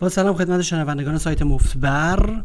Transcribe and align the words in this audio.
با 0.00 0.08
سلام 0.08 0.36
خدمت 0.36 0.62
شنوندگان 0.62 1.18
سایت 1.18 1.42
مفتبر. 1.42 2.42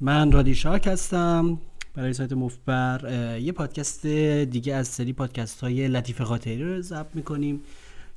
من 0.00 0.32
رادی 0.32 0.54
شاک 0.54 0.86
هستم. 0.86 1.58
برای 1.94 2.12
سایت 2.12 2.32
مفتبر 2.32 3.00
یه 3.40 3.52
پادکست 3.52 4.06
دیگه 4.06 4.74
از 4.74 4.88
سری 4.88 5.12
پادکست 5.12 5.60
های 5.60 5.88
لطیف 5.88 6.20
خاطری 6.20 6.64
رو 6.64 6.82
ضبط 6.82 7.14
می‌کنیم 7.14 7.60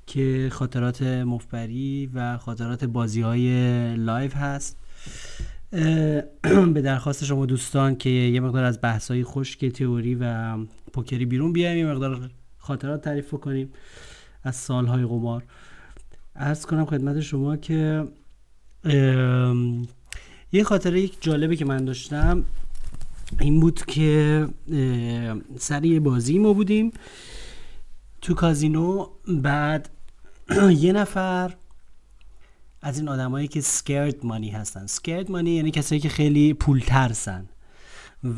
که 0.08 0.50
خاطرات 0.52 1.02
مفت‌بری 1.02 2.10
و 2.14 2.38
خاطرات 2.38 2.86
بازی 2.86 3.22
های 3.22 3.96
live 3.96 4.34
هست. 4.34 4.78
به 6.74 6.82
درخواست 6.82 7.24
شما 7.24 7.46
دوستان 7.46 7.96
که 7.96 8.10
یه 8.10 8.40
مقدار 8.40 8.64
از 8.64 8.80
بحث 8.82 9.12
های 9.12 9.24
خشک 9.24 9.66
تئوری 9.66 10.16
و 10.16 10.58
پوکری 10.94 11.26
بیرون 11.26 11.54
بیایم 11.54 11.78
یه 11.78 11.94
مقدار 11.94 12.30
خاطرات 12.58 13.02
تعریف 13.02 13.34
کنیم 13.34 13.70
از 14.44 14.56
سالهای 14.56 15.06
قمار. 15.06 15.44
ارز 16.36 16.66
کنم 16.66 16.86
خدمت 16.86 17.20
شما 17.20 17.58
که 17.58 18.08
یه 20.52 20.64
خاطره 20.64 21.02
یک 21.02 21.18
جالبه 21.22 21.56
که 21.56 21.66
من 21.66 21.86
داشتم 21.86 22.44
این 23.40 23.60
بود 23.60 23.86
که 23.86 24.48
سر 25.60 25.86
یه 25.86 26.00
بازی 26.00 26.40
ما 26.40 26.54
بودیم. 26.54 26.92
تو 28.22 28.34
کازینو 28.34 29.08
بعد 29.28 29.90
یه 30.86 30.94
نفر 30.94 31.54
از 32.82 33.00
این 33.00 33.10
آدمایی 33.10 33.48
که 33.48 33.62
سکرد 33.62 34.26
مانی 34.26 34.50
هستن. 34.50 34.88
سکرد 34.88 35.32
مانی 35.32 35.52
یعنی 35.52 35.72
کسایی 35.72 36.02
که 36.02 36.10
خیلی 36.10 36.54
پول 36.54 36.80
ترسن 36.80 37.50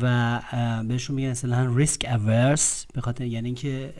و 0.00 0.40
بهشون 0.88 1.16
میگن 1.16 1.30
مثلا 1.30 1.76
ریسک 1.76 2.06
اورس 2.10 2.86
به 2.94 3.00
خاطر 3.00 3.24
یعنی 3.24 3.54
که 3.54 3.94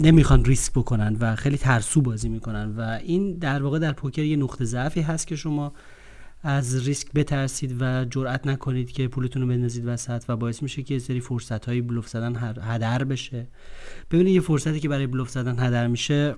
نمی‌خوان 0.00 0.44
ریسک 0.44 0.72
بکنن 0.72 1.16
و 1.20 1.36
خیلی 1.36 1.58
ترسو 1.58 2.02
بازی 2.02 2.28
می‌کنن 2.28 2.76
و 2.76 2.80
این 2.80 3.38
در 3.38 3.62
واقع 3.62 3.78
در 3.78 3.92
پوکر 3.92 4.22
یه 4.22 4.36
نقطه 4.36 4.64
ضعفی 4.64 5.00
هست 5.00 5.26
که 5.26 5.36
شما 5.36 5.72
از 6.42 6.86
ریسک 6.86 7.12
بترسید 7.12 7.76
و 7.80 8.04
جرئت 8.04 8.46
نکنید 8.46 8.92
که 8.92 9.08
پولتون 9.08 9.42
رو 9.42 9.48
بندازید 9.48 9.86
وسط 9.86 10.24
و 10.28 10.36
باعث 10.36 10.62
میشه 10.62 10.82
که 10.82 10.94
یه 10.94 11.00
سری 11.00 11.20
فرصت 11.20 11.66
های 11.66 11.80
بلوف 11.80 12.08
زدن 12.08 12.56
هدر 12.60 13.04
بشه. 13.04 13.48
ببینید 14.10 14.34
یه 14.34 14.40
فرصتی 14.40 14.80
که 14.80 14.88
برای 14.88 15.06
بلوف 15.06 15.30
زدن 15.30 15.58
هدر 15.58 15.86
میشه 15.86 16.36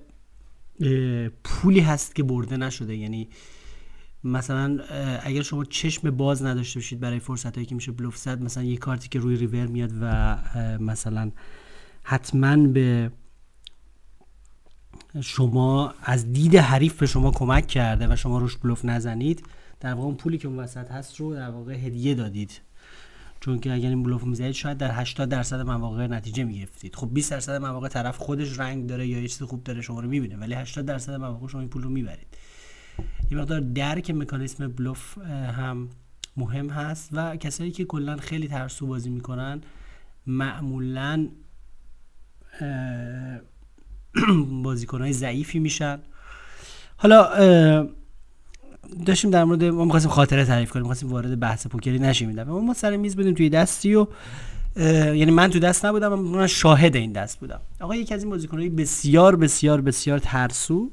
پولی 1.44 1.80
هست 1.80 2.14
که 2.14 2.22
برده 2.22 2.56
نشده. 2.56 2.96
یعنی 2.96 3.28
مثلا 4.24 4.78
اگر 5.22 5.42
شما 5.42 5.64
چشم 5.64 6.10
باز 6.10 6.42
نداشته 6.42 6.78
باشید 6.78 7.00
برای 7.00 7.18
فرصت 7.18 7.54
هایی 7.54 7.66
که 7.66 7.74
میشه 7.74 7.92
بلوف 7.92 8.16
زد 8.16 8.42
مثلا 8.42 8.64
یه 8.64 8.76
کارتی 8.76 9.08
که 9.08 9.18
روی 9.18 9.36
ریور 9.36 9.66
میاد 9.66 9.92
و 10.00 10.36
مثلا 10.80 11.30
حتما 12.10 12.56
به 12.56 13.10
شما 15.20 15.94
از 16.02 16.32
دید 16.32 16.56
حریف 16.56 16.98
به 16.98 17.06
شما 17.06 17.30
کمک 17.30 17.66
کرده 17.66 18.12
و 18.12 18.16
شما 18.16 18.38
روش 18.38 18.56
بلوف 18.56 18.84
نزنید 18.84 19.42
در 19.80 19.94
واقع 19.94 20.06
اون 20.06 20.14
پولی 20.14 20.38
که 20.38 20.48
اون 20.48 20.58
وسط 20.58 20.90
هست 20.90 21.20
رو 21.20 21.34
در 21.34 21.50
واقع 21.50 21.74
هدیه 21.74 22.14
دادید. 22.14 22.60
چون 23.40 23.58
که 23.58 23.72
اگر 23.72 23.88
این 23.88 24.02
بلوف 24.02 24.24
می‌زنید 24.24 24.52
شاید 24.52 24.78
در 24.78 25.00
80 25.00 25.28
درصد 25.28 25.60
مواقع 25.60 26.06
نتیجه 26.06 26.44
می‌گرفتید. 26.44 26.96
خب 26.96 27.14
20 27.14 27.30
درصد 27.30 27.62
مواقع 27.62 27.88
طرف 27.88 28.16
خودش 28.16 28.58
رنگ 28.58 28.86
داره 28.86 29.06
یا 29.06 29.20
یه 29.20 29.28
چیز 29.28 29.42
خوب 29.42 29.64
داره 29.64 29.80
شما 29.80 30.00
رو 30.00 30.08
می‌بینه 30.08 30.36
ولی 30.36 30.54
80 30.54 30.86
درصد 30.86 31.14
مواقع 31.14 31.46
شما 31.46 31.60
این 31.60 31.70
پول 31.70 31.82
رو 31.82 31.90
می‌برید. 31.90 32.36
یه 33.30 33.38
مقدار 33.38 33.60
درک 33.60 34.10
مکانیسم 34.10 34.68
بلوف 34.68 35.18
هم 35.58 35.88
مهم 36.36 36.70
هست 36.70 37.08
و 37.12 37.36
کسایی 37.36 37.70
که 37.70 37.84
کلا 37.84 38.16
خیلی 38.16 38.48
ترسو 38.48 38.86
بازی 38.86 39.10
می‌کنن 39.10 39.60
معمولا 40.26 41.28
بازیکنهای 44.64 45.12
ضعیفی 45.12 45.58
میشن. 45.58 45.98
حالا 46.96 47.28
داشتیم 49.06 49.30
در 49.30 49.44
مورد 49.44 49.64
ما 49.64 49.84
می‌خواستیم 49.84 50.10
خاطره 50.10 50.44
تعریف 50.44 50.70
کنیم 50.70 50.82
می‌خواستیم 50.82 51.08
وارد 51.08 51.40
بحث 51.40 51.66
پوکری 51.66 51.98
نشیم 51.98 52.28
این 52.28 52.42
ما 52.42 52.74
سر 52.74 52.96
میز 52.96 53.16
بودیم 53.16 53.34
توی 53.34 53.50
دستی 53.50 53.94
و 53.94 54.06
یعنی 54.76 55.30
من 55.30 55.50
تو 55.50 55.58
دست 55.58 55.84
نبودم 55.84 56.14
من 56.14 56.46
شاهد 56.46 56.96
این 56.96 57.12
دست 57.12 57.40
بودم. 57.40 57.60
آقا 57.80 57.94
یکی 57.94 58.14
از 58.14 58.22
این 58.22 58.30
بازیکن‌های 58.30 58.68
بسیار 58.68 59.36
بسیار 59.36 59.80
بسیار 59.80 60.18
ترسو 60.18 60.90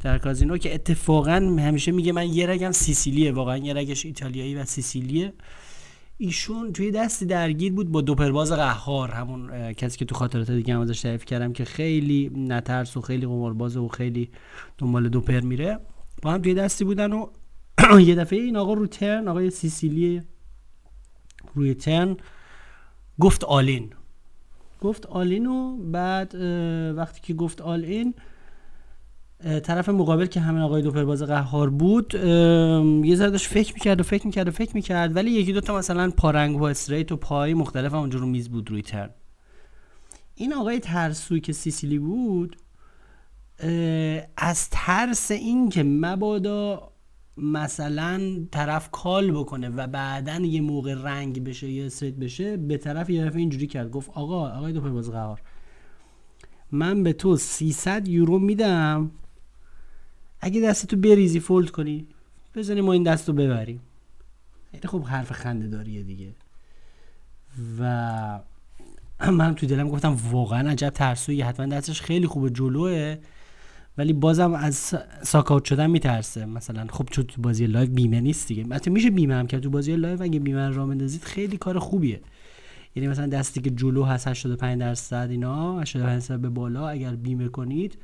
در 0.00 0.18
کازینو 0.18 0.58
که 0.58 0.74
اتفاقا 0.74 1.32
همیشه 1.32 1.92
میگه 1.92 2.12
من 2.12 2.28
یه 2.28 2.46
رگم 2.46 2.72
سیسیلیه 2.72 3.32
واقعا 3.32 3.56
یه 3.56 3.74
رگش 3.74 4.06
ایتالیایی 4.06 4.54
و 4.54 4.64
سیسیلیه. 4.64 5.32
ایشون 6.20 6.72
توی 6.72 6.90
دستی 6.90 7.26
درگیر 7.26 7.72
بود 7.72 7.92
با 7.92 8.00
دوپرباز 8.00 8.52
قهار 8.52 9.10
همون 9.10 9.72
کسی 9.72 9.98
که 9.98 10.04
تو 10.04 10.14
خاطرات 10.14 10.50
دیگه 10.50 10.74
هم 10.74 10.80
ازش 10.80 11.00
تعریف 11.00 11.24
کردم 11.24 11.52
که 11.52 11.64
خیلی 11.64 12.30
نترس 12.34 12.96
و 12.96 13.00
خیلی 13.00 13.26
قمارباز 13.26 13.76
و 13.76 13.88
خیلی 13.88 14.30
دنبال 14.78 15.08
دوپر 15.08 15.40
میره. 15.40 15.78
با 16.22 16.30
هم 16.30 16.42
توی 16.42 16.54
دستی 16.54 16.84
بودن 16.84 17.12
و 17.12 17.26
یه 18.00 18.14
دفعه 18.14 18.38
این 18.38 18.56
آقا 18.56 18.74
رو 18.74 18.86
turn 18.86 19.28
آقای 19.28 19.50
سیسیلی 19.50 20.22
روی 21.54 21.74
turn 21.74 22.16
گفت 23.20 23.44
all 23.44 23.73
in 23.73 23.92
گفت 24.80 25.06
all 25.06 25.30
in 25.30 25.46
و 25.46 25.76
بعد 25.76 26.34
وقتی 26.96 27.20
که 27.20 27.34
گفت 27.34 27.60
all 27.60 27.92
in 27.92 28.14
طرف 29.44 29.88
مقابل 29.88 30.26
که 30.26 30.40
همین 30.40 30.62
آقای 30.62 30.82
دوپرباز 30.82 31.22
قهار 31.22 31.70
بود 31.70 32.14
یه 33.04 33.16
ذره 33.16 33.30
داشت 33.30 33.46
فکر 33.46 33.74
می‌کرد 33.74 34.00
و 34.00 34.02
فکر 34.02 34.26
می‌کرد 34.26 34.48
و 34.48 34.50
فکر 34.50 34.74
می‌کرد 34.74 35.16
ولی 35.16 35.30
یکی 35.30 35.52
دوتا 35.52 35.78
مثلا 35.78 36.10
پا 36.10 36.22
رنگ 36.22 36.60
و 36.60 36.62
straight 36.62 37.12
و 37.12 37.16
پای 37.16 37.54
مختلف 37.54 37.94
اونجا 37.94 38.18
رو 38.18 38.26
میز 38.26 38.48
بود 38.48 38.70
روی 38.70 38.82
turn. 38.82 39.10
این 40.34 40.54
آقای 40.54 40.80
ترسوی 40.80 41.40
که 41.40 41.52
سیسیلی 41.52 41.98
بود 41.98 42.56
از 44.36 44.70
ترس 44.70 45.30
این 45.30 45.68
که 45.68 45.82
مبادا 45.82 46.92
مثلا 47.36 48.46
طرف 48.50 48.90
call 48.90 49.30
بکنه 49.30 49.68
و 49.68 49.86
بعدا 49.86 50.34
یه 50.34 50.60
موقع 50.60 50.94
رنگ 50.94 51.44
بشه 51.44 51.70
یا 51.70 51.86
straight 51.86 52.14
بشه 52.14 52.56
به 52.56 52.76
طرف 52.76 53.10
یه 53.10 53.24
دفعه 53.24 53.38
اینجوری 53.38 53.66
کرد. 53.66 53.90
گفت 53.90 54.10
آقا 54.14 54.48
آقای 54.50 54.72
دوپرباز 54.72 55.10
قهار 55.10 55.40
من 56.72 57.02
به 57.02 57.12
تو 57.12 57.36
300 57.36 58.08
یورو 58.08 58.38
میدم 58.38 59.10
اگه 60.40 60.60
دستتو 60.60 60.96
بریزی 60.96 61.40
fold 61.40 61.70
کنی 61.70 62.06
بزنی 62.54 62.80
ما 62.80 62.92
این 62.92 63.02
دست 63.02 63.28
رو 63.28 63.34
ببریم. 63.34 63.80
خیلی 64.70 64.88
خوب 64.88 65.04
حرف 65.04 65.32
خنده 65.32 65.66
داریه 65.66 66.02
دیگه. 66.02 66.32
و 67.80 68.40
من 69.38 69.54
تو 69.54 69.66
دلم 69.66 69.88
گفتم 69.88 70.16
واقعا 70.30 70.70
عجب 70.70 70.90
ترسویی 70.90 71.40
حتما 71.42 71.66
دستش 71.66 72.02
خیلی 72.02 72.26
خوبه 72.26 72.50
جلوه. 72.50 73.16
ولی 73.98 74.12
بازم 74.12 74.54
از 74.54 74.94
suck 75.22 75.46
out 75.46 75.64
شدن 75.64 75.90
میترسه. 75.90 76.46
مثلا 76.46 76.86
خب 76.90 77.08
چون 77.10 77.24
تو 77.24 77.42
بازی 77.42 77.66
live 77.66 77.90
بیمه 77.90 78.20
نیست 78.20 78.48
دیگه. 78.48 78.64
مثلا 78.64 78.92
میشه 78.92 79.10
بیمه 79.10 79.34
هم 79.34 79.46
کرد 79.46 79.62
تو 79.62 79.70
بازی 79.70 79.96
live 79.96 80.22
اگه 80.22 80.38
بیمه 80.38 80.68
راه 80.68 80.86
بندازید 80.86 81.22
خیلی 81.22 81.56
کار 81.56 81.78
خوبیه. 81.78 82.20
یعنی 82.94 83.08
مثلا 83.08 83.26
دستی 83.26 83.60
که 83.60 83.70
جلو 83.70 84.04
هست 84.04 84.28
85 84.28 84.80
درصد 84.80 85.28
اینا 85.30 85.80
85 85.80 86.14
درصد 86.14 86.40
به 86.40 86.48
بالا 86.48 86.88
اگر 86.88 87.14
بیمه 87.14 87.48
کنید 87.48 87.98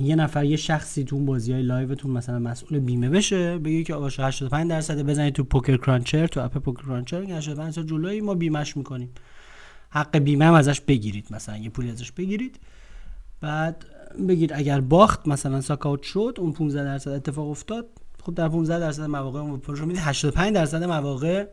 یه 0.00 0.16
نفر 0.16 0.44
یه 0.44 0.56
شخصی 0.56 1.04
تو 1.04 1.18
بازی 1.18 1.52
های 1.52 1.62
live 1.62 1.89
تون 1.89 2.10
مثلا 2.10 2.38
مسئول 2.38 2.78
بیمه 2.78 3.08
بشه 3.08 3.58
بگه 3.58 3.82
که 3.82 3.94
آقا 3.94 4.06
85 4.06 4.70
درصد 4.70 5.02
بزنید 5.02 5.34
تو 5.34 5.44
Poker 5.44 5.76
Cruncher 5.76 6.26
تو 6.26 6.40
اپ 6.40 6.58
Poker 6.58 6.82
Cruncher 6.82 7.22
85 7.22 7.74
درصد 7.74 7.88
جلوی 7.88 8.20
ما 8.20 8.34
بیمش 8.34 8.76
می‌کنیم. 8.76 9.10
حق 9.90 10.16
بیمه 10.16 10.44
هم 10.44 10.54
ازش 10.54 10.80
بگیرید 10.80 11.26
مثلا 11.30 11.56
یه 11.56 11.70
پولی 11.70 11.90
ازش 11.90 12.12
بگیرید. 12.12 12.60
بعد 13.40 13.84
بگید 14.28 14.52
اگر 14.52 14.80
باخت 14.80 15.28
مثلا 15.28 15.60
suck 15.60 15.84
out 15.84 16.02
شد 16.02 16.34
اون 16.38 16.52
15 16.52 16.84
درصد 16.84 17.10
اتفاق 17.10 17.50
افتاد 17.50 17.86
خب 18.22 18.34
در 18.34 18.48
15 18.48 18.78
درصد 18.78 19.02
مواقع 19.02 19.40
اون 19.40 19.60
رو 19.66 19.86
میده 19.86 20.00
85 20.00 20.54
درصد 20.54 20.84
مواقع 20.84 21.46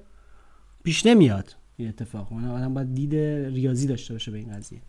پیش 0.83 1.05
نمیاد 1.05 1.55
این 1.77 1.87
اتفاق. 1.87 2.31
اون 2.31 2.45
آدم 2.45 2.73
باید 2.73 2.93
دید 2.93 3.15
ریاضی 3.55 3.87
داشته 3.87 4.13
باشه 4.13 4.31
به 4.31 4.37
این 4.37 4.57
قضیه. 4.57 4.81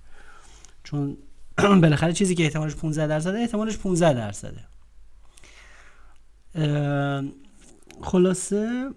چون 0.85 1.17
بالاخره 1.83 2.13
چیزی 2.13 2.35
که 2.35 2.43
احتمالش 2.43 2.75
15 2.75 3.07
درصده 3.07 3.39
احتمالش 3.39 3.79
15 3.79 4.15
درصده. 4.15 4.65
خلاصه 8.03 8.91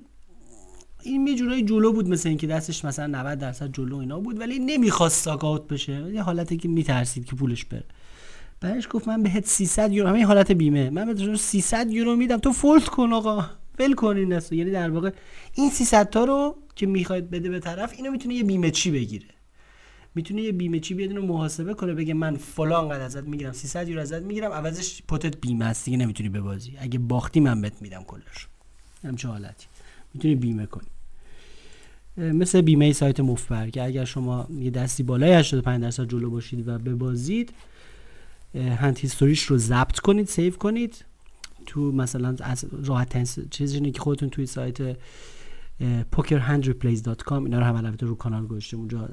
این 1.04 1.28
یه 1.28 1.36
جورایی 1.36 1.64
جلو 1.64 1.94
بود 1.94 2.10
مثل 2.10 2.30
اینکه 2.30 2.48
دستش 2.48 2.86
مثلا 2.86 3.08
90 3.08 3.40
درصد 3.40 3.72
جلو 3.72 3.98
اینا 3.98 4.20
بود 4.20 4.40
ولی 4.40 4.60
نمی‌خواست 4.60 5.24
ساکاوت 5.24 5.68
بشه. 5.68 6.14
یه 6.14 6.22
حالتی 6.22 6.58
که 6.58 6.68
میترسید 6.68 7.26
که 7.26 7.36
پولش 7.36 7.66
بره. 7.66 7.84
بعدش 8.62 8.88
گفت 8.92 9.08
من 9.08 9.24
بهت 9.24 9.46
300 9.46 9.92
یورو 9.92 10.10
همین 10.10 10.24
حالت 10.24 10.52
بیمه. 10.52 10.90
من 10.90 11.14
بهت 11.14 11.36
300 11.36 11.92
یورو 11.92 12.16
میدم. 12.16 12.38
تو 12.38 12.52
فولد 12.52 12.84
کن 12.84 13.14
آقا. 13.14 13.46
ول 13.80 13.94
کن 13.94 14.18
این 14.18 14.42
یعنی 14.52 14.72
در 14.72 14.90
واقع 14.90 15.12
این 15.54 15.70
300 15.70 16.10
تا 16.10 16.24
رو 16.24 16.58
که 16.76 16.86
می‌خواید 16.86 17.30
بده 17.30 17.50
به 17.50 17.60
طرف 17.60 17.94
اینو 17.98 18.12
می‌تونه 18.12 18.36
یه 18.36 18.44
بیمه 18.44 18.72
چی 18.72 18.92
بگیره. 18.92 19.37
می‌تونه 20.18 20.42
یه 20.42 20.52
بیمه 20.52 20.80
چی 20.80 20.94
بیاد 20.94 21.10
اینو 21.10 21.26
محاسبه 21.26 21.74
کنه 21.74 21.94
بگه 21.94 22.14
من 22.14 22.36
فلان 22.36 22.90
قد 22.90 23.02
ازت 23.02 23.24
می‌گیرم 23.24 23.52
300 23.52 23.88
یورو 23.88 24.02
ازت 24.02 24.22
می‌گیرم 24.22 24.52
عوضش 24.52 25.02
پتت 25.08 25.42
بیمه 25.42 25.66
است 25.66 25.86
دیگه 25.86 25.98
نمی‌تونی 25.98 26.30
ببازی. 26.30 26.74
اگه 26.80 27.00
باختی 27.00 27.40
من 27.40 27.62
بهت 27.62 27.82
میدم 27.82 28.04
کلش. 28.04 28.48
همچه 29.04 29.28
حالتی. 29.28 29.68
می‌تونی 30.14 30.36
بیمه 30.36 30.66
کنی. 30.66 30.88
مثل 32.18 32.62
بیمه 32.62 32.94
سایت 32.94 33.20
مفبر 33.20 33.70
که 33.70 33.84
اگر 33.84 34.06
شما 34.06 34.48
یه 34.60 34.72
دستی 34.72 35.04
بالای 35.04 35.34
85 35.34 35.82
درصد 35.82 36.10
جلو 36.10 36.30
باشید 36.30 36.68
و 36.68 36.80
ببازید 36.80 37.54
hand 38.56 38.98
history 39.00 39.34
ش 39.34 39.44
رو 39.44 39.58
ضبط 39.58 40.00
کنید 40.00 40.28
save 40.28 40.54
کنید. 40.54 41.06
تو 41.66 41.92
مثلا 41.92 42.36
از 42.40 42.66
راحت 42.86 43.50
چیزی 43.50 43.92
که 43.92 44.02
خودتون 44.02 44.30
توی 44.30 44.46
سایت 44.46 44.98
pokerhandreplays.com 46.16 47.32
اینا 47.32 47.60
رو 47.60 47.66
هم 47.66 47.76
البته 47.76 48.06
رو 48.06 48.16
کانال 48.16 48.48
گذاشتیم. 48.48 48.80
اونجا 48.80 49.10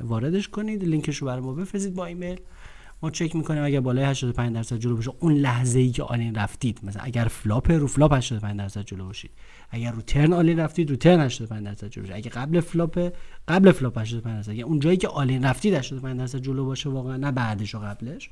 واردش 0.00 0.48
کنید. 0.48 0.84
لینکش 0.84 1.16
رو 1.16 1.26
برای 1.26 1.40
ما 1.40 1.52
بفرستید 1.52 1.94
با 1.94 2.06
ایمیل. 2.06 2.40
ما 3.02 3.10
چک 3.10 3.36
می‌کنیم 3.36 3.64
اگر 3.64 3.80
بالای 3.80 4.04
85 4.04 4.54
درصد 4.54 4.76
جلو 4.76 4.96
باشه 4.96 5.12
اون 5.20 5.32
لحظه 5.32 5.78
ای 5.78 5.90
که 5.90 6.02
all 6.02 6.21
in 6.21 6.34
رفتید. 6.34 6.80
مثلا 6.82 7.02
اگر 7.02 7.24
flop 7.24 7.70
رو 7.70 7.86
flop 7.86 8.12
85 8.12 8.58
درصد 8.58 8.80
جلو 8.80 9.04
باشید. 9.04 9.30
اگر 9.70 9.92
رو 9.92 10.02
turn 10.02 10.32
all 10.32 10.48
in 10.48 10.58
رفتید 10.60 10.90
رو 10.90 10.96
turn 10.96 11.20
85 11.20 11.66
درصد 11.66 11.88
جلو 11.88 12.02
باشید. 12.02 12.16
اگه 12.16 12.30
قبل 12.30 12.60
flop 12.60 13.12
قبل 13.48 13.72
flop 13.72 13.98
85 13.98 14.36
درصد. 14.36 14.60
اون 14.60 14.80
جایی 14.80 14.96
که 14.96 15.08
all 15.08 15.30
in 15.30 15.44
رفتید 15.44 15.74
85 15.74 16.18
درصد 16.18 16.38
جلو 16.38 16.64
باشه 16.64 16.90
واقعا 16.90 17.16
نه 17.16 17.32
بعدش 17.32 17.74
و 17.74 17.78
قبلش. 17.78 18.30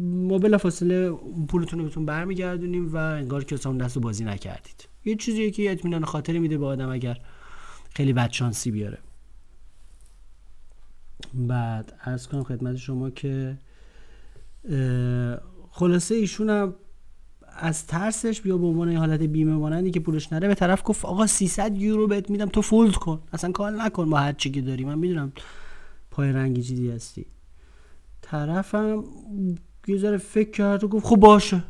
ما 0.00 0.38
بلا 0.38 0.58
فاصله 0.58 1.10
پولتون 1.48 1.78
رو 1.78 1.84
بهتون 1.84 2.06
برمیگردونیم 2.06 2.92
و 2.92 2.96
انگار 2.96 3.44
که 3.44 3.66
اون 3.66 3.78
دست 3.78 3.98
بازی 3.98 4.24
نکردید. 4.24 4.88
یه 5.06 5.16
چیزی 5.16 5.50
که 5.50 5.72
اطمینان 5.72 6.04
خاطری 6.04 6.38
میده 6.38 6.58
به 6.58 6.66
آدم 6.66 6.88
اگر 6.88 7.20
خیلی 7.94 8.12
بد 8.12 8.30
شانسی 8.32 8.70
بیاره. 8.70 8.98
بعد 11.34 11.92
ارز 12.04 12.26
کنم 12.26 12.44
خدمت 12.44 12.76
شما 12.76 13.10
که 13.10 13.58
خلاصه 15.70 16.14
ایشون 16.14 16.50
هم 16.50 16.74
از 17.58 17.86
ترسش 17.86 18.40
بیا 18.40 18.58
به 18.58 18.66
عنوان 18.66 18.96
حالت 18.96 19.20
بیمه 19.20 19.54
مانندی 19.54 19.90
که 19.90 20.00
پولش 20.00 20.32
نره 20.32 20.48
به 20.48 20.54
طرف 20.54 20.82
گفت 20.84 21.04
آقا 21.04 21.26
300 21.26 21.76
یورو 21.76 22.06
بهت 22.06 22.30
میدم 22.30 22.48
تو 22.48 22.62
فولد 22.62 22.94
کن. 22.94 23.22
اصلا 23.32 23.52
کار 23.52 23.70
نکن 23.70 24.10
با 24.10 24.18
هر 24.18 24.32
چی 24.32 24.50
که 24.50 24.60
داری 24.60 24.84
من 24.84 24.98
می‌دونم 24.98 25.32
پای 26.10 26.32
رنگی 26.32 26.62
چیزی 26.62 26.90
هستی. 26.90 27.26
طرفم 28.22 29.04
یه 29.86 29.98
ذره 29.98 30.16
فکر 30.16 30.50
کرد 30.50 30.84
و 30.84 30.88
گفت 30.88 31.06
خب 31.06 31.16
باشه. 31.16 31.64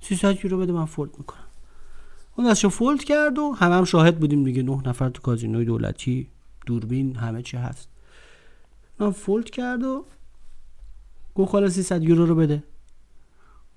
300 0.00 0.44
یورو 0.44 0.58
بده 0.58 0.72
من 0.72 0.84
فولد 0.84 1.18
می‌کنم. 1.18 1.47
اون 2.38 2.50
دستشو 2.50 2.68
فولد 2.68 3.04
کرد 3.04 3.38
و 3.38 3.52
همه 3.52 3.74
هم 3.74 3.84
شاهد 3.84 4.18
بودیم 4.20 4.44
دیگه. 4.44 4.62
نه 4.62 4.82
نفر 4.84 5.08
تو 5.08 5.22
کازینوی 5.22 5.64
دولتی 5.64 6.28
دوربین 6.66 7.16
همه 7.16 7.42
چی 7.42 7.56
هست. 7.56 7.88
من 8.98 9.10
فولد 9.10 9.50
کرد 9.50 9.82
و 9.82 10.04
گفت 11.34 11.52
حالا 11.52 11.68
300 11.68 12.02
یورو 12.02 12.26
رو 12.26 12.34
بده. 12.34 12.62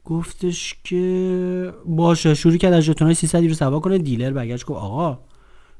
گفتش 0.05 0.75
که 0.83 1.73
باشه 1.85 2.33
شروع 2.33 2.57
کرد 2.57 2.73
از 2.73 2.83
ژتونای 2.83 3.13
300 3.13 3.43
یورو 3.43 3.53
سوا 3.53 3.79
کنه. 3.79 3.97
دیلر 3.97 4.31
برگشت 4.31 4.65
گفت 4.65 4.79
آقا 4.79 5.19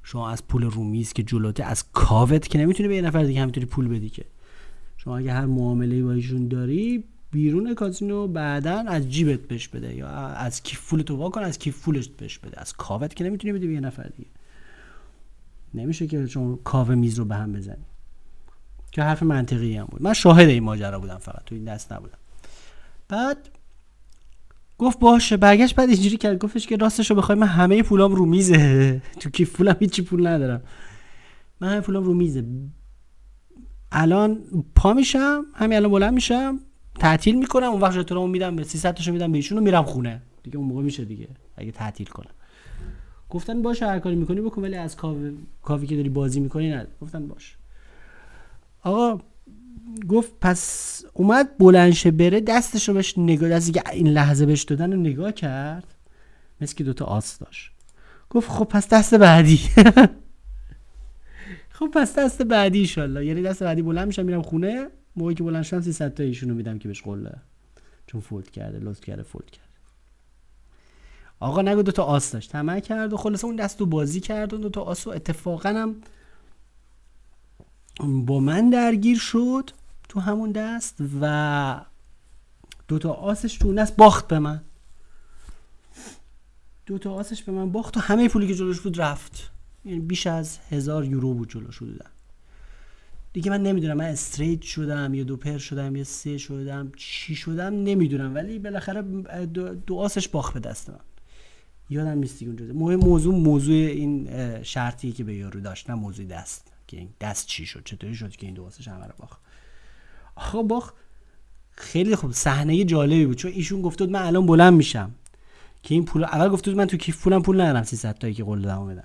شما 0.04 0.30
از 0.30 0.48
پول 0.48 0.64
رومیز 0.64 1.14
که 1.14 1.24
جلوته 1.24 1.64
از 1.64 1.92
کاوت 1.92 2.48
که 2.48 2.60
نمی‌تونی 2.60 2.90
به 2.90 2.96
یه 2.96 3.02
نفر 3.02 3.24
دیگه 3.24 3.42
همینطوری 3.42 3.66
پول 3.66 3.88
بدی 3.88 4.10
که. 4.10 4.26
شما 4.98 5.18
اگه 5.18 5.34
هر 5.34 5.46
معامله 5.46 6.04
با 6.04 6.12
ایشون 6.12 6.48
داری 6.48 7.04
بیرون 7.32 7.76
کازینو 7.76 8.28
بعدا 8.28 8.84
از 8.88 9.10
جیبت 9.10 9.40
بهش 9.40 9.68
بده 9.68 9.96
یا 9.96 10.08
از 10.18 10.64
کیف 10.64 10.90
پول 10.90 11.02
تو 11.02 11.16
واکن 11.16 11.44
از 11.44 11.60
کیف 11.60 11.84
پولش 11.84 12.08
بهش 12.08 12.38
بده. 12.38 12.62
از 12.62 12.74
کاوت 12.74 13.14
که 13.16 13.24
نمی‌تونی 13.24 13.54
بدی 13.54 13.68
به 13.68 13.74
یه 13.74 13.80
نفر 13.80 14.04
دیگه. 14.04 14.30
نمیشه 15.74 16.08
که 16.08 16.28
شما 16.28 16.56
کاوه 16.56 16.96
میز 16.96 17.20
رو 17.20 17.26
به 17.26 17.36
هم 17.36 17.54
بزنی. 17.54 17.86
که 18.92 19.04
حرف 19.04 19.24
منطقی 19.24 19.76
هم 19.76 19.86
بود. 19.86 20.02
من 20.02 20.14
شاهد 20.14 20.50
این 20.50 20.64
ماجرا 20.64 21.00
بودم 21.00 21.18
فقط. 21.18 21.46
تو 21.46 21.56
این 21.56 21.64
دست 21.64 21.94
نبودم. 21.94 22.18
بعد 23.08 23.38
گفت 24.78 25.00
باشه. 25.00 25.38
برگشت 25.38 25.76
بعد 25.76 25.90
اینجوری 25.90 26.18
کرد. 26.18 26.38
گفتش 26.38 26.68
که 26.68 26.78
راستش 26.78 27.10
رو 27.10 27.16
بخوای 27.16 27.38
من 27.38 27.48
همه 27.48 27.84
پولام 27.84 28.16
رو 28.16 28.26
میزه. 28.26 29.02
تو 29.20 29.30
کیف 29.30 29.56
پولم؟ 29.56 29.76
هیچی 29.80 30.02
پول 30.02 30.28
ندارم. 30.28 30.62
من 31.60 31.70
همه 31.70 31.82
پولام 31.82 32.04
رو 32.04 32.14
میزه. 32.14 32.46
الان 33.92 34.44
پا 34.76 34.94
میشم. 34.94 35.46
همین 35.56 35.78
الان 35.78 35.92
بلند 35.92 36.14
میشم. 36.14 36.60
تعطیل 37.00 37.40
می‌کنم 37.40 37.68
اون 37.68 37.82
وقت 37.82 37.92
ژتونمو 37.92 38.28
میدم 38.28 38.56
به 38.56 38.64
300 38.64 38.94
تاشو 38.94 39.12
میدم 39.12 39.32
به 39.32 39.38
ایشون 39.38 39.58
و 39.58 39.62
میرم 39.62 39.84
خونه. 39.84 40.22
دیگه 40.44 40.58
اون 40.58 40.68
موقع 40.68 40.82
میشه 40.82 41.06
دیگه 41.06 41.28
اگه 41.58 41.72
تعطیل 41.72 42.08
کنم. 42.08 42.32
گفتن 43.30 43.62
باشه 43.62 43.88
هر 43.88 44.00
کاری 44.00 44.16
می‌کنی 44.16 44.42
بکن 44.42 44.62
ولی 44.62 44.76
از 44.76 44.96
کاوی 44.96 45.38
کافی 45.64 45.88
که 45.88 45.96
داری 45.96 46.10
بازی 46.10 46.40
می‌کنی 46.40 46.70
نه. 46.70 46.88
گفتن 47.02 47.28
باشه. 47.28 47.56
آقا 48.84 49.20
گفت 50.10 50.34
پس 50.42 51.04
اومد 51.14 51.58
بلنشه 51.58 52.12
بره 52.12 52.40
دستش 52.40 52.88
رو 52.88 52.94
بهش 52.94 53.18
نگاه 53.18 53.50
دستی 53.50 53.72
که 53.72 53.82
این 53.92 54.08
لحظه 54.08 54.46
بهش 54.46 54.64
دادن 54.64 54.92
رو 54.92 55.00
نگاه 55.00 55.32
کرد. 55.32 55.96
مثل 56.62 56.76
که 56.76 56.84
دوتا 56.84 57.06
آس 57.06 57.40
داشت. 57.40 57.72
گفت 58.30 58.50
خب 58.50 58.66
پس 58.66 58.88
دست 58.90 59.16
بعدی. 59.16 59.60
خب 61.70 61.88
پس 61.94 62.16
دست 62.16 62.42
بعدی 62.42 62.80
ایشالله 62.80 63.26
یعنی 63.26 63.42
دست 63.42 63.64
بعدی 63.64 63.82
بلند 63.82 64.08
میشم 64.08 64.26
میرم 64.26 64.42
خونه. 64.42 64.88
موقعی 65.16 65.36
که 65.36 65.44
بلند 65.44 65.64
شدم 65.64 65.82
300 65.82 66.14
تا 66.14 66.24
ایشونو 66.24 66.54
میدم 66.54 66.80
که 66.80 66.88
بهش 66.88 67.02
قله. 67.02 67.38
چون 68.08 68.22
فولد 68.22 68.50
کرده 68.50 68.80
لطف 68.80 69.02
کرده 69.02 69.24
فولد 69.24 69.50
کرده. 69.50 69.68
آقا 71.40 71.62
نگو 71.62 71.82
دو 71.82 71.92
تا 71.92 72.04
آس 72.04 72.32
داشت. 72.32 72.52
طمع 72.52 72.80
کرد 72.80 73.14
و 73.14 73.18
خلاصه 73.18 73.46
اون 73.46 73.56
دست 73.56 73.80
رو 73.80 73.86
بازی 73.86 74.20
کرد 74.20 74.54
و 74.54 74.58
دو 74.58 74.70
تا 74.70 74.82
آس 74.82 75.08
و 75.08 75.10
اتفاقا 75.10 75.70
هم 75.70 75.96
با 78.26 78.40
من 78.40 78.70
درگیر 78.70 79.18
شد 79.18 79.72
تو 80.10 80.20
همون 80.20 80.52
دست 80.52 80.96
و 81.22 81.86
دو 82.88 83.00
تا 83.00 83.12
آسش 83.12 83.58
تو 83.58 83.74
دست 83.74 83.96
باخت 83.96 84.28
به 84.28 84.40
من. 84.40 84.62
دو 86.86 86.98
تا 86.98 87.14
آسش 87.14 87.44
به 87.44 87.52
من 87.52 87.72
باخت 87.72 87.98
و 87.98 88.00
همه 88.00 88.30
پولی 88.30 88.48
که 88.48 88.56
جلوش 88.56 88.82
بود 88.82 89.02
رفت. 89.02 89.52
یعنی 89.86 90.00
بیش 90.00 90.28
از 90.28 90.58
هزار 90.70 91.06
یورو 91.06 91.34
بود 91.34 91.50
جلوش 91.50 91.80
بودن 91.80 92.10
دیگه 93.34 93.52
من 93.52 93.64
نمی‌دونم 93.64 93.98
من 93.98 94.06
استریت 94.06 94.62
شدم 94.62 95.14
یا 95.14 95.24
دو 95.24 95.38
پر 95.38 95.58
شدم 95.58 95.96
یا 95.96 96.04
سه 96.04 96.38
شدم 96.38 96.92
چی 96.98 97.36
شدم 97.36 97.84
نمی‌دونم. 97.84 98.36
ولی 98.36 98.60
بالاخره 98.60 99.02
دو, 99.88 99.96
آسش 99.98 100.28
باخت 100.28 100.54
به 100.54 100.60
دست 100.60 100.90
من. 100.90 101.00
یادم 101.90 102.18
نیست 102.18 102.40
دیگه 102.40 102.52
اونجا. 102.52 102.74
مهم 102.74 103.00
موضوع 103.00 103.36
موضوع 103.36 103.76
این 103.76 104.30
شرطی 104.64 105.12
که 105.12 105.24
به 105.24 105.36
یارو 105.36 105.60
داشت 105.60 105.90
نه 105.90 105.96
موضوع 105.96 106.26
دست. 106.26 106.72
که 106.88 106.98
این 106.98 107.10
دست 107.22 107.48
چی 107.48 107.66
شد 107.66 107.82
چطوری 107.86 108.16
شد 108.16 108.36
که 108.36 108.46
این 108.46 108.56
دو 108.56 108.66
آسش 108.66 108.88
همه 108.88 109.06
رو 109.06 109.14
باخت. 109.18 109.42
آخه 110.36 110.64
باخت. 110.64 110.94
خیلی 111.72 112.16
خوب 112.16 112.32
صحنه 112.32 112.84
جالبی 112.84 113.26
بود. 113.26 113.38
چون 113.38 113.52
ایشون 113.52 113.82
گفته 113.82 114.06
بود 114.06 114.14
من 114.14 114.22
الان 114.22 114.46
بلند 114.46 114.74
میشم. 114.74 115.12
که 115.84 115.94
این 115.94 116.06
پول 116.06 116.24
اول 116.24 116.50
بود 116.50 116.70
من 116.70 116.86
تو 116.86 116.98
کیف 116.98 117.24
پولم 117.24 117.42
پول 117.42 117.62
ندارم 117.62 117.84
300 117.84 118.18
تایی 118.18 118.34
که 118.34 118.44
قول 118.44 118.62
دادم 118.62 119.04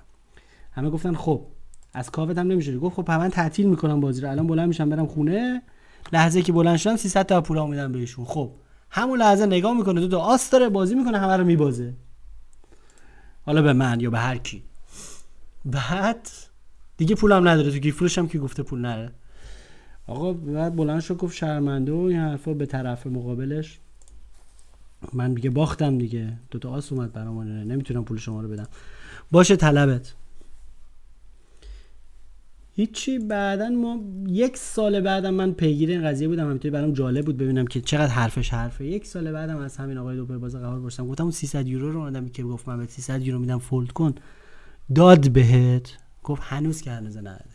همه 0.71 0.89
گفتن 0.89 1.15
خب. 1.15 1.45
از 1.93 2.11
کاوت 2.11 2.37
هم 2.37 2.47
نمیشه 2.47 2.77
گفت 2.77 2.95
خب 2.95 3.11
من 3.11 3.29
تعطیل 3.29 3.67
می‌کنم 3.67 3.99
بازی 3.99 4.21
رو. 4.21 4.31
الان 4.31 4.47
بلند 4.47 4.67
میشم 4.67 4.89
برم 4.89 5.05
خونه. 5.05 5.61
لحظه 6.13 6.41
که 6.41 6.53
بلند 6.53 6.77
شدم 6.77 6.95
300 6.95 7.25
تا 7.25 7.41
پول 7.41 7.69
میدم 7.69 7.91
بهشون. 7.91 8.25
خب 8.25 8.51
همون 8.89 9.19
لحظه 9.19 9.45
نگاه 9.45 9.77
می‌کنه. 9.77 10.01
دو 10.01 10.07
تا 10.07 10.19
آس 10.19 10.49
داره 10.49 10.69
بازی 10.69 10.95
می‌کنه 10.95 11.17
همه 11.17 11.37
رو 11.37 11.43
میبازه. 11.45 11.93
حالا 13.45 13.61
به 13.61 13.73
من 13.73 13.99
یا 13.99 14.09
به 14.09 14.19
هر 14.19 14.37
کی. 14.37 14.63
بعد 15.65 16.29
دیگه 16.97 17.15
پولم 17.15 17.47
نداره. 17.47 17.71
تو 17.71 17.77
گیفروش 17.77 18.17
هم 18.17 18.27
که 18.27 18.39
گفته 18.39 18.63
پول 18.63 18.85
نداره 18.85 19.11
آقا 20.07 20.33
بعد 20.33 20.75
بلند 20.75 20.99
شد 20.99 21.17
گفت 21.17 21.35
شرمنده 21.35 21.91
و 21.91 21.95
این 21.95 22.19
حرفا 22.19 22.53
به 22.53 22.65
طرف 22.65 23.07
مقابلش. 23.07 23.79
من 25.13 25.33
دیگه 25.33 25.49
باختم 25.49 25.97
دیگه. 25.97 26.33
دو 26.51 26.59
تا 26.59 26.69
آس 26.69 26.91
اومد 26.91 27.13
برام 27.13 27.41
نمی‌تونم 27.41 28.03
پول 28.03 28.17
شما 28.17 28.41
رو 28.41 28.49
بدم. 28.49 28.67
باشه 29.31 29.55
طلبت. 29.55 30.13
هیچی. 32.77 33.19
بعدا 33.19 33.69
ما 33.69 33.99
یک 34.27 34.57
سال 34.57 34.99
بعدم 34.99 35.33
من 35.33 35.51
پیگیر 35.51 35.89
این 35.89 36.03
قضیه 36.03 36.27
بودم. 36.27 36.45
همینطوری 36.45 36.71
برام 36.71 36.93
جالب 36.93 37.25
بود 37.25 37.37
ببینم 37.37 37.67
که 37.67 37.81
چقدر 37.81 38.11
حرفش 38.11 38.49
حرفه. 38.49 38.85
یک 38.85 39.05
سال 39.05 39.31
بعدم 39.31 39.57
از 39.57 39.77
همین 39.77 39.97
آقای 39.97 40.15
دوپر 40.15 40.37
باز 40.37 40.55
قرار 40.55 40.81
پرسیدم 40.81 41.07
گفتم 41.07 41.23
اون 41.23 41.31
300 41.31 41.67
یورو 41.67 41.91
رو 41.91 42.01
آدمی 42.01 42.29
که 42.29 42.43
گفت 42.43 42.67
من 42.67 42.77
به 42.77 42.85
300 42.85 43.21
یورو 43.21 43.39
میدم 43.39 43.57
فولد 43.57 43.91
کن. 43.91 44.15
داد 44.95 45.29
بهت. 45.29 45.97
گفت 46.23 46.41
هنوز 46.45 46.81
که 46.81 46.91
هنوز 46.91 47.17
نده. 47.17 47.45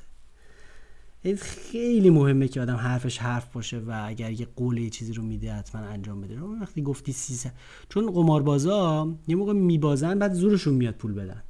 این 1.22 1.36
خیلی 1.36 2.10
مهمه 2.10 2.48
که 2.48 2.60
آدم 2.60 2.76
حرفش 2.76 3.18
حرف 3.18 3.52
باشه 3.52 3.78
و 3.78 4.02
اگر 4.06 4.30
یه 4.30 4.46
قول 4.56 4.78
یه 4.78 4.90
چیزی 4.90 5.12
رو 5.12 5.22
میده 5.22 5.52
حتما 5.52 5.80
انجام 5.80 6.20
بده. 6.20 6.40
وقتی 6.40 6.82
گفتی 6.82 7.12
300 7.12 7.52
چون 7.88 8.10
قماربازا 8.10 9.08
یه 9.28 9.36
موقع 9.36 9.52
میبازن 9.52 10.18
بعد 10.18 10.32
زورشون 10.32 10.74
میاد 10.74 10.94
پول 10.94 11.12
بدن. 11.12 11.42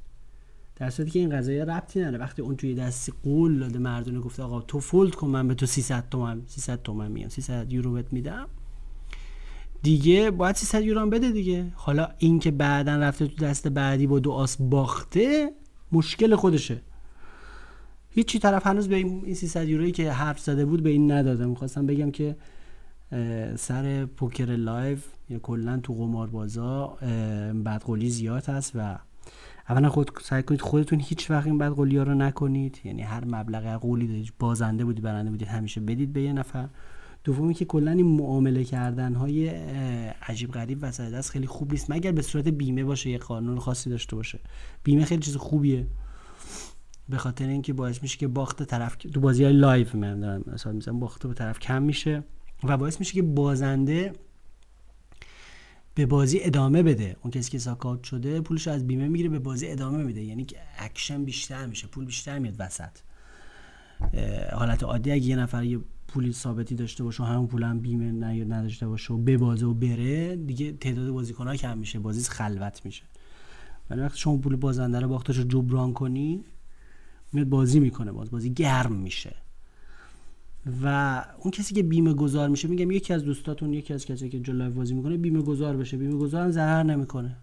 در 0.75 0.89
صورتی 0.89 1.11
که 1.11 1.19
این 1.19 1.29
قضایی 1.29 1.59
ربطی 1.59 1.99
نداره. 1.99 2.17
وقتی 2.17 2.41
اون 2.41 2.55
توی 2.55 2.75
دستی 2.75 3.13
قول 3.23 3.59
داده 3.59 3.79
مردونه 3.79 4.19
گفته 4.19 4.43
آقا 4.43 4.61
تو 4.61 4.79
فولد 4.79 5.15
کن 5.15 5.27
من 5.27 5.47
به 5.47 5.55
تو 5.55 5.65
300 5.65 6.09
تومن 6.09 6.41
300 6.47 6.81
تومن 6.81 7.11
میام 7.11 7.29
300 7.29 7.73
یورو 7.73 7.93
بهت 7.93 8.13
میدم. 8.13 8.47
دیگه 9.81 10.31
باید 10.31 10.55
300 10.55 10.83
یورو 10.83 11.09
بده 11.09 11.31
دیگه. 11.31 11.65
حالا 11.75 12.09
این 12.17 12.39
که 12.39 12.51
بعدا 12.51 12.95
رفته 12.95 13.27
تو 13.27 13.45
دست 13.45 13.67
بعدی 13.67 14.07
با 14.07 14.19
دو 14.19 14.31
آس 14.31 14.57
باخته 14.59 15.51
مشکل 15.91 16.35
خودشه. 16.35 16.81
هیچی 18.09 18.39
طرف 18.39 18.67
هنوز 18.67 18.87
به 18.87 18.95
این 18.95 19.33
300 19.33 19.67
یورویی 19.67 19.91
که 19.91 20.11
حرف 20.11 20.39
زده 20.39 20.65
بود 20.65 20.83
به 20.83 20.89
این 20.89 21.11
نداده. 21.11 21.45
می‌خواستم 21.45 21.85
بگم 21.85 22.11
که 22.11 22.35
سر 23.55 24.05
پوکر 24.05 24.45
live 24.45 24.97
یا 25.29 25.39
کلا 25.39 25.79
تو 25.83 25.93
قمار 25.93 26.27
بازا 26.27 26.97
بدقولی 27.65 28.09
زیاد 28.09 28.45
هست 28.45 28.71
و 28.75 28.99
اولا 29.69 29.89
خود 29.89 30.11
سعی 30.23 30.43
کنید 30.43 30.61
خودتون 30.61 30.99
هیچ 30.99 31.31
وقت 31.31 31.45
این 31.45 31.57
بد 31.57 31.65
رو 31.95 32.15
نکنید. 32.15 32.79
یعنی 32.83 33.01
هر 33.01 33.25
مبلغ 33.25 33.79
قولی 33.79 34.07
دارید 34.07 34.33
بازنده 34.39 34.85
بودی 34.85 35.01
برنده 35.01 35.31
بودید 35.31 35.47
همیشه 35.47 35.81
بدید 35.81 36.13
به 36.13 36.21
یه 36.21 36.33
نفر. 36.33 36.69
دومی 37.23 37.53
که 37.53 37.65
کلا 37.65 37.91
این 37.91 38.05
معامله 38.05 38.63
کردن 38.63 39.15
های 39.15 39.47
عجیب 40.21 40.51
غریب 40.51 40.79
وسط 40.81 41.11
دست 41.11 41.29
خیلی 41.29 41.47
خوب 41.47 41.71
نیست. 41.71 41.91
مگر 41.91 42.11
به 42.11 42.21
صورت 42.21 42.47
بیمه 42.47 42.83
باشه 42.83 43.09
یه 43.09 43.17
قانون 43.17 43.59
خاصی 43.59 43.89
داشته 43.89 44.15
باشه. 44.15 44.39
بیمه 44.83 45.05
خیلی 45.05 45.21
چیز 45.21 45.35
خوبیه. 45.35 45.87
به 47.09 47.17
خاطر 47.17 47.47
اینکه 47.47 47.73
باعث 47.73 48.01
میشه 48.01 48.17
که 48.17 48.27
باخت 48.27 48.63
طرف 48.63 48.95
تو 48.95 49.19
بازی 49.19 49.43
های 49.43 49.53
live 49.53 49.87
من 49.93 50.19
دارم 50.19 50.43
مثلا 50.47 50.93
باخت 50.93 51.27
به 51.27 51.33
طرف 51.33 51.59
کم 51.59 51.81
میشه 51.83 52.23
و 52.63 52.77
باعث 52.77 52.99
میشه 52.99 53.13
که 53.13 53.21
بازنده 53.21 54.13
به 55.95 56.05
بازی 56.05 56.39
ادامه 56.41 56.83
بده. 56.83 57.15
اون 57.21 57.31
کسی 57.31 57.51
که 57.51 57.59
suck 57.59 57.84
out 57.84 58.03
شده 58.03 58.41
پولش 58.41 58.67
از 58.67 58.87
بیمه 58.87 59.07
می‌گیره 59.07 59.29
به 59.29 59.39
بازی 59.39 59.67
ادامه 59.67 60.03
میده. 60.03 60.21
یعنی 60.21 60.45
که 60.45 60.57
اکشن 60.77 61.25
بیشتر 61.25 61.65
میشه 61.65 61.87
پول 61.87 62.05
بیشتر 62.05 62.39
میاد 62.39 62.55
وسط. 62.59 62.89
حالت 64.53 64.83
عادی 64.83 65.11
اگه 65.11 65.25
یه 65.25 65.35
نفر 65.35 65.63
یه 65.63 65.79
پولی 66.07 66.33
ثابتی 66.33 66.75
داشته 66.75 67.03
باشه 67.03 67.23
و 67.23 67.25
همون 67.25 67.47
پول 67.47 67.63
هم 67.63 67.79
بیمه 67.79 68.11
نداشته 68.45 68.87
باشه 68.87 69.13
و 69.13 69.17
ببازه 69.17 69.65
و 69.65 69.73
بره 69.73 70.35
دیگه 70.35 70.71
تعداد 70.71 71.09
بازیکن 71.09 71.55
کم 71.55 71.77
میشه. 71.77 71.99
بازی 71.99 72.23
خلوت 72.23 72.85
میشه. 72.85 73.03
ولی 73.89 74.01
وقتی 74.01 74.17
شما 74.17 74.37
پول 74.37 74.55
بازنده 74.55 74.99
رو 74.99 75.07
باختش 75.07 75.37
رو 75.37 75.43
جبران 75.43 75.93
کنی 75.93 76.45
میاد 77.33 77.47
بازی 77.47 77.79
می‌کنه 77.79 78.11
باز. 78.11 78.31
بازی 78.31 78.49
گرم 78.49 78.93
میشه. 78.93 79.35
و 80.83 81.25
اون 81.39 81.51
کسی 81.51 81.75
که 81.75 81.83
بیمه 81.83 82.13
گذار 82.13 82.49
میشه 82.49 82.67
میگم 82.67 82.91
یکی 82.91 83.13
از 83.13 83.23
دوستاتون 83.23 83.73
یکی 83.73 83.93
از 83.93 84.05
کسی 84.05 84.29
که 84.29 84.39
جلوی 84.39 84.69
بازی 84.69 84.93
می‌کنه 84.93 85.17
بیمه 85.17 85.41
گذار 85.41 85.77
بشه. 85.77 85.97
بیمه 85.97 86.17
گذار 86.17 86.41
هم 86.43 86.51
ضرر 86.51 86.83
نمی‌کنه. 86.83 87.35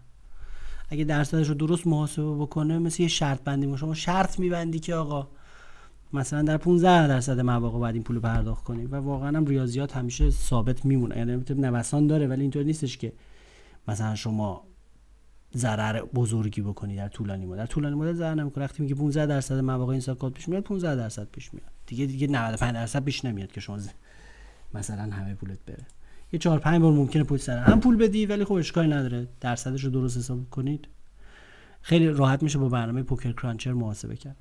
اگه 0.89 1.03
درصدش 1.03 1.47
رو 1.47 1.55
درست 1.55 1.87
محاسبه 1.87 2.35
بکنه 2.35 2.79
مثل 2.79 3.01
یه 3.01 3.07
شرط 3.07 3.43
بندی 3.43 3.77
شما 3.77 3.93
شرط 3.93 4.39
میبندی 4.39 4.79
که 4.79 4.95
آقا 4.95 5.27
مثلا 6.13 6.41
در 6.41 6.57
15 6.57 7.07
درصد 7.07 7.39
مواقع 7.39 7.79
باید 7.79 7.95
این 7.95 8.03
پول 8.03 8.19
پرداخت 8.19 8.63
کنیم 8.63 8.91
و 8.91 8.95
واقعا 8.95 9.37
هم 9.37 9.45
ریاضیات 9.45 9.97
همیشه 9.97 10.29
ثابت 10.29 10.85
میمونه. 10.85 11.17
یعنی 11.17 11.43
نوسان 11.49 12.07
داره 12.07 12.27
ولی 12.27 12.41
اینطور 12.41 12.63
نیستش 12.63 12.97
که 12.97 13.13
مثلا 13.87 14.15
شما 14.15 14.63
ضرر 15.55 16.01
بزرگی 16.01 16.61
بکنی 16.61 16.95
در 16.95 17.07
طولانی 17.07 17.45
مدت. 17.45 17.57
در 17.59 17.65
طولانی 17.65 17.95
مدت 17.95 18.13
ضرر 18.13 18.33
نمی‌کنه. 18.33 18.63
وقتی 18.63 18.83
میگه 18.83 18.95
15 18.95 19.25
درصد 19.25 19.59
مواقع 19.59 19.91
این 19.91 20.01
ساکات 20.01 20.33
پیش 20.33 20.49
میاد 20.49 20.63
15 20.63 20.95
درصد 20.95 21.27
پیش 21.31 21.53
میاد. 21.53 21.71
دیگه 21.85 22.05
دیگه 22.05 22.27
95 22.27 22.73
درصد 22.73 23.03
پیش 23.03 23.25
نمیاد 23.25 23.51
که 23.51 23.61
شما 23.61 23.79
مثلا 24.73 25.01
همه 25.01 25.35
پولت 25.35 25.59
بره. 25.65 25.85
یه 26.33 26.39
4 26.39 26.59
5 26.59 26.81
بار 26.81 26.93
ممکنه 26.93 27.23
پول 27.23 27.37
سر 27.37 27.57
هم 27.57 27.79
پول 27.79 27.97
بدی 27.97 28.25
ولی 28.25 28.43
خب 28.45 28.53
اشکالی 28.53 28.87
نداره. 28.87 29.27
درصدش 29.41 29.83
رو 29.83 29.89
درست 29.89 30.17
حساب 30.17 30.49
کنید. 30.49 30.87
خیلی 31.81 32.07
راحت 32.07 32.43
میشه 32.43 32.59
با 32.59 32.69
برنامه 32.69 33.03
پوکر 33.03 33.31
کرانچر 33.31 33.73
محاسبه 33.73 34.15
کرد. 34.15 34.37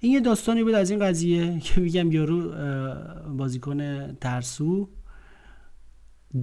این 0.00 0.12
یه 0.12 0.20
داستانی 0.20 0.64
بود 0.64 0.74
از 0.74 0.90
این 0.90 1.00
قضیه 1.00 1.60
که 1.60 1.80
میگم 1.80 2.12
یارو 2.12 2.50
بازیکن 3.36 4.12
ترسو 4.12 4.88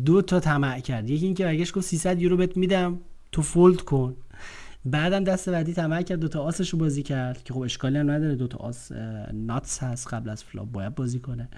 دو 0.06 0.22
تا 0.22 0.40
طمع 0.40 0.80
کرد. 0.80 1.10
یکی 1.10 1.26
اینکه 1.26 1.44
برگشت 1.44 1.74
گفت 1.74 1.86
300 1.86 2.22
یورو 2.22 2.38
بهت 2.38 2.58
میدم. 2.58 3.00
تو 3.36 3.42
fold 3.42 3.82
کن. 3.82 4.16
بعدم 4.86 5.24
دست 5.24 5.50
بعدی 5.50 5.74
طمع 5.74 6.02
کرد 6.02 6.20
دو 6.20 6.28
تا 6.28 6.44
آسش 6.44 6.70
رو 6.70 6.80
بازی 6.80 7.04
کرد 7.04 7.44
که 7.44 7.54
خب 7.54 7.60
اشکالی 7.60 7.98
هم 7.98 8.12
نداره 8.12 8.36
دو 8.36 8.48
تا 8.48 8.58
آس 8.58 8.92
nuts 9.34 9.84
هست 9.84 10.14
قبل 10.14 10.30
از 10.30 10.44
flop 10.44 10.72
باید 10.72 10.96
بازی 10.96 11.20
کنه. 11.20 11.50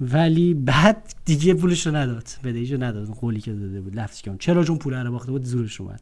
ولی 0.00 0.54
بعد 0.54 1.14
دیگه 1.24 1.54
پولش 1.54 1.86
رو 1.86 1.96
نداد 1.96 2.28
بدهیش 2.44 2.72
رو 2.72 2.82
نداد 2.82 3.06
قولی 3.06 3.40
که 3.40 3.52
داده 3.52 3.80
بود 3.80 3.96
لفتش 3.96 4.22
کنم 4.22 4.38
چرا؟ 4.38 4.64
چون 4.64 4.78
پول 4.78 4.94
رو 4.94 5.12
باخته 5.12 5.32
بود 5.32 5.44
زورش 5.44 5.80
اومد. 5.80 6.00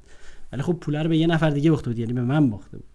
ولی 0.53 0.63
خب 0.63 0.73
پول 0.73 0.97
رو 0.97 1.09
به 1.09 1.17
یه 1.17 1.27
نفر 1.27 1.51
دیگه 1.51 1.71
باخته 1.71 1.91
بود 1.91 1.99
یعنی 1.99 2.13
به 2.13 2.23
من 2.23 2.51
باخته 2.51 2.77
بود. 2.77 2.89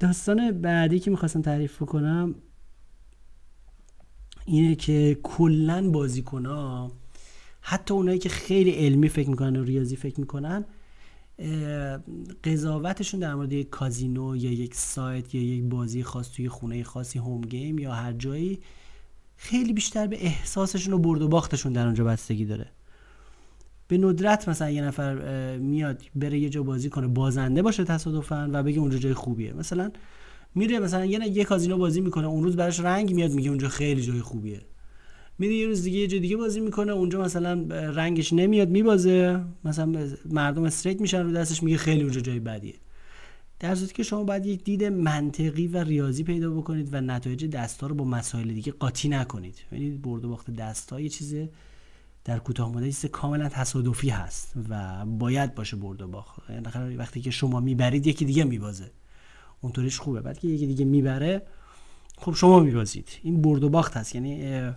داستان 0.00 0.50
بعدی 0.60 0.98
که 0.98 1.10
می‌خواستم 1.10 1.42
تعریف 1.42 1.82
بکنم 1.82 2.34
اینه 4.46 4.74
که 4.74 5.18
کلا 5.22 5.90
بازیکن 5.90 6.46
ها 6.46 6.92
حتی 7.60 7.94
اونایی 7.94 8.18
که 8.18 8.28
خیلی 8.28 8.70
علمی 8.70 9.08
فکر 9.08 9.30
می‌کنن 9.30 9.56
و 9.56 9.64
ریاضی 9.64 9.96
فکر 9.96 10.20
می‌کنن 10.20 10.64
قضاوتشون 12.44 13.20
در 13.20 13.34
مورد 13.34 13.52
یک 13.52 13.70
کازینو 13.70 14.36
یا 14.36 14.52
یک 14.52 14.74
سایت 14.74 15.34
یا 15.34 15.42
یک 15.42 15.64
بازی 15.64 16.02
خاص 16.02 16.32
توی 16.32 16.48
خونه 16.48 16.82
خاصی 16.82 17.18
هوم 17.18 17.40
گیم 17.40 17.78
یا 17.78 17.92
هر 17.92 18.12
جایی 18.12 18.60
خیلی 19.36 19.72
بیشتر 19.72 20.06
به 20.06 20.24
احساسشون 20.24 20.94
و 20.94 20.98
برد 20.98 21.22
و 21.22 21.28
باختشون 21.28 21.72
در 21.72 21.84
اونجا 21.86 22.04
بستگی 22.04 22.44
داره. 22.44 22.66
به 23.88 23.98
ندرت 23.98 24.48
مثلا 24.48 24.70
یه 24.70 24.82
نفر 24.82 25.58
میاد 25.58 26.02
بره 26.14 26.38
یه 26.38 26.48
جا 26.48 26.62
بازی 26.62 26.88
کنه 26.88 27.06
بازنده 27.06 27.62
باشه 27.62 27.84
تصادفا 27.84 28.50
و 28.52 28.62
بگه 28.62 28.80
اونجا 28.80 28.98
جای 28.98 29.14
خوبیه. 29.14 29.52
مثلا 29.52 29.90
میره 30.54 30.78
مثلا 30.78 31.04
یه 31.04 31.28
یه 31.28 31.44
کازینو 31.44 31.78
بازی 31.78 32.00
می‌کنه 32.00 32.26
اون 32.26 32.44
روز 32.44 32.56
براش 32.56 32.80
رنگ 32.80 33.14
میاد 33.14 33.30
میگه 33.30 33.48
اونجا 33.48 33.68
خیلی 33.68 34.02
جای 34.02 34.20
خوبیه. 34.20 34.60
میره 35.42 35.54
یه 35.54 35.66
روز 35.66 35.82
دیگه 35.82 35.98
یه 35.98 36.06
جای 36.06 36.20
دیگه 36.20 36.36
بازی 36.36 36.60
می‌کنه 36.60 36.92
اونجا 36.92 37.22
مثلا 37.22 37.52
رنگش 37.70 38.32
نمیاد 38.32 38.68
میبازه. 38.68 39.44
مثلا 39.64 40.06
مردم 40.30 40.64
استریت 40.64 41.00
میشن 41.00 41.22
رو 41.22 41.32
دستش 41.32 41.62
میگه 41.62 41.76
خیلی 41.76 42.02
اونجا 42.02 42.20
جای 42.20 42.40
بدیه. 42.40 42.74
در 43.60 43.74
صورتی 43.74 43.94
که 43.94 44.02
شما 44.02 44.24
باید 44.24 44.46
یک 44.46 44.64
دید 44.64 44.84
منطقی 44.84 45.66
و 45.66 45.76
ریاضی 45.78 46.24
پیدا 46.24 46.50
بکنید 46.50 46.88
و 46.92 47.00
نتایج 47.00 47.46
دستا 47.46 47.86
رو 47.86 47.94
با 47.94 48.04
مسائل 48.04 48.52
دیگه 48.52 48.72
قاطی 48.72 49.08
نکنید. 49.08 49.54
یعنی 49.72 49.90
برد 49.90 50.24
و 50.24 50.28
باخت 50.28 50.50
دستا 50.50 51.00
یه 51.00 51.08
چیز 51.08 51.34
در 52.24 52.38
کوتاه 52.38 52.72
مدت 52.72 53.06
کاملا 53.06 53.48
تصادفی 53.48 54.08
هست 54.08 54.52
و 54.68 55.04
باید 55.06 55.54
باشه 55.54 55.76
برد 55.76 56.02
و 56.02 56.08
باخت. 56.08 56.38
یعنی 56.50 56.96
وقتی 56.96 57.20
که 57.20 57.30
شما 57.30 57.60
می‌برید 57.60 58.06
یکی 58.06 58.24
دیگه 58.24 58.44
میبازه. 58.44 58.90
اونطوریش 59.60 59.98
خوبه. 59.98 60.20
بعد 60.20 60.38
که 60.38 60.48
یکی 60.48 60.66
دیگه 60.66 60.84
می‌بره 60.84 61.42
خب 62.18 62.34
شما 62.34 62.60
میبازید. 62.60 63.08
این 63.22 63.42
برد 63.42 63.64
و 63.64 63.68
باخت 63.68 63.96
هست. 63.96 64.14
یعنی 64.14 64.70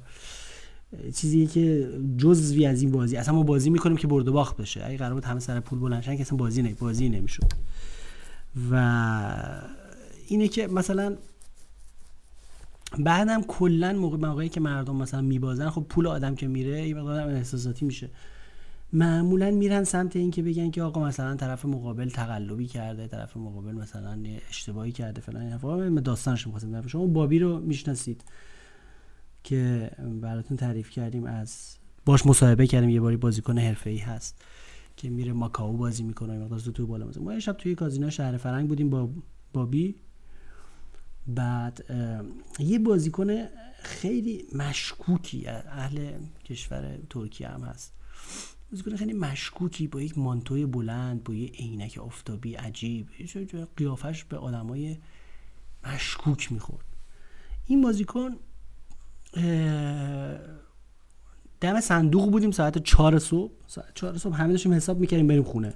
چیزی 1.16 1.48
که 1.48 1.90
جزوی 2.18 2.66
از 2.66 2.82
این 2.82 2.92
بازی 2.92 3.18
اصلا 3.18 3.36
ما 3.36 3.44
بازی 3.44 3.70
می‌کنیم 3.70 3.98
که 3.98 4.08
برد 4.08 4.28
و 4.28 4.34
باخت 4.34 4.58
بشه. 4.58 4.86
اگه 4.86 4.98
قرار 4.98 5.14
بود 5.14 5.24
همه 5.24 5.40
سر 5.40 5.60
پول 5.60 5.80
بلنشن 5.80 6.16
که 6.16 6.22
اصلا 6.22 6.38
بازی 6.38 6.62
نه 6.62 6.74
بازی 6.74 7.10
نمی‌شد. 7.10 7.52
و 8.72 9.62
اینه 10.28 10.48
که 10.48 10.68
مثلا 10.68 11.16
بعدم 13.00 13.42
کلا 13.42 13.94
موقع 13.94 14.18
موقعی 14.18 14.50
که 14.50 14.60
مردم 14.60 14.96
مثلا 14.96 15.22
میبازن 15.22 15.70
خب 15.70 15.86
پول 15.90 16.08
آدم 16.08 16.36
که 16.36 16.48
میره 16.48 16.88
یه 16.88 16.96
مقدار 16.96 17.30
احساساتی 17.30 17.86
میشه. 17.86 18.10
معمولا 18.94 19.52
میرن 19.52 19.84
سمت 19.84 20.16
این 20.16 20.32
که 20.32 20.44
بگن 20.44 20.72
که 20.72 20.84
آقا 20.84 21.06
مثلا 21.06 21.36
طرف 21.36 21.66
مقابل 21.66 22.10
تقلبی 22.10 22.68
کرده 22.68 23.08
طرف 23.08 23.38
مقابل 23.38 23.72
مثلا 23.72 24.20
اشتباهی 24.50 24.92
کرده 24.92 25.22
فلان 25.22 25.42
این 25.82 25.96
داستانش 25.96 26.48
می‌خواستم 26.48 26.88
شما 26.88 27.08
بابی 27.08 27.40
رو 27.40 27.60
می‌شناسید. 27.60 28.24
که 29.46 29.92
براتون 30.22 30.58
تعریف 30.58 30.90
کردیم 30.90 31.26
از 31.26 31.78
باش 32.06 32.26
مصاحبه 32.26 32.68
کردیم 32.68 32.90
یه 32.90 33.00
باری 33.00 33.18
بازیکن 33.18 33.58
حرفه‌ای 33.58 33.98
هست 33.98 34.46
که 34.98 35.10
میره 35.10 35.34
ماکاو 35.34 35.78
بازی 35.78 36.04
می‌کنه 36.04 36.38
مقدار 36.38 36.60
تو 36.60 36.88
بالا 36.88 37.10
ما 37.22 37.34
یه 37.34 37.40
شب 37.40 37.54
توی 37.54 37.76
کازینو 37.76 38.10
شهر 38.10 38.38
فرنگ 38.38 38.68
بودیم 38.68 38.90
با 38.90 39.10
بابی. 39.54 39.96
بعد 41.28 41.86
یه 42.60 42.80
بازیکن 42.80 43.28
خیلی 43.84 44.46
مشکوکی 44.56 45.48
اهل 45.48 46.12
کشور 46.46 46.98
ترکیه 47.10 47.48
هم 47.48 47.62
هست. 47.62 47.94
بازیکن 48.72 48.96
خیلی 48.96 49.14
مشکوکی 49.14 49.88
با 49.88 50.02
یک 50.02 50.18
مانتوی 50.18 50.66
بلند 50.66 51.24
با 51.24 51.34
یه 51.34 51.48
عینک 51.48 51.98
آفتابی 51.98 52.54
عجیب. 52.54 53.08
قیافش 53.78 54.24
به 54.24 54.38
آدمای 54.38 54.98
مشکوک 55.84 56.52
می‌خورد. 56.52 56.86
این 57.68 57.82
بازیکن 57.82 58.36
دم 61.62 61.82
صندوق 61.82 62.32
بودیم 62.32 62.52
ساعت 62.52 62.84
چهار 62.84 63.20
صبح. 63.20 63.52
ساعت 63.68 63.92
چهار 63.96 64.18
صبح 64.18 64.36
همه 64.36 64.52
داشتیم 64.52 64.74
حساب 64.74 65.00
می‌کردیم 65.00 65.28
بریم 65.28 65.44
خونه. 65.44 65.74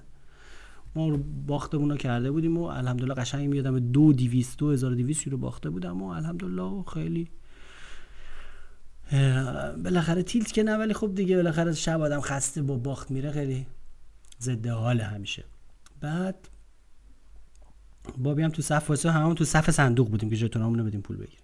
ما 0.95 1.09
رو 1.09 1.17
باختمون 1.47 1.89
رو 1.89 1.97
کرده 1.97 2.31
بودیم 2.31 2.57
و 2.57 2.63
الحمدلله 2.63 3.13
قشنگ 3.13 3.49
میادم 3.49 3.79
دو 3.79 4.13
دیویست 4.13 4.57
دو 4.57 4.71
هزار 4.71 4.95
دیویست 4.95 5.27
رو 5.27 5.37
باخته 5.37 5.69
بودم 5.69 6.01
و 6.01 6.07
الحمدلله 6.07 6.83
خیلی 6.93 7.29
بالاخره 9.83 10.23
تیلت 10.23 10.51
که 10.51 10.63
نه 10.63 10.77
ولی 10.77 10.93
خب 10.93 11.15
دیگه 11.15 11.35
بالاخره 11.35 11.73
شب 11.73 12.01
آدم 12.01 12.21
خسته 12.21 12.61
با 12.61 12.77
باخت 12.77 13.11
میره 13.11 13.31
خیلی 13.31 13.67
ضد 14.41 14.67
حال 14.67 15.01
همیشه. 15.01 15.43
بعد 16.01 16.49
بابی 18.17 18.43
هم 18.43 18.49
تو 18.49 18.61
صف 18.61 18.89
واسه 18.89 19.11
همون 19.11 19.35
تو 19.35 19.45
صف 19.45 19.71
صندوق 19.71 20.09
بودیم 20.09 20.29
که 20.29 20.35
ژتونامونو 20.35 20.83
بدیم 20.83 21.01
پول 21.01 21.17
بگیریم. 21.17 21.39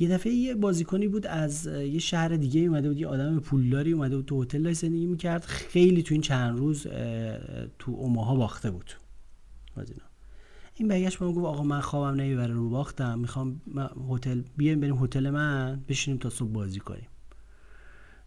یه 0.00 0.08
دفعه 0.08 0.32
یه 0.32 0.54
بازیکنی 0.54 1.08
بود 1.08 1.26
از 1.26 1.66
یه 1.66 1.98
شهر 1.98 2.28
دیگه 2.28 2.60
اومده 2.60 2.88
بود 2.88 2.98
یه 2.98 3.06
آدم 3.06 3.40
پولداری 3.40 3.92
اومده 3.92 4.16
بود 4.16 4.24
تو 4.24 4.42
هتل 4.42 4.72
زندگی 4.72 5.06
می‌کرد. 5.06 5.44
خیلی 5.44 6.02
تو 6.02 6.14
این 6.14 6.22
چند 6.22 6.58
روز 6.58 6.86
تو 7.78 7.92
اوماها 7.92 8.34
باخته 8.34 8.70
بود. 8.70 8.90
این 10.74 10.88
برگشت 10.88 11.18
به 11.18 11.26
گفت 11.26 11.38
آقا 11.38 11.62
من 11.62 11.80
خوابم 11.80 12.20
نمی‌بره 12.20 12.54
رو 12.54 12.70
باختم. 12.70 13.18
می‌خوام 13.18 13.60
هتل 14.10 14.40
بیایم 14.56 14.80
بریم 14.80 15.04
هتل 15.04 15.30
من 15.30 15.80
بشینیم 15.88 16.20
تا 16.20 16.30
صبح 16.30 16.50
بازی 16.50 16.80
کنیم. 16.80 17.06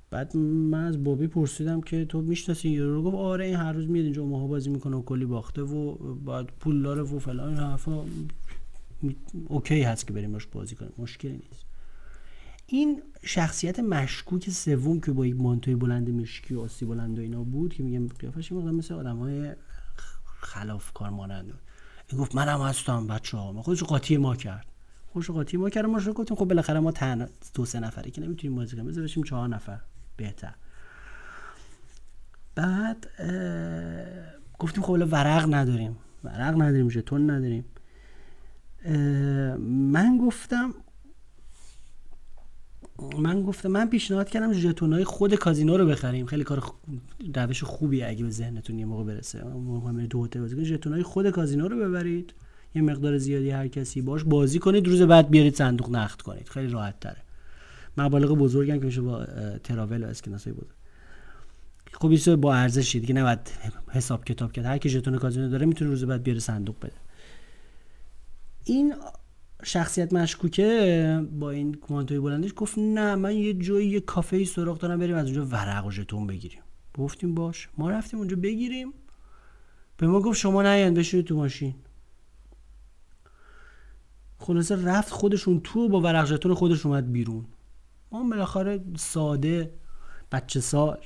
بعد 0.09 0.37
من 0.37 0.83
از 0.83 1.03
بابی 1.03 1.27
پرسیدم 1.27 1.81
که 1.81 2.05
تو 2.05 2.21
می‌شناسی 2.21 2.67
این 2.67 2.81
رو؟ 2.81 3.03
گفت 3.03 3.15
آره 3.15 3.45
این 3.45 3.55
هر 3.55 3.73
روز 3.73 3.89
میاد 3.89 4.05
اینجا 4.05 4.21
اوماها 4.21 4.47
بازی 4.47 4.69
می‌کنه 4.69 4.95
و 4.95 5.01
کلی 5.01 5.25
باخته 5.25 5.61
و 5.61 5.93
بعد 6.13 6.49
پول 6.59 6.81
داره 6.81 7.01
و 7.01 7.19
فلان 7.19 7.49
این 7.49 7.57
حرفا. 7.57 8.01
اوکی 9.47 9.83
هست 9.83 10.07
که 10.07 10.13
بریم 10.13 10.31
باش 10.31 10.45
بازی 10.45 10.75
کنیم. 10.75 10.93
مشکلی 10.97 11.33
نیست. 11.33 11.65
این 12.67 13.01
شخصیت 13.23 13.79
مشکوک 13.79 14.49
سوم 14.49 14.99
که 14.99 15.11
با 15.11 15.25
یک 15.25 15.35
مانتوی 15.35 15.75
بلند 15.75 16.09
مشکی 16.09 16.53
و 16.53 16.61
آسی 16.61 16.85
بلند 16.85 17.19
و 17.19 17.21
اینا 17.21 17.43
بود 17.43 17.73
که 17.73 17.83
میگم 17.83 18.07
قیافش 18.07 18.51
مثل 18.51 18.93
آدم 18.93 19.17
های 19.17 19.53
خلاف 20.41 20.93
کار 20.93 21.09
مانند 21.09 21.53
این 22.07 22.21
گفت 22.21 22.35
منم 22.35 22.61
هستم 22.61 23.07
بچه 23.07 23.37
ها 23.37 23.61
خودش 23.61 23.83
قاطی 23.83 24.17
ما 24.17 24.35
کرد. 24.35 24.65
خوش 25.13 25.29
قاطی 25.29 25.57
ما 25.57 25.69
کرد 25.69 25.85
ما 25.85 25.99
شو 25.99 26.13
گفتیم 26.13 26.37
خب 26.37 26.45
بالاخره 26.45 26.79
ما 26.79 26.91
تن 26.91 27.29
دو 27.53 27.65
سه 27.65 27.79
نفره 27.79 28.11
که 28.11 28.21
نمی‌تونیم 28.21 28.55
بازی 28.55 28.75
کنیم 28.75 28.87
بذار 28.87 29.03
بشیم 29.03 29.23
چهار 29.23 29.49
نفر 29.49 29.79
بهتر. 30.17 30.53
بعد 32.55 33.07
گفتیم 34.59 34.83
خب 34.83 35.07
ورق 35.11 35.53
نداریم. 35.53 35.97
ورق 36.23 36.61
نداریم 36.61 36.89
ژتون 36.89 37.29
نداریم. 37.29 37.65
من 39.59 40.17
گفتم 40.17 40.73
من 43.19 43.43
گفتم 43.43 43.69
من 43.69 43.89
پیشنهاد 43.89 44.29
کردم 44.29 44.53
ژتونای 44.53 45.03
خود 45.03 45.35
کازینو 45.35 45.77
رو 45.77 45.85
بخریم. 45.85 46.25
خیلی 46.25 46.43
کار 46.43 46.73
روش 47.35 47.63
خوبی 47.63 48.03
اگه 48.03 48.23
به 48.23 48.29
ذهنتون 48.29 48.79
یه 48.79 48.85
موقع 48.85 49.03
برسه. 49.03 49.43
مهم 49.43 50.05
دو 50.05 50.25
هتل 50.25 50.39
بازی 50.39 50.65
ژتونای 50.65 51.03
خود 51.03 51.29
کازینو 51.29 51.67
رو 51.67 51.77
ببرید. 51.77 52.33
یه 52.75 52.81
مقدار 52.81 53.17
زیادی 53.17 53.49
هر 53.49 53.67
کسی 53.67 54.01
باش 54.01 54.23
بازی 54.23 54.59
کنید. 54.59 54.87
روز 54.87 55.01
بعد 55.01 55.29
بیارید 55.29 55.55
صندوق 55.55 55.95
نقد 55.95 56.21
کنید. 56.21 56.49
خیلی 56.49 56.67
راحت 56.67 56.99
تره. 56.99 57.21
مبالغ 57.97 58.37
بزرگن 58.37 58.79
که 58.79 58.85
میشه 58.85 59.01
با 59.01 59.25
تراول 59.63 60.03
و 60.03 60.07
اسکناس 60.07 60.47
بزرگ. 60.47 60.67
خب 61.93 62.35
با 62.35 62.55
ارزشی 62.55 62.99
دیگه 62.99 63.13
نباید 63.13 63.39
حساب 63.89 64.25
کتاب 64.25 64.51
کرد. 64.51 64.65
هر 64.65 64.77
کی 64.77 64.89
ژتون 64.89 65.17
کازینو 65.17 65.49
داره 65.49 65.65
می‌تونه 65.65 65.89
روز 65.89 66.05
بعد 66.05 66.23
بیاره 66.23 66.39
صندوق 66.39 66.75
بده. 66.81 67.02
این 68.63 68.95
شخصیت 69.63 70.13
مشکوکه 70.13 71.27
با 71.31 71.51
این 71.51 71.73
کوانتوی 71.73 72.19
بلندش 72.19 72.53
گفت 72.55 72.77
نه 72.77 73.15
من 73.15 73.35
یه 73.35 73.53
جایی 73.53 73.87
یه 73.87 73.99
کافه 73.99 74.45
سراغ 74.45 74.77
دارم 74.77 74.99
بریم 74.99 75.15
از 75.15 75.25
اونجا 75.25 75.45
ورق 75.45 75.85
و 75.85 75.91
ژتون 75.91 76.27
بگیریم. 76.27 76.61
گفتیم 76.97 77.35
باش. 77.35 77.69
ما 77.77 77.89
رفتیم 77.89 78.19
اونجا 78.19 78.35
بگیریم. 78.35 78.93
به 79.97 80.07
ما 80.07 80.19
گفت 80.21 80.39
شما 80.39 80.61
نیان 80.61 80.93
بشینید 80.93 81.25
تو 81.25 81.35
ماشین. 81.35 81.75
خلاصه 84.37 84.85
رفت 84.85 85.09
خودشون 85.09 85.61
تو 85.63 85.89
با 85.89 86.01
ورق 86.01 86.25
ژتون 86.25 86.53
خودش 86.53 86.85
اومد 86.85 87.11
بیرون. 87.11 87.45
ما 88.11 88.23
بالاخره 88.23 88.81
ساده 88.97 89.73
بچه 90.31 90.59
سال. 90.59 90.97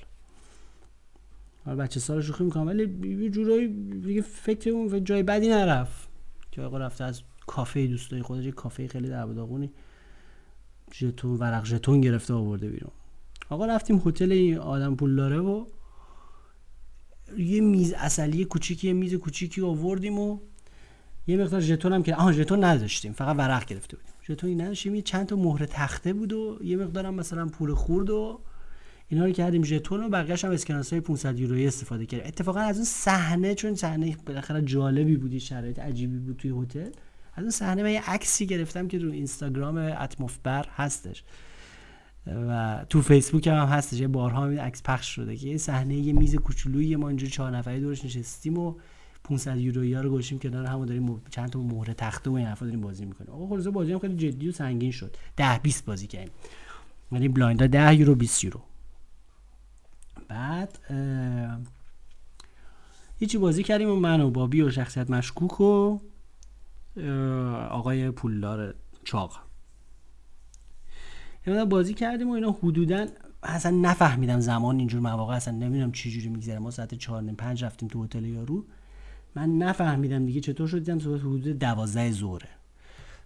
حالا 1.66 1.78
بچه 1.78 2.00
سال 2.00 2.22
شوخی 2.22 2.44
می‌کنم 2.44 2.68
ولی 2.68 3.24
یه 3.24 3.30
جورایی 3.30 3.68
دیگه 4.00 4.22
فکر 4.22 4.70
اون 4.70 5.04
جای 5.04 5.24
بدی 5.24 5.48
نرفت 5.48 6.08
که 6.52 6.62
آقا 6.62 6.78
رفته 6.78 7.04
از 7.04 7.22
کافه 7.48 7.88
دوستای 7.88 8.22
خودش 8.22 8.46
یه 8.46 8.52
کافه 8.52 8.88
خیلی 8.88 9.10
در 9.10 9.26
داغونی 9.26 9.72
ژتون 10.94 11.32
ورق 11.32 11.66
ژتون 11.66 12.02
گرفته 12.02 12.34
آورده 12.34 12.70
بیرون. 12.70 12.92
آقا 13.50 13.66
رفتیم 13.66 14.02
هتل 14.06 14.32
این 14.32 14.58
آدم 14.58 14.96
پول 14.96 15.16
داره 15.16 15.38
و 15.38 15.66
یه 17.38 17.62
میز 17.62 17.94
اصلی 17.94 18.46
کوچیکی 18.46 18.88
یه 18.88 18.94
میز 18.94 19.16
کوچیکی 19.16 19.62
آوردیم 19.62 20.20
و 20.20 20.40
یه 21.28 21.38
مقدار 21.38 21.62
ژتون 21.62 21.94
هم 21.94 22.04
که 22.04 22.16
آها 22.16 22.32
ژتون 22.32 22.64
نداشتیم 22.64 23.14
فقط 23.14 23.36
ورق 23.36 23.66
گرفته 23.66 23.98
بودیم. 23.98 24.14
ژتونی 24.28 24.56
نداشتیم 24.56 24.96
یه 24.96 25.02
چند 25.02 25.26
تا 25.26 25.36
مهر 25.36 25.66
تخته 25.66 26.14
بود 26.14 26.34
و 26.34 26.60
یه 26.64 26.78
مقدارم 26.78 27.14
مثلا 27.14 27.46
پول 27.46 27.74
خورد 27.74 28.10
و 28.10 28.40
اینا 29.08 29.26
رو 29.26 29.32
کردیم 29.32 29.64
ژتون 29.64 30.04
و 30.04 30.10
بقیه‌اش 30.10 30.46
هم 30.46 30.52
اسکناس 30.52 30.94
های 30.94 31.02
500 31.02 31.40
یورویی 31.40 31.68
استفاده 31.68 32.06
کردیم. 32.06 32.28
اتفاقا 32.28 32.60
از 32.60 32.76
اون 32.76 32.86
صحنه 32.86 33.56
چون 33.56 33.76
صحنه 33.76 34.18
بالاخره 34.26 34.62
جالبی 34.62 35.18
بودی 35.18 35.40
شرایط 35.40 35.80
عجیبی 35.80 36.18
بود 36.18 36.38
توی 36.38 36.54
هتل. 36.62 36.90
از 37.38 37.44
اون 37.44 37.52
صحنه 37.52 37.84
من 37.84 37.92
یه 37.92 38.10
عکسی 38.10 38.46
گرفتم 38.46 38.88
که 38.88 38.98
رو 38.98 39.12
اینستاگرام 39.12 39.78
اتموفبر 39.78 40.66
هستش. 40.76 41.24
و 42.28 42.86
تو 42.90 43.02
فیسبوک 43.02 43.48
هم, 43.48 43.66
هستش. 43.66 44.00
یه 44.00 44.08
بارها 44.08 44.48
این 44.48 44.60
عکس 44.60 44.84
پخش 44.84 45.16
شده 45.16 45.36
که 45.36 45.48
یه 45.48 45.58
صحنه 45.58 45.96
یه 45.96 46.14
میز 46.14 46.36
کوچولویی 46.36 46.96
ما 46.96 47.08
اینجا 47.08 47.28
چهار 47.28 47.58
نفره 47.58 47.80
دورش 47.80 48.06
نشستیم 48.06 48.58
و 48.58 48.76
500 49.24 49.58
یورویی 49.58 49.94
رو 49.94 50.10
گوشیم 50.10 50.40
کنار 50.40 50.66
هم 50.66 50.86
داریم 50.86 51.22
چند 51.30 51.50
تا 51.50 51.60
مهره 51.60 51.94
تخته 51.94 52.30
و 52.30 52.34
این 52.34 52.48
حرفا 52.48 52.66
داریم 52.66 52.82
بازی 52.82 53.06
می‌کنیم. 53.06 53.32
آقا 53.32 53.48
خلاص 53.48 53.68
بازی 53.68 53.92
هم 53.94 54.00
خیلی 54.00 54.16
جدی 54.16 54.50
و 54.50 54.52
سنگین 54.52 54.92
شد. 54.92 55.18
10 55.38 55.60
20 55.60 55.86
بازی 55.86 56.08
کردیم. 56.08 56.32
یعنی 57.12 57.28
blind 57.28 57.66
10 57.66 57.96
یورو 57.96 58.16
20 58.16 58.44
یورو. 58.44 58.62
بعد 60.28 60.80
هیچی 63.20 63.38
بازی 63.38 63.64
کردیم 63.64 63.90
و 63.90 63.96
من 63.96 64.22
و 64.22 64.32
بابی 64.32 64.62
و 64.62 64.72
شخصیت 64.72 65.10
مشکوک 65.10 65.62
و 65.62 66.00
آقای 67.70 68.12
پولدار 68.12 68.76
چاق. 69.04 69.40
یعنی 71.48 71.66
بازی 71.66 71.94
کردیم 71.94 72.30
و 72.30 72.32
اینا 72.32 72.52
حدودا 72.52 73.06
اصلا 73.44 73.72
نفهمیدم 73.72 74.40
زمان 74.40 74.80
اینجور 74.80 75.02
مواقع 75.02 75.36
اصلا 75.36 75.54
نمی‌دونم 75.54 75.92
چه 75.92 76.10
جوری 76.10 76.30
میگذره. 76.30 76.60
ما 76.60 76.72
ساعت 76.72 76.96
4 76.96 77.24
5 77.24 77.64
رفتیم 77.64 77.90
تو 77.90 78.04
هتل 78.04 78.26
یارو. 78.26 78.66
من 79.36 79.58
نفهمیدم 79.58 80.26
دیگه 80.26 80.42
چطور 80.42 80.68
شد. 80.68 80.80
دیدم 80.80 81.00
صبح 81.00 81.20
حدود 81.20 81.48
12 81.48 82.12
ظهره. 82.12 82.50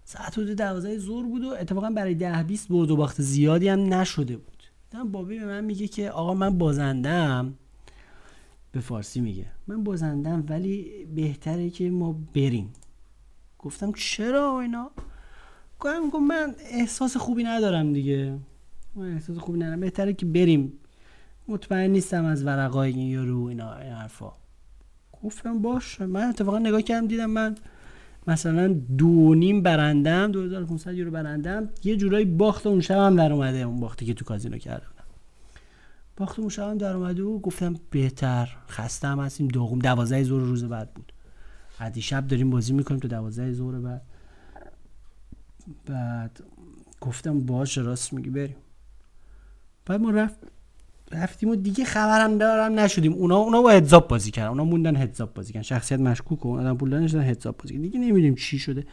ساعت 0.03 0.39
حدود 0.39 0.57
12 0.57 0.97
ظهر 0.97 1.25
بود 1.25 1.43
و 1.43 1.47
اتفاقا 1.49 1.89
برای 1.89 2.15
10 2.15 2.43
20 2.43 2.67
برد 2.67 2.91
و 2.91 2.95
باخت. 2.95 3.21
زیادی 3.21 3.67
هم 3.67 3.93
نشده 3.93 4.37
بود. 4.37 4.63
دیدم 4.91 5.11
بابی 5.11 5.39
به 5.39 5.45
من 5.45 5.63
میگه 5.63 5.87
که 5.87 6.11
آقا 6.11 6.33
من 6.33 6.57
بازندم. 6.57 7.53
به 8.71 8.79
فارسی 8.79 9.21
میگه. 9.21 9.45
من 9.67 9.83
بازندم 9.83 10.43
ولی 10.49 11.05
بهتره 11.15 11.69
که 11.69 11.89
ما 11.89 12.15
بریم. 12.35 12.73
گفتم 13.61 13.91
چرا 13.91 14.59
اینا؟ 14.61 14.91
گفتم 15.79 16.19
من 16.19 16.55
احساس 16.71 17.17
خوبی 17.17 17.43
ندارم 17.43 17.93
دیگه. 17.93 18.37
من 18.95 19.13
احساس 19.13 19.37
خوبی 19.37 19.59
ندارم. 19.59 19.79
بهتره 19.79 20.13
که 20.13 20.25
بریم. 20.25 20.73
مطمئن 21.47 21.91
نیستم 21.91 22.25
از 22.25 22.45
ورقای 22.45 22.91
این 22.91 23.07
یارو 23.07 23.43
اینا 23.43 23.73
این 23.73 23.93
حرفا. 23.93 24.31
گفتم 25.23 25.61
باش 25.61 26.01
من 26.01 26.29
اتفاقا 26.29 26.59
نگاه 26.59 26.81
کردم 26.81 27.07
دیدم 27.07 27.29
من 27.29 27.55
مثلا 28.27 28.67
دو 28.97 29.33
نیم 29.33 29.61
برندم 29.61 30.31
2500 30.31 30.93
یورو 30.93 31.11
برندم. 31.11 31.69
یه 31.83 31.97
جورایی 31.97 32.25
باخت 32.25 32.67
اون 32.67 32.81
شب 32.81 32.97
هم 32.97 33.15
در 33.15 33.33
اومده 33.33 33.57
اون 33.57 33.79
باختی 33.79 34.05
که 34.05 34.13
تو 34.13 34.25
کازینو 34.25 34.57
کردم 34.57 34.87
باخت 36.17 36.39
اون 36.39 36.51
هم 36.57 36.77
در 36.77 36.93
اومده 36.93 37.23
و 37.23 37.39
گفتم 37.39 37.75
بهتر. 37.89 38.49
خسته 38.69 39.07
هم 39.07 39.19
هستیم. 39.19 39.47
دوم 39.47 39.79
دوازده 39.79 40.23
زور 40.23 40.41
روز 40.41 40.63
بعد 40.63 40.93
بود. 40.93 41.13
بعد 41.81 41.99
شب 41.99 42.27
داریم 42.27 42.49
بازی 42.49 42.73
می‌کنیم 42.73 42.99
تو 42.99 43.07
دوازده 43.07 43.51
زور 43.51 43.79
بعد. 43.79 44.01
بعد 45.85 46.43
گفتم 47.01 47.39
باش 47.39 47.77
راست 47.77 48.13
میگی 48.13 48.29
بریم. 48.29 48.55
بعد 49.85 50.01
ما 50.01 50.09
رفت 50.09 50.39
رفتیم 51.11 51.49
و 51.49 51.55
دیگه 51.55 51.85
خبرم 51.85 52.37
دارم 52.37 52.79
نشدیم. 52.79 53.13
اونا 53.13 53.37
اونا 53.37 53.61
با 53.61 53.69
هدزاپ 53.69 54.09
بازی 54.09 54.31
کردن. 54.31 54.49
اونا 54.49 54.63
موندن 54.63 54.95
هدزاپ 54.95 55.33
بازی 55.33 55.53
کردن. 55.53 55.63
شخصیت 55.63 55.99
مشکوک 55.99 56.45
و 56.45 56.57
آدم 56.59 56.77
پول 56.77 56.89
دادن 56.89 57.21
هدزاپ 57.21 57.57
بازی 57.57 57.73
کردن. 57.73 57.83
دیگه 57.83 57.99
نمی‌دونیم 57.99 58.35
چی 58.35 58.59
شده. 58.59 58.85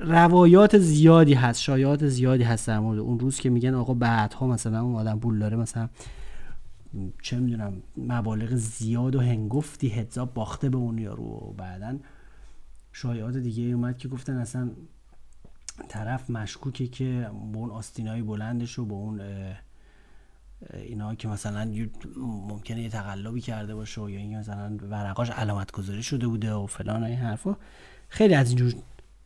روایات 0.00 0.78
زیادی 0.78 1.34
هست 1.34 1.60
شایعات 1.60 2.06
زیادی 2.06 2.42
هست 2.42 2.66
در 2.66 2.78
مورد 2.78 2.98
اون 2.98 3.18
روز 3.18 3.40
که 3.40 3.50
میگن 3.50 3.74
آقا 3.74 3.94
بعدها 3.94 4.46
مثلا 4.46 4.82
اون 4.82 4.96
آدم 4.96 5.18
پول 5.18 5.38
داره 5.38 5.56
مثلا 5.56 5.88
چه 7.22 7.38
می‌دونم 7.38 7.82
مبالغ 7.96 8.54
زیاد 8.54 9.16
و 9.16 9.20
هنگفتی 9.20 9.88
هدزاپ 9.88 10.34
باخته 10.34 10.68
به 10.68 10.76
اون 10.76 10.98
یارو 10.98 11.24
و 11.24 11.52
بعدا 11.52 11.98
شایعات 12.92 13.36
دیگه 13.36 13.62
اومد 13.62 13.98
که 13.98 14.08
گفتن 14.08 14.36
اصلا 14.36 14.70
طرف 15.88 16.30
مشکوکه 16.30 16.86
که 16.86 17.30
با 17.52 17.60
اون 17.60 17.70
آستینای 17.70 18.22
بلندش 18.22 18.78
و 18.78 18.84
با 18.84 18.96
اون 18.96 19.20
اینا 20.74 21.14
که 21.14 21.28
مثلا 21.28 21.88
ممکنه 22.16 22.82
یه 22.82 22.88
تقلبی 22.88 23.40
کرده 23.40 23.74
باشه 23.74 24.00
و 24.00 24.10
یا 24.10 24.18
این 24.18 24.38
مثلا 24.38 24.76
ورقاش 24.82 25.30
علامت 25.30 25.70
گذاری 25.70 26.02
شده 26.02 26.26
بوده 26.26 26.52
و 26.52 26.66
فلان 26.66 27.02
و 27.02 27.06
این 27.06 27.16
حرفا. 27.16 27.56
خیلی 28.08 28.34
از 28.34 28.48
اینجور 28.48 28.74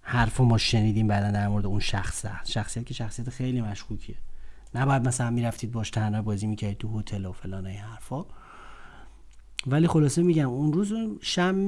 حرفا 0.00 0.44
ما 0.44 0.58
شنیدیم 0.58 1.08
بعدا 1.08 1.30
در 1.30 1.48
مورد 1.48 1.66
اون 1.66 1.80
شخص 1.80 2.26
شخصیت 2.44 2.86
که 2.86 2.94
شخصیت 2.94 3.30
خیلی 3.30 3.60
مشکوکیه. 3.60 4.16
نباید 4.74 5.08
مثلا 5.08 5.30
می‌رفتید 5.30 5.72
باش 5.72 5.90
تنها 5.90 6.22
بازی 6.22 6.46
می‌کردید 6.46 6.78
تو 6.78 6.98
هتل 6.98 7.26
و 7.26 7.32
فلان 7.32 7.66
این 7.66 7.78
حرفا. 7.78 8.24
ولی 9.66 9.86
خلاصه 9.86 10.22
میگم 10.22 10.48
اون 10.48 10.72
روز 10.72 10.92
شم 11.20 11.66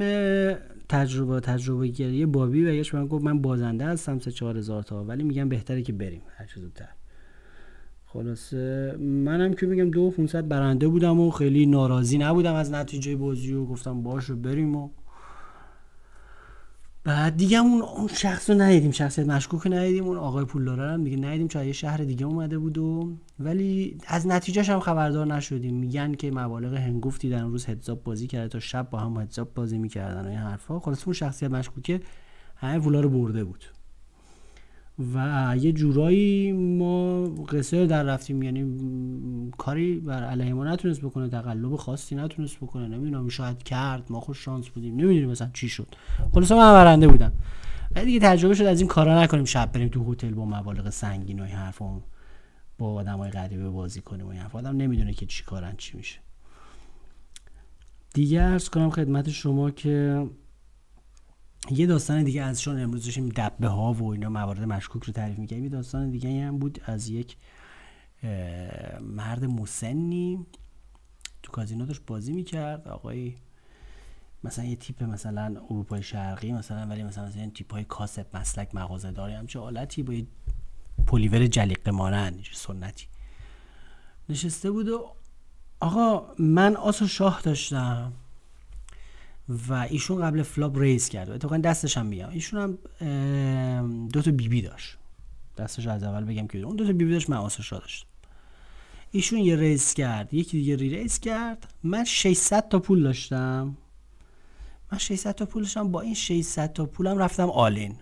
تجربه 0.89 1.41
تجربه 1.41 1.89
گریه 1.89 2.27
بابی 2.27 2.65
بهش 2.65 2.95
من 2.95 3.07
گفت 3.07 3.25
من 3.25 3.43
بازنده 3.43 3.85
هستم 3.85 4.19
سه 4.19 4.31
چهار 4.31 4.59
هزار 4.59 4.83
تا 4.83 5.05
ولی 5.05 5.25
میگم 5.25 5.49
بهتره 5.49 5.83
که 5.83 5.93
بریم 5.93 6.23
هر 6.37 6.47
چه 6.47 6.61
زودتر. 6.61 6.89
خلاصه 8.07 8.97
منم 8.99 9.55
که 9.55 9.67
میگم 9.67 9.91
دو 9.91 10.11
500 10.11 10.49
برنده 10.49 10.89
بودم 10.89 11.21
و 11.21 11.31
خیلی 11.31 11.67
ناراضی 11.67 12.19
نبودم 12.19 12.55
از 12.55 12.73
نتیجه 12.73 13.17
بازی 13.17 13.53
و 13.53 13.65
گفتم 13.65 14.03
باشه 14.03 14.35
بریم 14.35 14.77
و 14.77 14.91
بعد 17.05 17.37
دیگه 17.37 17.59
اون 17.59 17.83
اون 17.83 18.09
شخص 18.09 18.51
رو 18.51 18.57
ندیدیم. 18.61 18.91
شخصیت 18.91 19.27
مشکوک 19.27 19.67
ندیدیم. 19.67 20.05
اون 20.05 20.17
آقای 20.17 20.45
پولدار 20.45 20.81
هم 20.81 21.05
دیگه 21.05 21.17
ندیدیم. 21.17 21.49
چون 21.49 21.65
یه 21.65 21.73
شهر 21.73 21.97
دیگه 21.97 22.27
اومده 22.27 22.59
بود 22.59 22.79
و 22.79 23.17
ولی 23.39 23.99
از 24.07 24.27
نتیجهش 24.27 24.71
هم 24.71 24.81
خبردار 24.81 25.27
نشدیم. 25.27 25.75
میگن 25.75 26.15
که 26.15 26.31
مبالغ 26.31 26.75
هنگفتی 26.75 27.31
در 27.31 27.43
اون 27.43 27.53
روز 27.53 27.67
هدزاب 27.67 28.05
بازی 28.05 28.27
کرده 28.27 28.49
تا 28.49 28.61
شب 28.61 28.91
با 28.91 28.99
هم 28.99 29.17
هدزاب 29.17 29.55
بازی 29.55 29.79
می‌کردن 29.79 30.25
و 30.25 30.29
این 30.29 30.39
حرفا. 30.39 30.81
خلاص 30.81 31.05
اون 31.05 31.15
شخصیت 31.15 31.51
مشکوکه 31.51 32.01
همه 32.57 32.79
پولا 32.79 33.01
رو 33.01 33.09
برده 33.09 33.45
بود. 33.45 33.65
و 35.15 35.55
یه 35.61 35.73
جورایی 35.73 36.53
ما 36.53 37.25
قصه 37.25 37.87
در 37.87 38.03
رفتیم. 38.03 38.43
یعنی 38.43 38.67
کاری 39.59 40.01
بر 40.01 40.25
علیه 40.25 40.55
ما 40.55 40.65
نتونست 40.65 41.01
بکنه 41.01 41.29
تقلب 41.29 41.77
خاصی 41.77 42.15
نتونست 42.15 42.57
بکنه. 42.57 42.89
نمی‌دونم 42.89 43.29
شاید 43.29 43.63
کرد 43.63 44.03
ما 44.11 44.21
خوش 44.21 44.45
شانس 44.45 44.69
بودیم. 44.69 44.97
نمی‌دونیم 44.97 45.31
مثلا 45.31 45.51
چی 45.53 45.69
شد. 45.69 45.95
خلاص 46.35 46.53
من 46.53 46.73
برنده 46.73 47.09
بودم. 47.09 47.33
ولی 47.97 48.05
دیگه 48.05 48.19
تجربه 48.21 48.55
شد 48.55 48.65
از 48.65 48.81
این 48.81 48.89
کارا 48.89 49.23
نکنیم. 49.23 49.45
شب 49.45 49.73
بریم 49.73 49.89
تو 49.89 50.13
هتل 50.13 50.31
با 50.31 50.45
مبالغ 50.45 50.91
سنگین 50.91 51.41
و 51.41 51.43
این 51.43 51.55
حرفا 51.55 52.01
با 52.79 52.95
آدمای 52.95 53.31
غریبه 53.31 53.71
بازی 53.71 54.01
کنیم 54.01 54.27
و 54.27 54.29
این 54.29 54.41
حرف 54.41 54.57
آدم 54.57 54.77
نمی‌دونه 54.77 55.13
که 55.13 55.27
چی 55.27 55.45
کارن 55.45 55.75
چی 55.79 55.97
میشه. 55.97 56.19
دیگه 58.15 58.43
ارز 58.43 58.69
کنم 58.69 58.91
خدمت 58.91 59.31
شما 59.31 59.71
که 59.71 60.27
یه 61.71 61.87
داستان 61.87 62.25
دیگه 62.25 62.43
از 62.43 62.61
چون 62.61 62.83
امروز 62.83 63.05
داشتیم 63.05 63.29
دبه 63.29 63.69
ها 63.69 63.93
و 63.93 64.13
اینا 64.13 64.29
موارد 64.29 64.61
مشکوک 64.61 65.03
رو 65.05 65.13
تعریف 65.13 65.39
می‌کنیم 65.39 65.65
یه 65.65 65.71
داستان 65.71 66.11
دیگه 66.11 66.45
هم 66.45 66.59
بود 66.59 66.81
از 66.85 67.09
یک 67.09 67.37
مرد 69.01 69.45
مسنی 69.45 70.47
تو 71.43 71.53
کازینو 71.53 71.87
داشت 71.87 72.03
بازی 72.07 72.33
می‌کرد. 72.33 72.89
آقای 72.89 73.35
مثلا 74.45 74.65
یه 74.65 74.77
تیپ 74.77 75.03
مثلا 75.03 75.57
اروپای 75.71 76.03
شرقی 76.03 76.53
مثلا 76.53 76.87
ولی 76.87 77.03
مثلا 77.03 77.27
مثلا 77.27 77.51
تیپ 77.51 77.73
های 77.73 77.85
کاسب 77.85 78.27
مسلک 78.35 78.75
مغازه 78.75 79.11
داری 79.11 79.33
همچه 79.33 79.59
حالتی 79.59 80.03
با 80.03 80.13
یه 80.13 80.27
پلیور 81.07 81.47
جلیقه 81.47 81.91
مانند 81.91 82.45
سنتی. 82.53 83.07
نشسته 84.29 84.71
بود 84.71 84.89
و 84.89 85.15
آقا 85.81 86.35
من 86.39 86.77
آس 86.77 87.03
و 87.03 87.07
شاه 87.07 87.41
داشتم. 87.43 88.13
و 89.69 89.73
ایشون 89.75 90.23
قبل 90.23 90.43
flop 90.43 90.79
raise 90.79 91.09
کرد 91.09 91.29
و 91.29 91.33
اتفاقا 91.33 91.57
دستش 91.57 91.97
هم 91.97 92.07
میگم 92.07 92.29
ایشون 92.29 92.79
هم 93.01 94.09
دو 94.09 94.23
تا 94.23 94.31
بی 94.31 94.49
بی 94.49 94.63
داشت. 94.63 94.97
دستش 95.59 95.87
از 95.87 96.03
اول 96.03 96.25
بگم 96.25 96.47
که 96.47 96.59
اون 96.59 96.77
دو 96.77 96.87
تا 96.87 96.93
بی 96.93 97.05
بی 97.05 97.13
داشت 97.13 97.31
من 97.31 97.37
آس 97.37 97.61
و 97.61 97.63
شاه 97.63 97.81
داشت 97.81 98.07
ایشون 99.11 99.39
یه 99.39 99.57
raise 99.57 99.95
کرد 99.95 100.35
یکی 100.35 100.59
دیگه 100.59 100.77
re-raise 100.77 101.19
کرد. 101.19 101.75
من 101.83 102.05
600 102.05 102.69
تا 102.69 102.79
پول 102.79 103.03
داشتم. 103.03 103.77
من 104.93 104.99
600 104.99 105.33
تا 105.33 105.47
پول 105.47 105.63
داشتم. 105.63 105.93
با 105.93 106.01
این 106.01 106.15
600 106.15 106.73
تا 106.73 106.87
پولم 106.87 107.19
رفتم 107.19 107.51
all-in. 107.51 107.97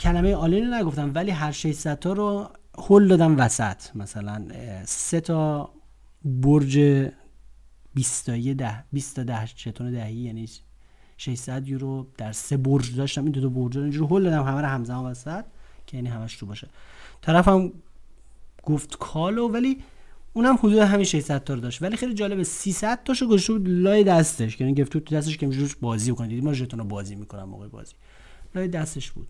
کلمه 0.00 0.34
all-in 0.34 0.64
رو 0.64 0.74
نگفتم 0.74 1.12
ولی 1.14 1.30
هر 1.30 1.52
600 1.52 1.98
تا 1.98 2.12
رو 2.12 2.50
هل 2.78 3.08
دادم 3.08 3.38
وسط. 3.38 3.96
مثلا 3.96 4.44
سه 4.84 5.20
تا 5.20 5.70
برج 6.24 6.78
20 7.94 8.26
تا 8.26 8.52
ده 8.52 8.84
20 8.92 9.16
تا 9.16 9.22
ده 9.22 9.46
چتون 9.46 9.90
دهی؟ 9.90 10.14
یعنی 10.14 10.48
600 11.16 11.68
یورو 11.68 12.06
در 12.18 12.32
سه 12.32 12.56
برج 12.56 12.96
داشتم 12.96 13.22
این 13.22 13.32
دو 13.32 13.40
تا 13.40 13.48
برج 13.48 13.76
رو 13.76 13.82
اینجوری 13.82 14.06
هول 14.06 14.22
دادم 14.22 14.42
همه 14.42 14.60
رو 14.60 14.66
همزمان 14.66 15.10
وسط 15.10 15.44
که 15.86 15.96
یعنی 15.96 16.08
همش 16.08 16.36
تو 16.36 16.46
باشه. 16.46 16.68
طرفم 17.22 17.72
گفت 18.62 18.96
کالو 18.98 19.48
ولی 19.48 19.78
اونم 20.32 20.54
حدود 20.54 20.78
همین 20.78 21.04
600 21.04 21.44
تا 21.44 21.54
رو 21.54 21.60
داشت. 21.60 21.82
ولی 21.82 21.96
خیلی 21.96 22.14
جالبه 22.14 22.44
300 22.44 23.04
تاشو 23.04 23.26
گذاشته 23.26 23.52
بود 23.52 23.68
لای 23.68 24.04
دستش. 24.04 24.60
یعنی 24.60 24.74
گفت 24.74 24.92
تو 24.92 25.16
دستش 25.16 25.36
که 25.36 25.46
روش 25.46 25.76
بازی 25.76 26.12
کنه 26.12 26.28
دیدی 26.28 26.40
ما 26.40 26.52
ژتون 26.52 26.78
رو 26.78 26.84
بازی 26.84 27.14
می‌کنم 27.14 27.44
موقع 27.44 27.68
بازی. 27.68 27.94
لای 28.54 28.68
دستش 28.68 29.10
بود. 29.10 29.28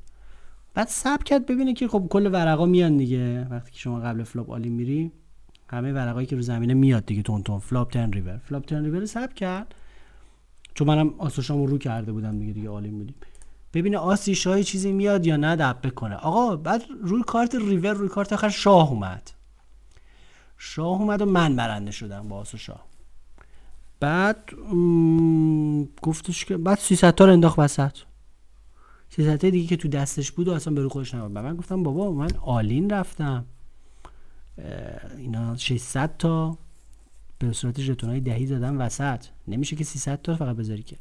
بعد 0.74 0.88
صبر 0.88 1.22
کرد 1.22 1.46
ببینه 1.46 1.74
که 1.74 1.88
خب 1.88 2.06
کل 2.10 2.26
ورقا 2.26 2.66
میان 2.66 2.96
دیگه. 2.96 3.46
وقتی 3.50 3.72
که 3.72 3.78
شما 3.78 4.00
قبل 4.00 4.22
flop 4.22 4.50
all-in 4.50 4.68
میری. 4.68 5.12
همه 5.72 5.92
ورقایی 5.92 6.26
که 6.26 6.36
رو 6.36 6.42
زمینه 6.42 6.74
میاد 6.74 7.06
دیگه 7.06 7.22
تون 7.22 7.42
تون 7.42 7.58
flop 7.58 7.90
turn 7.90 8.12
river 8.12 8.36
flop 8.36 8.64
turn 8.64 8.84
river 8.84 9.06
صبر 9.06 9.34
کرد. 9.34 9.74
چون 10.74 10.86
منم 10.88 11.14
آس 11.18 11.30
و 11.30 11.36
شاهمو 11.36 11.66
رو 11.66 11.78
کرده 11.78 12.12
بودم 12.12 12.38
دیگه 12.38 12.52
دیگه 12.52 12.68
all-in 12.68 12.88
بودیم. 12.88 13.14
ببینه 13.74 13.98
آسی 13.98 14.34
شاهی 14.34 14.64
چیزی 14.64 14.92
میاد 14.92 15.26
یا 15.26 15.36
نه 15.36 15.56
دبه 15.56 15.78
بکنه. 15.82 16.14
آقا 16.14 16.56
بعد 16.56 16.82
روی 17.02 17.22
کارت 17.26 17.54
ریور 17.54 17.92
روی 17.92 18.08
کارت 18.08 18.32
آخر 18.32 18.48
شاه 18.48 18.90
اومد. 18.90 19.30
شاه 20.58 21.00
اومد 21.00 21.22
و 21.22 21.26
من 21.26 21.56
برنده 21.56 21.90
شدم 21.90 22.28
با 22.28 22.36
آس 22.36 22.51
و 22.51 22.58
شاه 22.58 22.84
بعد 24.00 24.52
گفتش 26.02 26.44
که 26.44 26.56
بعد 26.56 26.78
300 26.78 27.14
تا 27.14 27.24
رو 27.24 27.32
انداخت 27.32 27.58
وسط. 27.58 27.98
300 29.08 29.46
دیگه 29.46 29.66
که 29.68 29.76
تو 29.76 29.88
دستش 29.88 30.32
بود 30.32 30.48
و 30.48 30.52
اصلا 30.52 30.74
به 30.74 30.82
رو 30.82 30.88
خودش 30.88 31.14
نبود. 31.14 31.30
من 31.30 31.56
گفتم 31.56 31.82
بابا 31.82 32.12
من 32.12 32.30
آلین 32.42 32.90
رفتم. 32.90 33.44
اینا 35.18 35.56
600 35.56 36.16
تا 36.18 36.58
به 37.38 37.52
صورت 37.52 37.80
ژتونای 37.80 38.20
دهی 38.20 38.46
زدن 38.46 38.76
وسط. 38.76 39.24
نمیشه 39.48 39.76
که 39.76 39.84
300 39.84 40.22
تا 40.22 40.36
فقط 40.36 40.56
بذاری 40.56 40.82
که. 40.82 40.96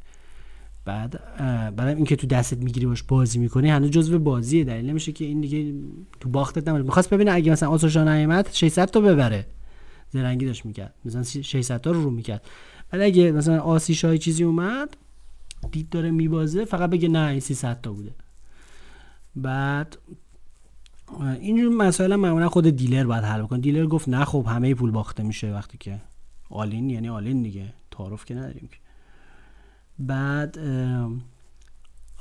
بعد 0.84 1.36
برای 1.76 1.94
اینکه 1.94 2.16
تو 2.16 2.26
دستت 2.26 2.58
می‌گیری 2.58 2.86
باش 2.86 3.02
بازی 3.02 3.38
می‌کنی 3.38 3.70
هنوز 3.70 3.90
جزو 3.90 4.18
بازیه. 4.18 4.64
دلیل 4.64 4.90
نمیشه 4.90 5.12
که 5.12 5.24
این 5.24 5.40
دیگه 5.40 5.74
تو 6.20 6.28
باختت 6.28 6.68
نمیشه 6.68 6.84
می‌خواست 6.84 7.10
ببینه 7.10 7.32
اگه 7.32 7.52
مثلا 7.52 7.68
آسوشا 7.68 8.04
نیامد 8.04 8.48
600 8.52 8.90
تا 8.90 9.00
ببره. 9.00 9.46
زرنگی 10.10 10.46
داشت 10.46 10.66
می‌کرد. 10.66 10.94
مثلا 11.04 11.22
600 11.22 11.80
تا 11.80 11.90
رو 11.90 12.02
رو 12.02 12.10
می‌کرد. 12.10 12.42
ولی 12.92 13.04
اگه 13.04 13.32
مثلا 13.32 13.60
آسی 13.60 13.94
شاهی 13.94 14.18
چیزی 14.18 14.44
اومد 14.44 14.96
دید 15.72 15.88
داره 15.88 16.10
میبازه 16.10 16.64
فقط 16.64 16.90
بگه 16.90 17.08
نه 17.08 17.28
این 17.30 17.40
300 17.40 17.80
تا 17.80 17.92
بوده. 17.92 18.14
بعد 19.36 19.98
اینجور 21.20 21.72
مسائل 21.72 22.16
معمولا 22.16 22.48
خود 22.48 22.68
dealer 22.68 23.04
باید 23.04 23.24
حل 23.24 23.46
کنه 23.46 23.60
dealer 23.60 23.86
گفت 23.86 24.08
نه 24.08 24.24
خب 24.24 24.46
همه 24.48 24.74
پول 24.74 24.90
باخته 24.90 25.22
میشه 25.22 25.54
وقتی 25.54 25.78
که 25.78 26.00
all-in 26.50 26.90
یعنی 26.90 27.08
all-in 27.08 27.42
دیگه. 27.42 27.72
تعارف 27.90 28.24
که 28.24 28.34
نداریم 28.34 28.68
که. 28.72 28.78
بعد 29.98 30.58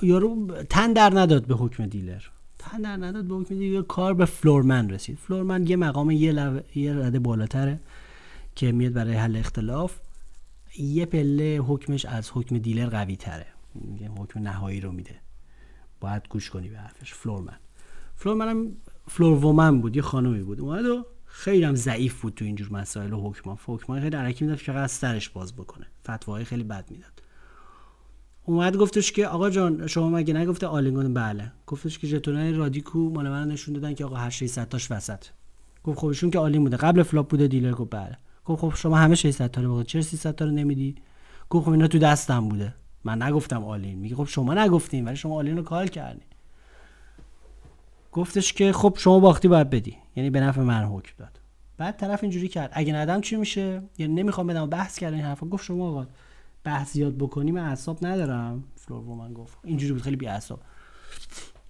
یارو 0.01 0.47
تن 0.69 0.93
در 0.93 1.19
نداد 1.19 1.45
به 1.45 1.55
حکم 1.55 1.85
dealer. 1.85 2.21
تن 2.59 2.81
در 2.81 2.97
نداد 2.97 3.25
به 3.25 3.35
حکم 3.35 3.55
dealer. 3.55 3.81
کار 3.81 4.13
به 4.13 4.25
floorman 4.25 4.89
رسید. 4.89 5.17
floorman 5.17 5.67
یه 5.67 5.75
مقام 5.75 6.11
یه, 6.11 6.31
لو... 6.31 6.59
یه 6.75 6.93
رده 6.93 7.19
بالاتره 7.19 7.79
که 8.55 8.71
میاد 8.71 8.93
برای 8.93 9.13
حل 9.13 9.35
اختلاف. 9.35 9.99
یه 10.77 11.05
پله 11.05 11.57
حکمش 11.57 12.05
از 12.05 12.31
حکم 12.33 12.57
dealer 12.57 12.89
قوی 12.89 13.15
تره 13.15 13.45
حکم 14.17 14.39
نهایی 14.39 14.81
رو 14.81 14.91
میده. 14.91 15.15
باید 15.99 16.27
گوش 16.29 16.49
کنی 16.49 16.69
به 16.69 16.77
حرفش. 16.77 17.13
floorman. 17.13 17.57
floorman 18.21 18.35
م 18.35 18.71
floorwoman 19.07 19.81
بود 19.81 19.95
یه 19.95 20.01
خانمی 20.01 20.43
بود. 20.43 20.59
اومد 20.59 20.85
و 20.85 21.05
خیلی 21.25 21.63
هم 21.63 21.75
ضعیف 21.75 22.21
بود 22.21 22.33
تو 22.33 22.45
اینجور 22.45 22.69
مسائل 22.71 23.13
و 23.13 23.29
حکما 23.29 23.57
حکما 23.65 23.99
خیلی 23.99 24.15
الکی 24.15 24.45
می‌داد 24.45 24.61
که 24.61 24.71
از 24.71 24.91
سرش 24.91 25.29
باز 25.29 25.55
بکنه. 25.55 25.87
فتواهای 26.03 26.43
خیلی 26.43 26.63
بد 26.63 26.91
می‌داد. 26.91 27.11
اومد 28.45 28.77
گفتش 28.77 29.11
که 29.11 29.27
آقا 29.27 29.49
جان 29.49 29.87
شما 29.87 30.09
مگه 30.09 30.33
نگفته 30.33 30.67
all-in 30.67 30.98
گفت 30.98 31.13
بله؟ 31.13 31.51
گفتش 31.67 31.99
که 31.99 32.07
ژتونای 32.07 32.53
رادیکو 32.53 33.09
مال 33.09 33.29
من 33.29 33.47
نشون 33.47 33.73
دادن 33.73 33.93
که 33.93 34.05
آقا 34.05 34.15
هر 34.15 34.29
600 34.29 34.69
تاش 34.69 34.91
وسط. 34.91 35.25
گفت 35.83 35.99
خب 35.99 36.07
ایشون 36.07 36.31
که 36.31 36.39
all-in 36.39 36.63
بوده. 36.63 36.77
قبل 36.77 37.03
flop 37.03 37.29
بوده 37.29 37.47
dealer 37.47 37.71
گفت 37.71 37.91
بله. 37.91 38.17
گفت 38.45 38.61
خب 38.61 38.73
شما 38.75 38.97
همه 38.97 39.15
600 39.15 39.51
تا 39.51 39.61
رو 39.61 39.83
چرا 39.83 40.01
300 40.01 40.35
تا 40.35 40.45
رو 40.45 40.51
نمیدی؟ 40.51 40.95
گفت 41.49 41.65
خب 41.65 41.71
اینا 41.71 41.87
تو 41.87 41.97
دستم 41.97 42.49
بوده. 42.49 42.75
من 43.03 43.21
نگفتم 43.21 43.63
all-in 43.63 43.99
میگه 43.99 44.15
خب 44.15 44.25
شما 44.25 44.53
نگفتین 44.53 45.05
ولی 45.05 45.15
شما 45.15 45.35
all-in 45.35 45.57
رو 45.57 45.63
call 45.63 45.87
کردین. 45.87 46.30
گفتش 48.11 48.53
که 48.53 48.73
خب 48.73 48.95
شما 48.97 49.19
باختی 49.19 49.47
باید 49.47 49.69
بدی. 49.69 49.97
یعنی 50.15 50.29
به 50.29 50.39
نفع 50.39 50.61
من 50.61 50.83
حکم 50.83 51.13
داد. 51.17 51.39
بعد 51.77 51.97
طرف 51.97 52.23
اینجوری 52.23 52.47
کرد. 52.47 52.69
اگه 52.73 52.93
ندم 52.93 53.21
چی 53.21 53.35
میشه؟ 53.35 53.81
یعنی 53.97 54.13
نمی‌خوام 54.13 54.47
بدم 54.47 54.65
بحث 54.65 54.99
کردن 54.99 55.15
این 55.15 55.25
حرفا. 55.25 55.45
گفت 55.45 55.63
شما 55.63 55.89
آقا 55.89 56.07
بحث 56.63 56.93
زیاد 56.93 57.17
بکنی 57.17 57.51
من 57.51 57.61
اعصاب 57.61 58.05
ندارم. 58.05 58.63
floorman 58.75 59.33
گفت. 59.33 59.57
اینجوری 59.63 59.93
بود. 59.93 60.01
خیلی 60.01 60.15
بی 60.15 60.27
اعصاب. 60.27 60.59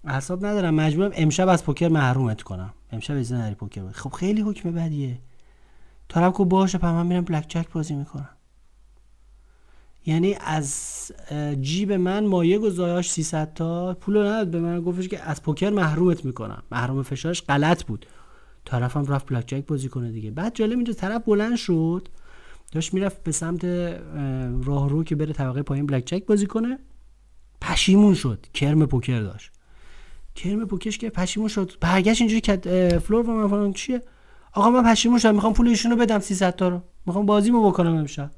اعصاب 0.04 0.46
ندارم. 0.46 0.74
مجبورم 0.74 1.10
امشب 1.14 1.48
از 1.48 1.64
پوکر 1.64 1.88
محرومت 1.88 2.42
کنم. 2.42 2.72
امشب 2.92 3.14
از 3.14 3.32
نری 3.32 3.54
پوکر 3.54 3.90
خب 3.92 4.10
خیلی 4.10 4.40
حکم 4.40 4.70
بدیه. 4.72 5.18
طرف 6.08 6.32
کو 6.32 6.44
باشه 6.44 6.78
پس 6.78 6.84
من 6.84 7.06
میرم 7.06 7.24
بلک 7.24 7.44
جک 7.48 7.68
بازی 7.72 7.94
می‌کنم. 7.94 8.28
یعنی 10.06 10.36
از 10.40 11.10
جیب 11.60 11.92
من 11.92 12.26
مایه 12.26 12.58
گذاشت 12.58 13.10
300 13.10 13.54
تا 13.54 13.94
پول 13.94 14.18
نداد 14.18 14.50
به 14.50 14.60
من 14.60 14.80
گفتش 14.80 15.08
که 15.08 15.22
از 15.22 15.42
پوکر 15.42 15.70
محرومت 15.70 16.24
می‌کنم. 16.24 16.62
محروم 16.70 17.02
فشارش 17.02 17.42
غلط 17.42 17.84
بود. 17.84 18.06
طرفم 18.64 19.06
رفت 19.06 19.26
بلک 19.26 19.44
جک 19.46 19.66
بازی 19.66 19.88
کنه 19.88 20.12
دیگه. 20.12 20.30
بعد 20.30 20.54
جالب 20.54 20.76
اینجا 20.76 20.92
طرف 20.92 21.24
بلند 21.24 21.56
شد. 21.56 22.08
داشت 22.72 22.94
می‌رفت 22.94 23.22
به 23.22 23.32
سمت 23.32 23.64
راه 24.64 24.88
رو 24.88 25.04
که 25.04 25.16
بره 25.16 25.32
طبقه 25.32 25.62
پایین 25.62 25.86
بلک 25.86 26.02
جک 26.06 26.26
بازی 26.26 26.46
کنه. 26.46 26.78
پشیمون 27.60 28.14
شد. 28.14 28.46
کرم 28.54 28.86
پوکر 28.86 29.20
داشت. 29.20 29.50
کرم 30.34 30.66
پوکرش 30.66 30.98
که 30.98 31.10
پشیمون 31.10 31.48
شد. 31.48 31.72
برگشت 31.80 32.20
اینجوری 32.20 32.40
که 32.40 32.98
floorwoman 33.04 33.72
چیه؟ 33.72 34.02
آقا 34.52 34.70
من 34.70 34.92
پشیمون 34.92 35.18
شدم. 35.18 35.34
می‌خوام 35.34 35.52
پول 35.52 35.68
ایشونو 35.68 35.96
بدم 35.96 36.18
300 36.18 36.56
تا 36.56 36.68
رو. 36.68 36.82
می‌خوام 37.06 37.26
بازیمو 37.26 37.70
بکنم 37.70 37.96
امشب. 37.96 38.30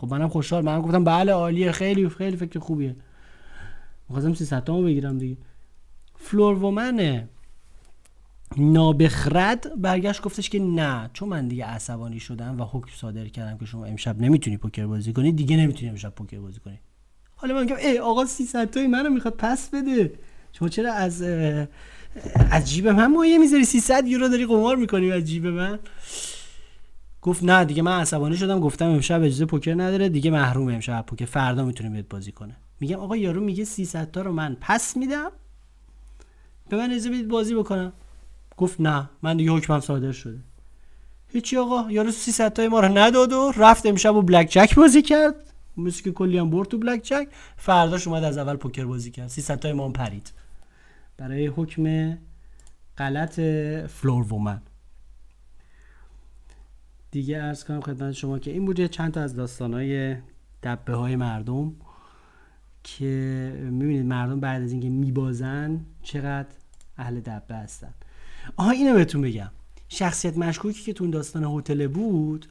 خب 0.00 0.08
منم 0.10 0.28
خوشحال 0.28 0.64
منم 0.64 0.82
گفتم 0.82 1.04
بله 1.04 1.32
عالیه 1.32 1.72
خیلی 1.72 2.08
خیلی 2.08 2.36
فکر 2.36 2.58
خوبیه. 2.58 2.96
می‌خواستم 4.08 4.34
300 4.34 4.64
تا 4.64 4.80
بگیرم 4.80 5.18
دیگه. 5.18 5.36
floorwoman 6.16 7.28
نابخرد 8.56 9.82
برگشت 9.82 10.22
گفتش 10.22 10.50
که 10.50 10.58
نه 10.58 11.10
چون 11.12 11.28
من 11.28 11.48
دیگه 11.48 11.64
عصبانی 11.64 12.20
شدم 12.20 12.60
و 12.60 12.64
حکم 12.64 12.90
صادر 12.96 13.28
کردم 13.28 13.58
که 13.58 13.64
شما 13.66 13.84
امشب 13.84 14.20
نمی‌تونی 14.20 14.56
پوکر 14.56 14.86
بازی 14.86 15.12
کنی 15.12 15.32
دیگه 15.32 15.56
نمی‌تونی 15.56 15.90
امشب 15.90 16.10
پوکر 16.10 16.38
بازی 16.38 16.60
کنی. 16.60 16.78
حالا 17.36 17.54
من 17.54 17.60
میگم 17.60 17.76
ای 17.76 17.98
آقا 17.98 18.24
300 18.24 18.70
تایی 18.70 18.86
منو 18.86 19.10
می‌خواد 19.10 19.34
پس 19.34 19.70
بده. 19.70 20.12
شما 20.52 20.68
چرا 20.68 20.92
از 20.92 21.22
از 22.50 22.70
جیب 22.70 22.88
من 22.88 23.06
مایه 23.06 23.38
می‌ذاری؟ 23.38 23.64
300 23.64 24.06
یورو 24.06 24.28
داری 24.28 24.46
قمار 24.46 24.76
می‌کنی 24.76 25.12
از 25.12 25.24
جیب 25.24 25.46
من؟ 25.46 25.78
گفت 27.22 27.44
نه 27.44 27.64
دیگه 27.64 27.82
من 27.82 28.00
عصبانی 28.00 28.36
شدم 28.36 28.60
گفتم 28.60 28.86
امشب 28.86 29.22
اجازه 29.22 29.44
پوکر 29.44 29.74
نداره 29.74 30.08
دیگه 30.08 30.30
محروم 30.30 30.68
امشب 30.68 31.04
پوکر 31.06 31.24
فردا 31.24 31.64
می‌تونه 31.64 31.90
بیاد 31.90 32.08
بازی 32.08 32.32
کنه. 32.32 32.56
میگم 32.80 32.96
آقا 32.96 33.16
یارو 33.16 33.40
میگه 33.40 33.64
300 33.64 34.10
تا 34.10 34.22
رو 34.22 34.32
من 34.32 34.56
پس 34.60 34.96
میدم؟ 34.96 35.30
به 36.68 36.76
من 36.76 36.90
اجازه 36.90 37.10
بدید 37.10 37.28
بازی 37.28 37.54
بکنم. 37.54 37.92
گفت 38.56 38.80
نه 38.80 39.10
من 39.22 39.36
دیگه 39.36 39.50
حکمم 39.50 39.80
صادر 39.80 40.12
شده. 40.12 40.38
هیچی 41.28 41.56
آقا 41.56 41.90
یارو 41.90 42.10
300 42.10 42.52
تای 42.52 42.68
ما 42.68 42.80
رو 42.80 42.98
نداد 42.98 43.32
و 43.32 43.52
رفت 43.56 43.86
امشب 43.86 44.14
و 44.14 44.22
بلک 44.22 44.48
جک 44.50 44.74
بازی 44.74 45.02
کرد. 45.02 45.34
مثل 45.76 46.02
که 46.02 46.12
کلی 46.12 46.38
هم 46.38 46.50
برد 46.50 46.68
تو 46.68 46.78
blackjack 46.78 47.28
فرداش 47.56 48.06
اومد 48.06 48.24
از 48.24 48.38
اول 48.38 48.56
پوکر 48.56 48.84
بازی 48.84 49.10
کرد. 49.10 49.28
300 49.28 49.58
تای 49.58 49.72
ما 49.72 49.88
پرید. 49.88 50.32
برای 51.16 51.46
حکم 51.46 52.18
غلط 52.98 53.40
floorwoman. 53.88 54.62
دیگه 57.10 57.42
عرض 57.42 57.64
کنم 57.64 57.80
خدمت 57.80 58.12
شما 58.12 58.38
که 58.38 58.50
این 58.50 58.64
بوده 58.64 58.88
چند 58.88 59.12
تا 59.12 59.20
از 59.20 59.34
داستانهای 59.34 60.16
دبه 60.62 60.94
های 60.94 61.16
مردم 61.16 61.72
که 62.84 63.52
می‌بینید 63.70 64.06
مردم 64.06 64.40
بعد 64.40 64.62
از 64.62 64.72
اینکه 64.72 64.90
میبازن 64.90 65.80
چقدر 66.02 66.48
اهل 66.96 67.20
دبه 67.20 67.54
هستن. 67.54 67.94
آها 68.56 68.70
اینو 68.70 68.94
بهتون 68.94 69.22
بگم. 69.22 69.50
شخصیت 69.88 70.38
مشکوکی 70.38 70.82
که 70.82 70.92
تو 70.92 71.04
اون 71.04 71.10
داستان 71.10 71.44
هتل 71.44 71.86
بود 71.86 72.46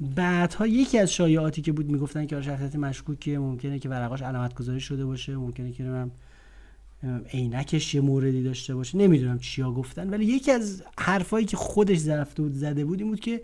بعدها 0.00 0.66
یکی 0.66 0.98
از 0.98 1.12
شایعاتی 1.12 1.62
که 1.62 1.72
بود 1.72 1.90
می‌گفتن 1.90 2.26
که 2.26 2.42
شخصیت 2.42 2.76
مشکوکی 2.76 3.36
ممکنه 3.36 3.78
که 3.78 3.88
ورقاش 3.88 4.22
علامت 4.22 4.54
گذاری 4.54 4.80
شده 4.80 5.04
باشه 5.04 5.36
ممکنه 5.36 5.72
که 5.72 6.06
عینکش 7.32 7.94
یه 7.94 8.00
موردی 8.00 8.42
داشته 8.42 8.74
باشه 8.74 8.98
نمی‌دونم 8.98 9.38
چیا 9.38 9.72
گفتن 9.72 10.10
ولی 10.10 10.24
یکی 10.24 10.50
از 10.50 10.82
حرفایی 10.98 11.46
که 11.46 11.56
خودش 11.56 11.98
زرفته 11.98 12.42
بود 12.42 12.52
زده 12.52 12.84
بود 12.84 13.00
این 13.00 13.08
بود 13.10 13.20
که 13.20 13.42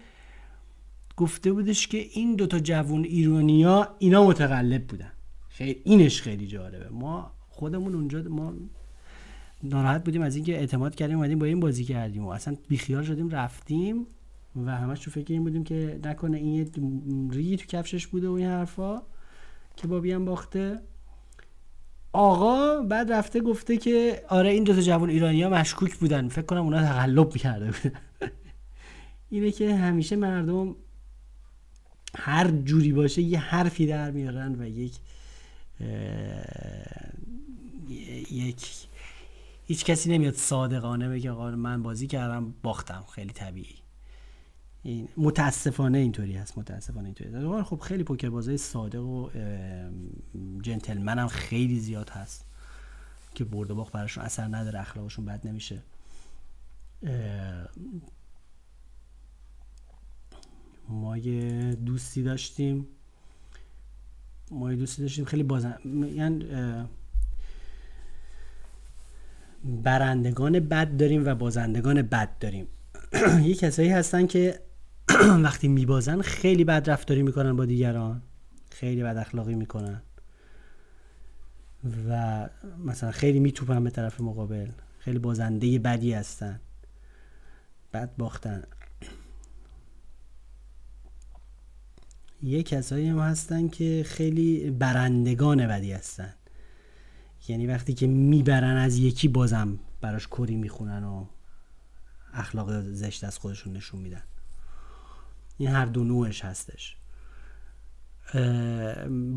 گفته 1.16 1.52
بودش 1.52 1.86
که 1.86 1.98
این 2.12 2.36
دوتا 2.36 2.58
جوون 2.58 3.04
ایرانیا 3.04 3.94
اینا 3.98 4.26
متقلب 4.26 4.86
بودن. 4.86 5.12
خیلی 5.48 5.80
اینش 5.84 6.22
خیلی 6.22 6.46
جالبه. 6.46 6.88
ما 6.88 7.32
خودمون 7.48 7.94
اونجا 7.94 8.22
ما 8.22 8.54
ناراحت 9.62 10.04
بودیم 10.04 10.22
از 10.22 10.36
اینکه 10.36 10.58
اعتماد 10.58 10.94
کردیم 10.94 11.16
اومدیم 11.16 11.38
با 11.38 11.46
این 11.46 11.60
بازی 11.60 11.84
کردیم 11.84 12.24
و 12.24 12.28
اصلا 12.28 12.56
بیخیال 12.68 13.02
شدیم 13.02 13.28
رفتیم 13.28 14.06
و 14.66 14.76
همش 14.76 15.00
تو 15.00 15.10
فکر 15.10 15.32
این 15.32 15.44
بودیم 15.44 15.64
که 15.64 16.00
نکنه 16.04 16.36
این 16.36 16.54
یه 16.54 16.66
ریگی 17.30 17.56
تو 17.56 17.66
کفشش 17.66 18.06
بوده 18.06 18.28
و 18.28 18.32
این 18.32 18.46
حرفا 18.46 19.02
که 19.76 19.86
بابی 19.86 20.12
هم 20.12 20.24
باخته. 20.24 20.80
آقا 22.12 22.82
بعد 22.82 23.12
رفته 23.12 23.40
گفته 23.40 23.76
که 23.76 24.22
آره 24.28 24.50
این 24.50 24.64
دو 24.64 24.74
تا 24.74 24.80
جوان 24.80 25.10
ایرانی 25.10 25.42
ها 25.42 25.50
مشکوک 25.50 25.96
بودن. 25.96 26.28
فکر 26.28 26.42
کنم 26.46 26.62
اونا 26.62 26.82
تقلب 26.82 27.32
می‌کرده 27.32 27.66
بودن. 27.66 28.00
اینه 29.30 29.50
که 29.50 29.76
همیشه 29.76 30.16
مردم 30.16 30.76
هر 32.18 32.50
جوری 32.50 32.92
باشه 32.92 33.22
یه 33.22 33.38
حرفی 33.38 33.86
در 33.86 34.10
میارن 34.10 34.54
و 34.60 34.68
یک 34.68 34.92
یک 38.30 38.68
هیچ 39.66 39.84
کسی 39.84 40.10
نمیاد 40.10 40.34
صادقانه 40.34 41.08
بگه 41.08 41.30
آقا 41.30 41.50
من 41.50 41.82
بازی 41.82 42.06
کردم 42.06 42.54
باختم. 42.62 43.04
خیلی 43.14 43.32
طبیعی. 43.32 43.79
این 44.82 45.08
متاسفانه 45.16 45.98
اینطوری 45.98 46.36
هست 46.36 46.58
متاسفانه 46.58 47.04
اینطوری 47.04 47.62
خب 47.62 47.80
خیلی 47.80 48.04
پوکر 48.04 48.28
بازای 48.28 48.56
صادق 48.56 49.02
و 49.02 49.30
جنتلمن 50.62 51.18
هم 51.18 51.28
خیلی 51.28 51.80
زیاد 51.80 52.10
هست 52.10 52.44
که 53.34 53.44
برد 53.44 53.70
و 53.70 53.74
باخت 53.74 53.92
براشون 53.92 54.24
اثر 54.24 54.44
نداره 54.44 54.80
اخلاقشون 54.80 55.24
بد 55.24 55.46
نمیشه. 55.46 55.82
ما 60.88 61.16
یه 61.16 61.74
دوستی 61.74 62.22
داشتیم. 62.22 62.86
ما 64.50 64.70
یه 64.70 64.76
دوستی 64.76 65.02
داشتیم. 65.02 65.24
خیلی 65.24 65.42
بازن 65.42 65.74
یعنی 66.14 66.46
برندگان 69.64 70.60
بد 70.60 70.96
داریم 70.96 71.26
و 71.26 71.34
بازندگان 71.34 72.02
بد 72.02 72.38
داریم. 72.38 72.66
یه 73.48 73.54
کسایی 73.54 73.88
هستن 73.88 74.26
که 74.26 74.60
وقتی 75.44 75.68
میبازن 75.68 76.20
خیلی 76.20 76.64
بد 76.64 76.90
رفتاری 76.90 77.22
می‌کنن 77.22 77.56
با 77.56 77.64
دیگران. 77.64 78.22
خیلی 78.70 79.02
بد 79.02 79.16
اخلاقی 79.16 79.54
می‌کنن. 79.54 80.02
و 82.08 82.48
مثلا 82.78 83.10
خیلی 83.10 83.40
میتوپن 83.40 83.84
به 83.84 83.90
طرف 83.90 84.20
مقابل. 84.20 84.68
خیلی 84.98 85.18
بازنده 85.18 85.78
بدی 85.78 86.12
هستن. 86.12 86.60
بد 87.92 88.16
باختن. 88.16 88.62
یه 92.42 92.62
کسایی 92.62 93.08
هم 93.08 93.18
هستن 93.18 93.68
که 93.68 94.04
خیلی 94.06 94.70
برندگان 94.70 95.66
بدی 95.66 95.92
هستن. 95.92 96.34
یعنی 97.48 97.66
وقتی 97.66 97.94
که 97.94 98.06
می‌برن 98.06 98.76
از 98.76 98.98
یکی 98.98 99.28
بازم 99.28 99.78
براش 100.00 100.28
کری 100.28 100.56
می‌خونن 100.56 101.04
و 101.04 101.26
اخلاق 102.32 102.82
زشت 102.82 103.24
از 103.24 103.38
خودشون 103.38 103.72
نشون 103.72 104.00
میدن. 104.00 104.22
این 105.60 105.68
هر 105.68 105.84
دو 105.84 106.04
نوعش 106.04 106.44
هستش. 106.44 106.96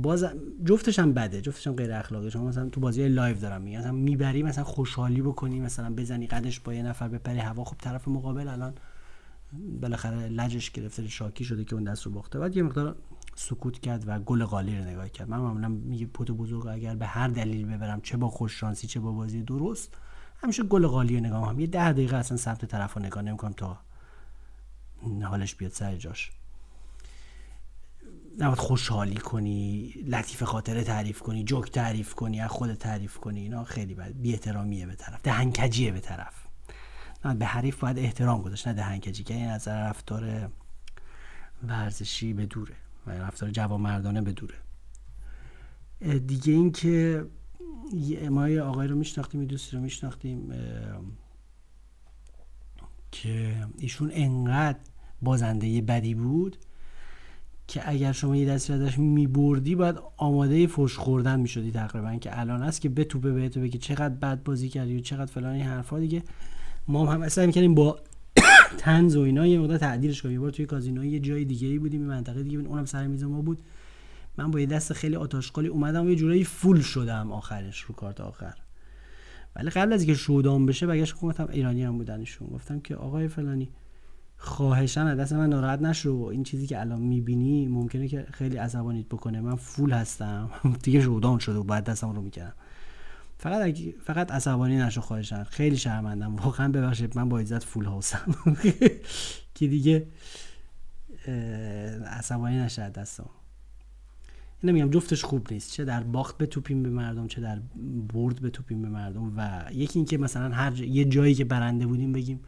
باز 0.01 0.25
جفتش 0.65 0.99
هم 0.99 1.13
بده 1.13 1.41
جفتش 1.41 1.67
هم 1.67 1.75
غیر 1.75 1.93
اخلاقی. 1.93 2.31
شما 2.31 2.47
مثلا 2.47 2.69
تو 2.69 2.79
بازی 2.79 3.07
live 3.07 3.38
دارم 3.38 3.62
میگم 3.62 3.79
مثلا 3.79 3.91
می‌بری 3.91 4.43
مثلا 4.43 4.63
خوشحالی 4.63 5.21
بکنی 5.21 5.59
مثلا 5.59 5.93
بزنی 5.93 6.27
قدش 6.27 6.59
با 6.59 6.73
یه 6.73 6.83
نفر 6.83 7.07
بپری 7.07 7.39
هوا 7.39 7.63
خب 7.63 7.75
طرف 7.77 8.07
مقابل 8.07 8.47
الان 8.47 8.73
بالاخره 9.81 10.29
لجش 10.29 10.71
گرفته 10.71 11.07
شاکی 11.07 11.43
شده 11.43 11.63
که 11.63 11.75
اون 11.75 11.83
دست 11.83 12.03
رو 12.03 12.12
باخته. 12.12 12.39
بعد 12.39 12.57
یه 12.57 12.63
مقدار 12.63 12.95
سکوت 13.36 13.79
کرد 13.79 14.03
و 14.07 14.19
گل 14.19 14.45
قالی 14.45 14.77
رو 14.77 14.83
نگاه 14.83 15.09
کرد. 15.09 15.29
من 15.29 15.38
معمولا 15.38 15.67
میگه 15.67 16.05
pot 16.05 16.31
بزرگ 16.31 16.67
اگر 16.67 16.95
به 16.95 17.05
هر 17.05 17.27
دلیل 17.27 17.65
ببرم 17.65 18.01
چه 18.01 18.17
با 18.17 18.29
خوش 18.29 18.59
شانسی 18.59 18.88
چه 18.88 18.99
با 18.99 19.12
بازی 19.12 19.41
درست 19.41 19.97
همیشه 20.38 20.63
گل 20.63 20.88
قالی 20.88 21.15
رو 21.17 21.23
نگاه 21.23 21.49
هم 21.49 21.59
یه 21.59 21.67
ده 21.67 21.91
دقیقه 21.91 22.17
اصلا 22.17 22.38
سمت 22.38 22.65
طرف 22.65 22.93
رو 22.93 23.01
نگاه 23.01 23.23
نمی‌کنم 23.23 23.53
تا 23.53 23.79
حالش 25.23 25.55
بیاد 25.55 25.71
سر 25.71 25.95
جاش. 25.95 26.31
نباید 28.39 28.59
خوشحالی 28.59 29.15
کنی 29.17 29.93
لطیف 30.07 30.43
خاطره 30.43 30.83
تعریف 30.83 31.19
کنی 31.19 31.43
جوک 31.43 31.71
تعریف 31.71 32.13
کنی 32.13 32.41
از 32.41 32.49
خود 32.49 32.73
تعریف 32.73 33.17
کنی 33.17 33.39
اینا 33.39 33.63
خیلی 33.63 33.95
بد 33.95 34.11
بی 34.11 34.33
احترامیه 34.33 34.85
به 34.85 34.95
طرف. 34.95 35.21
دهنکجیه 35.23 35.91
به 35.91 35.99
طرف. 35.99 36.33
به 37.39 37.45
حریف 37.45 37.79
باید 37.79 37.99
احترام 37.99 38.41
گذاشت 38.41 38.67
نه 38.67 38.73
دهنکجی 38.73 39.23
که 39.23 39.33
این 39.33 39.49
از 39.49 39.67
رفتار 39.67 40.51
ورزشی 41.67 42.33
به 42.33 42.45
دوره 42.45 42.75
و 43.07 43.11
رفتار 43.11 43.49
جوانمردانه 43.49 44.21
به 44.21 44.31
دوره. 44.31 44.55
دیگه 46.19 46.53
این 46.53 46.71
که 46.71 47.25
ما 48.29 48.49
یه 48.49 48.61
آقای 48.61 48.87
رو 48.87 48.95
میشناختیم 48.95 49.41
یه 49.41 49.47
دوستی 49.47 49.75
رو 49.75 49.83
میشناختیم 49.83 50.53
که 53.11 53.67
ایشون 53.77 54.11
انقدر 54.13 54.79
بازنده 55.23 55.81
بدی 55.81 56.13
بود 56.13 56.57
که 57.67 57.89
اگر 57.89 58.12
شما 58.12 58.36
یه 58.36 58.45
دستی 58.45 58.73
ازش 58.73 58.99
میبردی 58.99 59.75
باید 59.75 59.99
آماده 60.17 60.67
فش 60.67 60.97
خوردن 60.97 61.39
می‌شدی 61.39 61.71
تقریبا 61.71 62.15
که 62.15 62.39
الان 62.39 62.63
است 62.63 62.81
که 62.81 62.89
به 62.89 63.03
توپه 63.03 63.31
بهتو 63.31 63.62
بگی 63.62 63.77
چقدر 63.77 64.13
بد 64.15 64.43
بازی 64.43 64.69
کردی 64.69 64.97
و 64.97 64.99
چقدر 64.99 65.31
فلان 65.31 65.53
این 65.53 65.63
حرفا 65.63 65.99
دیگه. 65.99 66.23
ما 66.88 67.05
هم 67.05 67.21
اصلا 67.21 67.45
می‌کردیم 67.45 67.75
با 67.75 67.99
تنز 68.77 69.15
و 69.15 69.21
اینا 69.21 69.47
یه 69.47 69.59
مقدار 69.59 69.77
تعدیلش 69.77 70.21
کنیم 70.21 70.33
یه 70.33 70.39
بار 70.39 70.51
توی 70.51 70.65
کازینو 70.65 71.05
یه 71.05 71.19
جای 71.19 71.45
دیگه 71.45 71.67
ای 71.67 71.79
بودیم 71.79 72.01
منطقه 72.01 72.43
دیگه 72.43 72.59
اونم 72.59 72.86
سر 72.86 73.07
میز 73.07 73.23
ما 73.23 73.41
بود. 73.41 73.62
من 74.38 74.51
با 74.51 74.59
یه 74.59 74.65
دست 74.65 74.93
خیلی 74.93 75.15
آتاشقالی 75.15 75.67
اومدم 75.67 76.05
و 76.05 76.09
یه 76.09 76.15
جورایی 76.15 76.43
فول 76.43 76.81
شدم 76.81 77.31
آخرش 77.31 77.81
رو 77.81 77.95
کارت 77.95 78.21
آخر. 78.21 78.53
ولی 79.55 79.69
قبل 79.69 79.93
از 79.93 80.01
اینکه 80.01 80.13
شودان 80.13 80.65
بشه 80.65 80.88
بگش 80.88 81.15
گفتم 81.21 81.47
ایرانی 81.51 81.83
هم 81.83 81.97
بودنشون. 81.97 82.47
گفتم 82.47 82.79
که 82.79 82.95
آقای 82.95 83.27
فلانی 83.27 83.69
خواهشان 84.43 85.08
از 85.08 85.17
دست 85.17 85.34
من 85.34 85.49
ناراحت 85.49 85.82
نشو. 85.82 86.29
این 86.32 86.43
چیزی 86.43 86.67
که 86.67 86.79
الان 86.79 87.01
می‌بینی 87.01 87.67
ممکنه 87.67 88.08
که 88.08 88.25
خیلی 88.32 88.58
عصبانیت 88.58 89.06
بکنه. 89.06 89.41
من 89.41 89.56
فول 89.56 89.91
هستم. 89.91 90.49
دیگه 90.84 91.01
شودان 91.01 91.39
شده 91.39 91.60
و 91.60 91.63
بعد 91.63 91.84
دستم 91.84 92.10
رو 92.10 92.21
می‌کردم 92.21 92.53
فقط 93.38 93.77
فقط 94.06 94.32
عصبانی 94.32 94.77
نشو 94.77 95.01
خواهشان 95.01 95.43
خیلی 95.43 95.77
شرمندم. 95.77 96.36
واقعا 96.36 96.71
ببخشید 96.71 97.17
من 97.17 97.29
با 97.29 97.39
عزت 97.39 97.63
فول 97.63 97.86
هاوسم. 97.86 98.36
که 99.56 99.67
دیگه 99.67 100.08
عصبانی 102.06 102.58
نشه 102.58 102.89
دستم. 102.89 103.29
نمیگم 104.63 104.89
جفتش 104.89 105.23
خوب 105.23 105.47
نیست. 105.51 105.71
چه 105.71 105.86
در 105.86 106.03
باخت 106.03 106.38
بتوپیم 106.38 106.84
به 106.84 106.89
مردم 106.89 107.27
چه 107.27 107.41
در 107.41 107.60
برد 108.13 108.41
بتوپیم 108.41 108.82
به 108.82 108.89
مردم. 108.89 109.34
و 109.38 109.65
یکی 109.71 109.99
اینکه 109.99 110.17
مثلا 110.17 110.49
هر 110.49 110.82
یه 110.82 111.06
جایی 111.06 111.36
که 111.36 111.45
برنده 111.45 111.88
بودیم 111.88 112.13
بگیم 112.13 112.39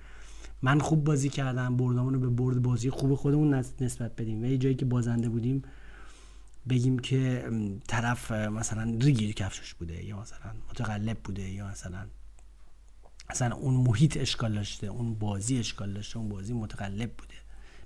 من 0.66 0.80
خوب 0.80 1.04
بازی 1.04 1.30
کردم 1.30 1.78
بردمون 1.78 2.14
رو 2.14 2.20
به 2.20 2.30
برد 2.30 2.62
بازی. 2.62 2.90
خوب 2.90 3.16
خودمون 3.16 3.54
نسبت 3.82 4.16
بدیم. 4.16 4.42
و 4.42 4.46
یه 4.46 4.58
جایی 4.58 4.76
که 4.76 4.86
بازنده 4.86 5.30
بودیم 5.30 5.62
بگیم 6.70 7.00
که 7.00 7.50
طرف 7.88 8.32
مثلا 8.32 8.98
ریگی 9.02 9.34
کفشش 9.34 9.74
بوده 9.74 10.06
یا 10.06 10.20
مثلا 10.22 10.52
متقلب 10.70 11.18
بوده 11.24 11.50
یا 11.50 11.68
مثلا 11.68 12.06
اصلا 13.30 13.56
اون 13.56 13.74
محیط 13.74 14.18
اشکال 14.18 14.54
داشته 14.54 14.88
اون 14.88 15.14
بازی 15.14 15.60
اشکال 15.60 15.94
داشته 15.94 16.18
اون 16.18 16.30
بازی 16.30 16.54
متقلب 16.54 17.12
بوده. 17.18 17.36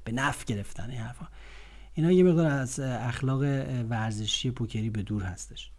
به 0.03 0.11
نفع 0.11 0.45
گرفتن 0.45 0.89
این 0.89 0.99
حرفا. 0.99 1.27
اینا 1.93 2.11
یه 2.11 2.23
مقدار 2.23 2.47
از 2.47 2.79
اخلاق 2.79 3.41
ورزشی 3.89 4.51
پوکری 4.51 4.89
به 4.89 5.01
دور 5.01 5.23
هستش. 5.23 5.71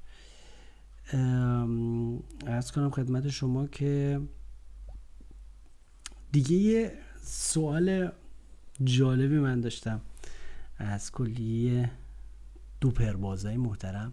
ارز 2.46 2.70
کنم 2.70 2.90
خدمت 2.90 3.28
شما 3.28 3.66
که 3.66 4.20
دیگه 6.32 6.56
یه 6.56 6.92
سوال 7.22 8.12
جالبی 8.84 9.38
من 9.38 9.60
داشتم. 9.60 10.00
از 10.78 11.12
کلیه 11.12 11.90
دوپر 12.80 13.12
بازای 13.12 13.56
محترم. 13.56 14.12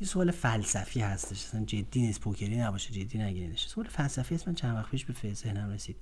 یه 0.00 0.06
سوال 0.06 0.30
فلسفی 0.30 1.00
هستش. 1.00 1.44
اصلا 1.44 1.64
جدی 1.64 2.00
نیست 2.00 2.20
پوکری 2.20 2.56
نباشه 2.56 2.92
جدی 2.92 3.18
نگیریدش 3.18 3.66
سوال 3.66 3.86
فلسفی 3.86 4.34
است 4.34 4.48
من 4.48 4.54
چند 4.54 4.76
وقت 4.76 4.90
پیش 4.90 5.04
به 5.04 5.34
ذهنم 5.34 5.70
رسید. 5.70 5.96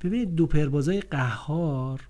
ببینید 0.00 0.34
دوپر 0.34 0.66
بازای 0.66 1.00
قهار 1.00 2.08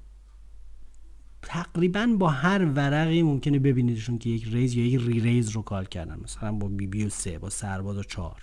تقریبا 1.43 2.07
با 2.19 2.29
هر 2.29 2.65
ورقی 2.65 3.23
ممکنه 3.23 3.59
ببینیدشون 3.59 4.19
که 4.19 4.31
یک 4.31 4.45
raise 4.45 4.75
یا 4.75 4.87
یک 4.87 5.01
re-raise 5.01 5.49
رو 5.49 5.63
call 5.63 5.85
کردن. 5.85 6.21
مثلا 6.21 6.53
با 6.53 6.69
بی 6.69 6.87
بی 6.87 7.05
و 7.05 7.09
سه 7.09 7.39
با 7.39 7.51
سرباز 7.51 7.99
و 7.99 8.03
چهار. 8.03 8.43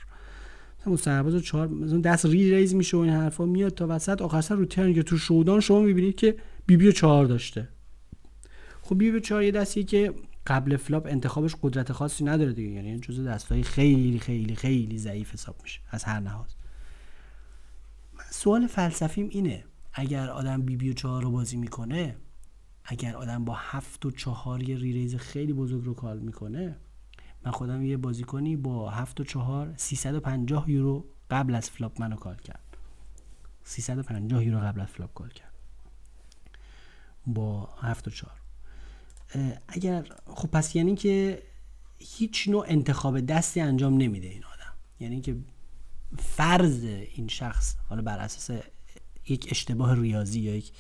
مثلا 0.81 0.95
سرباز 0.95 1.43
چهار 1.43 1.67
مثلا 1.67 1.99
دست 1.99 2.25
re-raise 2.25 2.75
میشه 2.75 2.97
و 2.97 2.99
این 2.99 3.13
حرفا 3.13 3.45
میاد 3.45 3.73
تا 3.73 3.85
وسط. 3.89 4.21
آخر 4.21 4.41
سر 4.41 4.55
رو 4.55 4.65
turn 4.65 4.93
که 4.93 5.03
تو 5.03 5.17
showdown 5.17 5.59
شما 5.59 5.81
می‌بینید 5.81 6.15
که 6.15 6.27
بی 6.27 6.35
بی 6.65 6.87
و 6.87 6.91
چهار 6.91 7.25
داشته. 7.25 7.69
خب 8.81 8.97
بی 8.97 9.11
بی 9.11 9.17
و 9.17 9.19
چهار 9.19 9.43
یه 9.43 9.51
دستی 9.51 9.83
که 9.83 10.13
قبل 10.47 10.77
flop 10.77 11.05
انتخابش 11.05 11.55
قدرت 11.61 11.91
خاصی 11.91 12.23
نداره 12.23 12.53
دیگه. 12.53 12.69
یعنی 12.69 12.99
جزء 12.99 13.23
دستای 13.23 13.63
خیلی 13.63 14.19
خیلی 14.19 14.55
خیلی 14.55 14.97
ضعیف 14.97 15.33
حساب 15.33 15.55
میشه. 15.63 15.79
از 15.89 16.03
هر 16.03 16.19
لحاظ. 16.19 16.49
سوال 18.29 18.67
فلسفیم 18.67 19.27
اینه. 19.31 19.63
اگر 19.93 20.29
آدم 20.29 20.61
بی 20.61 20.75
بی 20.75 20.89
و 20.89 20.93
چهار 20.93 21.23
رو 21.23 21.31
بازی 21.31 21.57
می‌کنه 21.57 22.15
اگر 22.85 23.15
آدم 23.15 23.45
با 23.45 23.53
هفت 23.57 24.05
و 24.05 24.11
چهار 24.11 24.69
یه 24.69 24.77
re-raise 24.77 25.15
خیلی 25.15 25.53
بزرگ 25.53 25.85
رو 25.85 25.93
call 25.93 26.19
می‌کنه 26.19 26.75
من 27.45 27.51
خودم 27.51 27.83
یه 27.83 27.97
بازیکنی 27.97 28.55
با 28.55 28.89
هفت 28.89 29.19
و 29.19 29.23
چهار 29.23 29.73
350 29.77 30.69
یورو 30.69 31.05
قبل 31.31 31.55
از 31.55 31.69
flop 31.69 32.01
منو 32.01 32.15
call 32.15 32.35
کرد. 32.35 32.77
350 33.63 34.45
یورو 34.45 34.59
قبل 34.59 34.81
از 34.81 34.87
flop 34.87 35.13
call 35.13 35.29
کرد. 35.29 35.51
با 37.27 37.69
هفت 37.81 38.07
و 38.07 38.11
چهار. 38.11 38.37
اگر 39.67 40.05
خب 40.27 40.47
پس 40.51 40.75
یعنی 40.75 40.95
که 40.95 41.43
هیچ 41.97 42.47
نوع 42.47 42.65
انتخاب 42.67 43.19
دستی 43.19 43.61
انجام 43.61 43.97
نمیده 43.97 44.27
این 44.27 44.43
آدم. 44.43 44.73
یعنی 44.99 45.21
که 45.21 45.35
فرض 46.17 46.83
این 46.83 47.27
شخص 47.27 47.75
حالا 47.89 48.01
بر 48.01 48.19
اساس 48.19 48.59
یک 49.27 49.47
اشتباه 49.51 50.01
ریاضی 50.01 50.39
یا 50.39 50.55
یک 50.55 50.71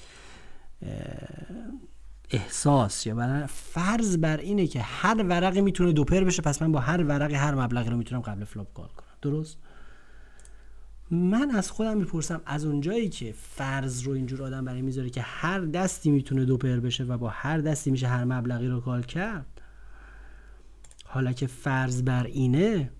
احساس 2.31 3.05
یا 3.05 3.15
برای 3.15 3.47
فرض 3.47 4.17
بر 4.17 4.37
اینه 4.37 4.67
که 4.67 4.81
هر 4.81 5.23
ورقی 5.23 5.61
می‌تونه 5.61 5.91
دوپر 5.91 6.23
بشه 6.23 6.41
پس 6.41 6.61
من 6.61 6.71
با 6.71 6.79
هر 6.79 7.03
ورقی 7.03 7.33
هر 7.33 7.55
مبلغی 7.55 7.89
رو 7.89 7.97
می‌تونم 7.97 8.21
قبل 8.21 8.43
flop 8.43 8.73
call 8.73 8.87
کنم. 8.87 9.07
درست؟ 9.21 9.57
من 11.11 11.51
از 11.51 11.71
خودم 11.71 11.97
می‌پرسم 11.97 12.41
از 12.45 12.65
اونجایی 12.65 13.09
که 13.09 13.33
فرض 13.37 14.03
رو 14.03 14.13
اینجور 14.13 14.43
آدم 14.43 14.65
برای 14.65 14.81
می‌ذاره 14.81 15.09
که 15.09 15.21
هر 15.21 15.59
دستی 15.59 16.11
می‌تونه 16.11 16.45
دوپر 16.45 16.79
بشه 16.79 17.03
و 17.03 17.17
با 17.17 17.29
هر 17.29 17.57
دستی 17.57 17.91
میشه 17.91 18.07
هر 18.07 18.23
مبلغی 18.23 18.67
رو 18.67 18.81
call 18.81 19.03
کرد 19.03 19.61
حالا 21.05 21.33
که 21.33 21.47
فرض 21.47 22.03
بر 22.03 22.23
اینه 22.23 22.91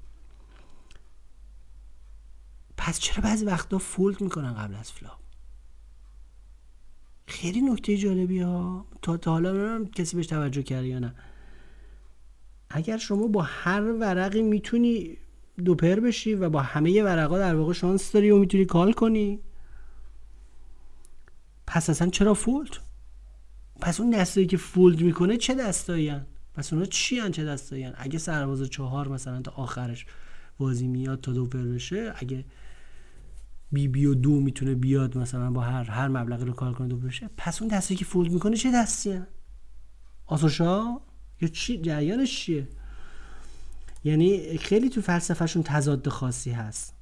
پس 2.77 2.99
چرا 2.99 3.23
بعضی 3.23 3.45
وقتا 3.45 3.77
fold 3.77 4.21
می‌کنن 4.21 4.53
قبل 4.53 4.75
از 4.75 4.91
flop 4.91 5.20
خیلی 7.31 7.61
نکته 7.61 7.97
جالبی 7.97 8.39
ها. 8.39 8.85
تا, 9.01 9.17
تا 9.17 9.31
حالا 9.31 9.85
کسی 9.85 10.15
بهش 10.15 10.27
توجه 10.27 10.63
کرده 10.63 10.87
یا 10.87 10.99
نه. 10.99 11.13
اگر 12.69 12.97
شما 12.97 13.27
با 13.27 13.41
هر 13.41 13.81
ورقی 13.81 14.41
می‌تونی 14.41 15.17
دوپر 15.65 15.99
بشی 15.99 16.33
و 16.35 16.49
با 16.49 16.61
همه 16.61 17.03
ورقا 17.03 17.39
در 17.39 17.55
واقع 17.55 17.73
شانس 17.73 18.11
داری 18.11 18.31
و 18.31 18.37
می‌تونی 18.37 18.65
call 18.65 18.93
کنی 18.93 19.39
پس 21.67 21.89
اصلا 21.89 22.09
چرا 22.09 22.33
fold؟ 22.33 22.77
پس 23.81 23.99
اون 23.99 24.09
دستایی 24.09 24.47
که 24.47 24.57
فولد 24.57 25.01
می‌کنه 25.01 25.37
چه 25.37 25.55
دستایی 25.55 26.15
پس 26.53 26.73
اونا 26.73 26.85
چی 26.85 27.19
هن 27.19 27.31
چه 27.31 27.45
دستایی 27.45 27.85
اگه 27.95 28.19
سرباز 28.19 28.63
چهار 28.63 29.07
مثلا 29.07 29.41
تا 29.41 29.51
آخرش 29.51 30.05
بازی 30.57 30.87
میاد 30.87 31.21
تا 31.21 31.31
دوپر 31.31 31.63
بشه 31.63 32.13
اگه 32.15 32.45
بی 33.71 33.87
بی 33.87 34.05
و 34.05 34.13
دو 34.13 34.31
می‌تونه 34.31 34.75
بیاد 34.75 35.17
مثلا 35.17 35.51
با 35.51 35.61
هر 35.61 35.83
هر 35.83 36.07
مبلغی 36.07 36.45
رو 36.45 36.53
کار 36.53 36.73
کنه 36.73 36.87
دو 36.87 36.97
بشه. 36.97 37.29
پس 37.37 37.61
اون 37.61 37.71
دستی 37.71 37.95
که 37.95 38.05
فولد 38.05 38.31
می‌کنه 38.31 38.55
چه 38.55 38.71
دستیه 38.71 39.27
آسوشا؟ 40.25 40.99
یا 41.41 41.47
چی؟ 41.47 41.77
جریانش 41.77 42.39
چیه؟ 42.39 42.67
یعنی 44.03 44.57
خیلی 44.57 44.89
تو 44.89 45.01
فلسفهشون 45.01 45.63
تضاد 45.63 46.09
خاصی 46.09 46.51
هست. 46.51 46.93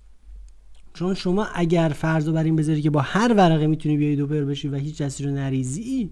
چون 0.94 1.14
شما 1.14 1.46
اگر 1.46 1.90
فرض 1.90 2.28
رو 2.28 2.34
بر 2.34 2.44
این 2.44 2.56
بذاری 2.56 2.82
که 2.82 2.90
با 2.90 3.02
هر 3.02 3.34
ورقه 3.34 3.68
می‌تونی 3.68 3.98
بیای 3.98 4.16
دو 4.16 4.28
بر 4.28 4.44
بشی 4.44 4.68
و 4.68 4.76
هیچ 4.76 5.02
دستی 5.02 5.24
رو 5.24 5.32
نریزی 5.32 6.12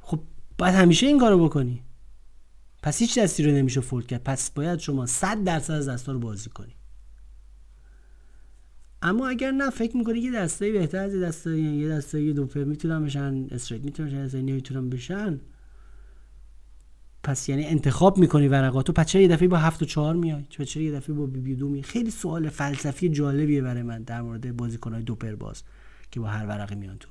خب 0.00 0.20
باید 0.58 0.74
همیشه 0.74 1.06
این 1.06 1.18
کارو 1.20 1.44
بکنی. 1.44 1.82
پس 2.82 2.98
هیچ 2.98 3.18
دستی 3.18 3.42
رو 3.42 3.52
نمیشه 3.52 3.80
فولد 3.80 4.06
کرد. 4.06 4.24
پس 4.24 4.50
باید 4.50 4.78
شما 4.78 5.06
100 5.06 5.44
درصد 5.44 5.72
از 5.72 5.88
دستا 5.88 6.12
رو 6.12 6.18
بازی 6.18 6.50
کنی. 6.50 6.77
اما 9.02 9.28
اگر 9.28 9.50
نه 9.50 9.70
فکر 9.70 9.96
می‌کنی 9.96 10.18
یه 10.18 10.32
دستایی 10.32 10.72
بهتر 10.72 10.98
از 10.98 11.46
یه 11.46 11.88
دستایی 11.88 12.32
دوپر 12.32 12.64
می‌تونن 12.64 13.04
بشن 13.04 13.46
استریت 13.50 13.84
می‌تونن 13.84 14.08
بشن 14.08 14.24
دستایی 14.24 14.44
نمی‌تونن 14.44 14.90
بشن؟ 14.90 15.40
پس 17.22 17.48
یعنی 17.48 17.64
انتخاب 17.64 18.18
می‌کنی 18.18 18.48
ورقاتو 18.48 18.92
پس 18.92 19.06
چرا 19.06 19.22
یه 19.22 19.28
دفعه 19.28 19.48
با 19.48 19.56
هفت 19.56 19.82
و 19.82 19.84
چهار 19.84 20.14
میای؟ 20.14 20.44
چرا 20.48 20.82
یه 20.82 20.92
دفعه 20.92 21.14
با 21.14 21.26
بی 21.26 21.40
بی 21.40 21.56
دو 21.56 21.68
میای؟ 21.68 21.82
خیلی 21.82 22.10
سوال 22.10 22.48
فلسفی 22.48 23.08
جالبیه 23.08 23.62
برای 23.62 23.82
من 23.82 24.02
در 24.02 24.22
مورد 24.22 24.56
بازیکنهای 24.56 25.02
دوپر 25.02 25.34
باز 25.34 25.62
که 26.10 26.20
با 26.20 26.26
هر 26.26 26.46
ورقی 26.46 26.74
میان 26.74 26.98
تو. 26.98 27.08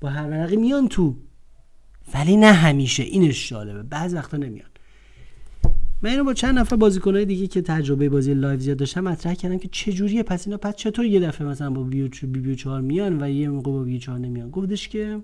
با 0.00 0.08
هر 0.08 0.30
ورقی 0.30 0.56
میان 0.56 0.88
تو. 0.88 1.16
ولی 2.14 2.36
نه 2.36 2.52
همیشه. 2.52 3.02
اینش 3.02 3.48
جالبه. 3.48 3.82
بعض 3.82 4.14
وقتا 4.14 4.36
نمیان. 4.36 4.70
من 6.02 6.22
با 6.22 6.34
چند 6.34 6.58
نفر 6.58 6.76
بازیکنای 6.76 7.24
دیگه 7.24 7.46
که 7.46 7.62
تجربه 7.62 8.08
بازی 8.08 8.34
live 8.34 8.60
زیاد 8.60 8.76
داشتم 8.76 9.00
مطرح 9.00 9.34
کردم 9.34 9.58
که 9.58 9.68
چه 9.72 9.92
جوریه. 9.92 10.22
پس 10.22 10.46
اینا 10.46 10.56
پس 10.56 10.76
چطور 10.76 11.04
یه 11.04 11.20
دفعه 11.20 11.46
مثلا 11.46 11.70
با 11.70 11.82
بی‌بی 11.82 12.08
با 12.22 12.40
بی‌بی 12.40 12.51
و 12.51 12.54
4 12.54 12.80
میان 12.80 13.22
و 13.22 13.30
یه 13.30 13.48
موقع 13.48 13.72
با 13.72 13.82
بی‌بی 13.82 13.95
و 13.95 13.98
4 13.98 14.18
نمیان؟ 14.18 14.50
گفتش 14.50 14.88
که 14.88 15.20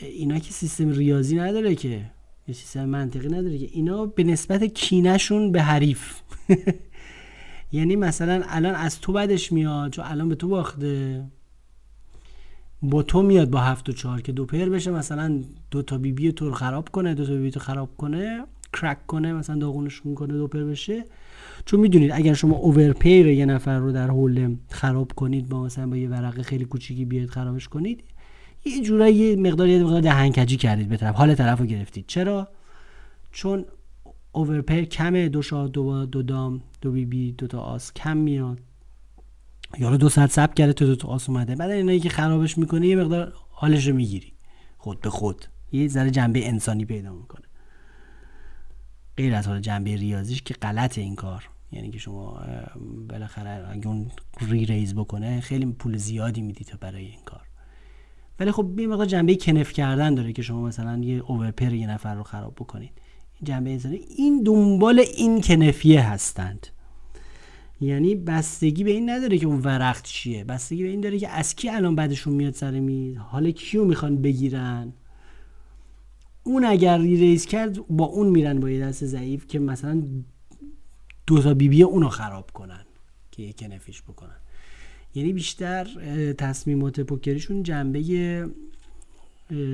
اینا 0.00 0.38
که 0.38 0.52
سیستم 0.52 0.90
ریاضی 0.90 1.36
نداره 1.36 1.74
که 1.74 1.88
یه 2.48 2.54
سیستم 2.54 2.84
منطقی 2.84 3.28
نداره 3.28 3.58
که 3.58 3.68
اینا 3.72 4.06
به 4.06 4.24
نسبت 4.24 4.64
کینشون 4.64 5.52
به 5.52 5.62
حریف. 5.62 6.20
یعنی 7.72 7.96
مثلا 7.96 8.42
الان 8.46 8.74
از 8.74 9.00
تو 9.00 9.12
بدش 9.12 9.52
میاد 9.52 9.90
چون 9.90 10.04
الان 10.04 10.28
به 10.28 10.34
تو 10.34 10.48
باخته. 10.48 11.24
با 12.82 13.02
تو 13.02 13.22
میاد 13.22 13.50
با 13.50 13.60
هفت 13.60 13.88
و 13.88 13.92
چهار 13.92 14.20
که 14.20 14.32
دو 14.32 14.46
پر 14.46 14.68
بشه 14.68 14.90
مثلا 14.90 15.42
دو 15.70 15.82
تا 15.82 15.98
بی 15.98 16.12
بی 16.12 16.32
تو 16.32 16.46
رو 16.46 16.52
خراب 16.52 16.88
کنه 16.88 17.14
دو 17.14 17.26
تا 17.26 17.32
بی 17.32 17.38
بی 17.38 17.50
تو 17.50 17.60
خراب 17.60 17.96
کنه. 17.96 18.44
کرک 18.72 19.06
کنه 19.06 19.32
مثلا 19.32 19.56
داغونش 19.56 20.00
کنه 20.16 20.34
دوپر 20.34 20.64
بشه. 20.64 21.04
چون 21.64 21.80
می‌دونید 21.80 22.10
اگر 22.12 22.34
شما 22.34 22.56
اوورپیر 22.56 23.26
یه 23.26 23.46
نفر 23.46 23.78
رو 23.78 23.92
در 23.92 24.06
حول 24.06 24.56
خراب 24.68 25.12
کنید 25.12 25.48
با 25.48 25.62
مثلا 25.62 25.86
با 25.86 25.96
یه 25.96 26.08
ورقه 26.08 26.42
خیلی 26.42 26.64
کوچیکی 26.64 27.04
بیاید 27.04 27.30
خرابش 27.30 27.68
کنید 27.68 28.04
یه 28.64 28.82
جورایی 28.82 29.14
یه 29.14 29.36
مقدار 29.36 29.68
یه 29.68 29.84
مقدار 29.84 30.00
دهنکجی 30.00 30.56
کردید 30.56 30.88
به 30.88 30.96
طرف 30.96 31.14
حال 31.14 31.34
طرف 31.34 31.58
رو 31.58 31.66
گرفتید. 31.66 32.04
چرا؟ 32.06 32.48
چون 33.32 33.64
اوورپیر 34.32 34.84
کمه 34.84 35.28
دو 35.28 35.42
شاه 35.42 35.68
دو, 35.68 36.06
دو 36.06 36.22
دام 36.22 36.62
دو 36.80 36.92
بی 36.92 37.04
بی 37.04 37.32
دو 37.32 37.46
تا 37.46 37.60
آس 37.60 37.92
کم 37.92 38.16
میاد. 38.16 38.58
یارو 39.78 39.96
دو 39.96 40.08
ساعت 40.08 40.30
سب 40.30 40.54
کرده 40.54 40.72
تو 40.72 40.86
دو 40.86 40.96
تا 40.96 41.08
آس 41.08 41.28
اومده. 41.28 41.54
بعد 41.56 41.70
اینایی 41.70 42.00
که 42.00 42.08
خرابش 42.08 42.58
می‌کنه 42.58 42.86
یه 42.86 42.96
مقدار 42.96 43.32
حالش 43.50 43.86
رو 43.86 43.94
می‌گیری. 43.94 44.32
خود 44.78 45.00
به 45.00 45.10
خود. 45.10 45.46
یه 45.72 45.88
ذره 45.88 46.10
جنبه 46.10 46.48
انسانی 46.48 46.84
پیدا 46.84 47.12
می‌کنه. 47.12 47.42
غیر 49.22 49.34
از 49.34 49.46
حال 49.46 49.60
جنبه 49.60 49.96
ریاضیش 49.96 50.42
که 50.42 50.54
غلط 50.54 50.98
این 50.98 51.14
کار. 51.14 51.48
یعنی 51.72 51.90
که 51.90 51.98
شما 51.98 52.40
بالاخره 53.08 53.70
اگه 53.70 53.86
اون 53.86 54.10
ری 54.40 54.64
ریز 54.64 54.94
بکنه 54.94 55.40
خیلی 55.40 55.66
پول 55.66 55.96
زیادی 55.96 56.42
میدی 56.42 56.64
تا 56.64 56.78
برای 56.80 57.04
این 57.04 57.20
کار. 57.24 57.40
ولی 58.40 58.50
خب 58.50 58.78
یه 58.78 58.86
مقدار 58.86 59.06
جنبه 59.06 59.34
کنف 59.34 59.72
کردن 59.72 60.14
داره 60.14 60.32
که 60.32 60.42
شما 60.42 60.62
مثلا 60.62 60.98
یه 60.98 61.22
اوورپر 61.26 61.72
یه 61.72 61.90
نفر 61.90 62.14
رو 62.14 62.22
خراب 62.22 62.54
بکنید. 62.54 62.90
جنبه 63.42 63.70
انسانی 63.70 63.96
این 63.96 64.42
دنبال 64.42 64.98
این 65.16 65.40
کنفیه 65.40 66.10
هستند. 66.10 66.66
یعنی 67.80 68.14
بستگی 68.14 68.84
به 68.84 68.90
این 68.90 69.10
نداره 69.10 69.38
که 69.38 69.46
اون 69.46 69.60
ورق 69.60 70.02
چیه. 70.02 70.44
بستگی 70.44 70.82
به 70.82 70.88
این 70.88 71.00
داره 71.00 71.18
که 71.18 71.28
از 71.28 71.54
کی 71.54 71.68
الان 71.68 71.96
بعدشون 71.96 72.34
میاد 72.34 72.54
سر 72.54 72.80
میز؟ 72.80 73.16
حال 73.16 73.50
کیو 73.50 73.84
می‌خوان 73.84 74.22
بگیرن؟ 74.22 74.92
اون 76.44 76.64
اگر 76.64 76.98
ریز 76.98 77.46
کرد 77.46 77.86
با 77.86 78.04
اون 78.04 78.28
میرن 78.28 78.60
با 78.60 78.70
یه 78.70 78.80
دست 78.80 79.04
ضعیف 79.04 79.46
که 79.46 79.58
مثلا 79.58 80.02
دو 81.26 81.42
تا 81.42 81.54
بی 81.54 81.68
بی 81.68 81.82
اونو 81.82 82.08
خراب 82.08 82.50
کنن 82.50 82.84
که 83.30 83.42
یک 83.42 83.64
نفیش 83.70 84.02
بکنن. 84.02 84.36
یعنی 85.14 85.32
بیشتر 85.32 85.84
تصمیمات 86.32 87.00
پوکریشون 87.00 87.62
جنبه 87.62 88.48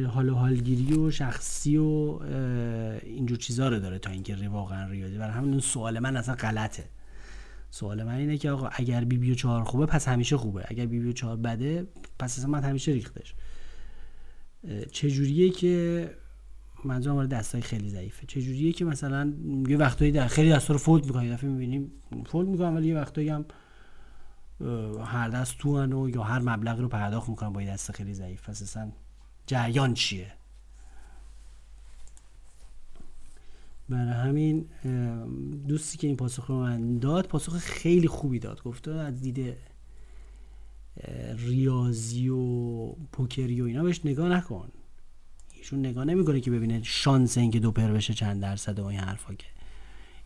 حال 0.08 0.28
و 0.28 0.34
حالگیری 0.34 0.94
و 0.94 1.10
شخصی 1.10 1.76
و 1.76 2.18
اینجور 3.02 3.38
چیزا 3.38 3.68
رو 3.68 3.78
داره 3.78 3.98
تا 3.98 4.10
اینکه 4.10 4.48
واقعا 4.48 4.90
ریاضی. 4.90 5.18
برای 5.18 5.32
همین 5.32 5.60
سوال 5.60 5.98
من 5.98 6.16
اصلا 6.16 6.34
غلطه. 6.34 6.84
سوال 7.70 8.02
من 8.02 8.14
اینه 8.14 8.38
که 8.38 8.50
آقا 8.50 8.68
اگر 8.72 9.04
بی 9.04 9.18
بی 9.18 9.30
و 9.30 9.34
چهار 9.34 9.64
خوبه 9.64 9.86
پس 9.86 10.08
همیشه 10.08 10.36
خوبه. 10.36 10.64
اگر 10.68 10.86
بی 10.86 10.98
بی 11.00 11.08
و 11.08 11.12
چهار 11.12 11.36
بده 11.36 11.86
پس 12.18 12.38
اصلا 12.38 12.50
من 12.50 12.62
همیشه 12.62 12.92
ریختش. 12.92 13.34
چجوریه 14.92 15.50
که 15.50 16.10
منظورم 16.84 17.16
وارد 17.16 17.28
دستای 17.28 17.60
خیلی 17.60 17.88
ضعیفه. 17.88 18.26
چجوریه 18.26 18.72
که 18.72 18.84
مثلا 18.84 19.32
یه 19.68 19.76
وقتایی 19.76 20.12
در 20.12 20.26
خیلی 20.26 20.50
دستا 20.50 20.72
رو 20.72 20.78
فولد 20.78 21.06
می‌کنن 21.06 21.24
یه 21.24 21.32
دفعه 21.32 21.50
می‌بینیم 21.50 21.92
فولد 22.26 22.48
می‌کنن 22.48 22.74
ولی 22.74 22.88
یه 22.88 22.96
وقتایی 22.96 23.28
هم 23.28 23.44
هر 25.04 25.28
دست 25.28 25.58
تو 25.58 25.84
و 25.84 26.08
یا 26.08 26.22
هر 26.22 26.38
مبلغ 26.38 26.80
رو 26.80 26.88
پرداخت 26.88 27.28
می‌کنن 27.28 27.52
با 27.52 27.62
یه 27.62 27.70
دست 27.72 27.92
خیلی 27.92 28.14
ضعیف. 28.14 28.48
پس 28.48 28.62
اصلا 28.62 28.92
جریان 29.46 29.94
چیه؟ 29.94 30.32
برای 33.88 34.12
همین 34.12 34.68
دوستی 35.68 35.98
که 35.98 36.06
این 36.06 36.16
پاسخ 36.16 36.46
رو 36.46 36.60
من 36.60 36.98
داد 36.98 37.26
پاسخ 37.26 37.58
خیلی 37.58 38.08
خوبی 38.08 38.38
داد. 38.38 38.62
گفته 38.62 38.90
از 38.90 39.20
دید 39.20 39.56
ریاضی 41.36 42.28
و 42.28 42.92
پوکری 43.12 43.60
و 43.60 43.64
اینا 43.64 43.82
بهش 43.82 44.00
نگاه 44.04 44.28
نکن. 44.28 44.68
ایشون 45.68 45.86
نگاه 45.86 46.04
نمی‌کنه 46.04 46.40
که 46.40 46.50
ببینه 46.50 46.82
شانس 46.82 47.38
اینکه 47.38 47.60
دو 47.60 47.72
پر 47.72 47.92
بشه 47.92 48.14
چند 48.14 48.42
درصد 48.42 48.78
و 48.78 48.84
این 48.84 49.00
حرفا 49.00 49.34
که. 49.34 49.46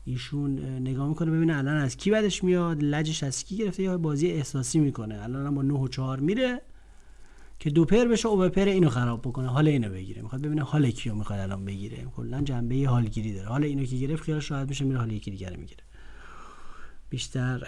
ایشون 0.04 0.58
نگاه 0.58 1.08
می‌کنه 1.08 1.30
ببینه 1.30 1.56
الان 1.56 1.76
از 1.76 1.96
کی 1.96 2.10
بدش 2.10 2.44
میاد 2.44 2.82
لجش 2.82 3.22
از 3.22 3.44
کی 3.44 3.56
گرفته 3.56 3.82
یا 3.82 3.98
بازی 3.98 4.26
احساسی 4.26 4.78
می‌کنه. 4.78 5.22
الان 5.22 5.54
با 5.54 5.62
9 5.62 5.74
و 5.74 5.88
4 5.88 6.20
میره 6.20 6.62
که 7.58 7.70
دو 7.70 7.84
پر 7.84 8.04
بشه 8.04 8.28
او 8.28 8.48
پر 8.48 8.64
اینو 8.64 8.88
خراب 8.88 9.20
بکنه. 9.20 9.48
حال 9.48 9.68
اینو 9.68 9.88
بگیره. 9.88 10.22
می‌خواد 10.22 10.42
ببینه 10.42 10.62
حال 10.62 10.90
کیو 10.90 11.14
می‌خواد 11.14 11.38
الان 11.38 11.64
بگیره. 11.64 12.06
کلا 12.16 12.42
جنبه 12.42 12.88
حالگیری 12.88 13.34
داره. 13.34 13.48
حال 13.48 13.64
اینو 13.64 13.84
که 13.84 13.96
گرفت 13.96 14.22
خیالش 14.22 14.50
راحت 14.50 14.68
میشه 14.68 14.84
میره 14.84 14.98
حال 14.98 15.12
یکی 15.12 15.30
دیگه 15.30 15.50
می‌گیره. 15.50 15.82
بیشتر 17.10 17.64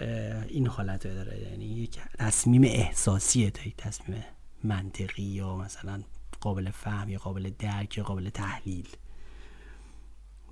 این 0.48 0.66
حالت 0.66 1.04
داره. 1.04 1.40
یعنی 1.50 1.64
یک 1.64 1.98
تصمیم 2.18 2.62
احساسیه 2.62 3.50
تا 3.50 3.62
یک 3.66 3.76
تصمیم 3.76 4.24
منطقی 4.64 5.22
یا 5.22 5.56
مثلا 5.56 6.02
قابل 6.44 6.70
فهم 6.70 7.08
یا 7.08 7.18
قابل 7.18 7.50
درک 7.58 7.98
یا 7.98 8.04
قابل 8.04 8.28
تحلیل. 8.28 8.88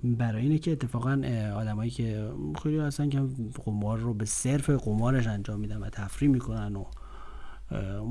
برای 0.03 0.41
اینه 0.41 0.57
که 0.57 0.71
اتفاقا 0.71 1.11
آدمایی 1.55 1.91
که 1.91 2.31
خیلی 2.63 2.79
هستن 2.79 3.09
که 3.09 3.21
قمار 3.65 3.97
رو 3.97 4.13
به 4.13 4.25
صرف 4.25 4.69
قمارش 4.69 5.27
انجام 5.27 5.59
میدن 5.59 5.77
و 5.77 5.89
تفریح 5.89 6.31
می‌کنن 6.31 6.75
و 6.75 6.85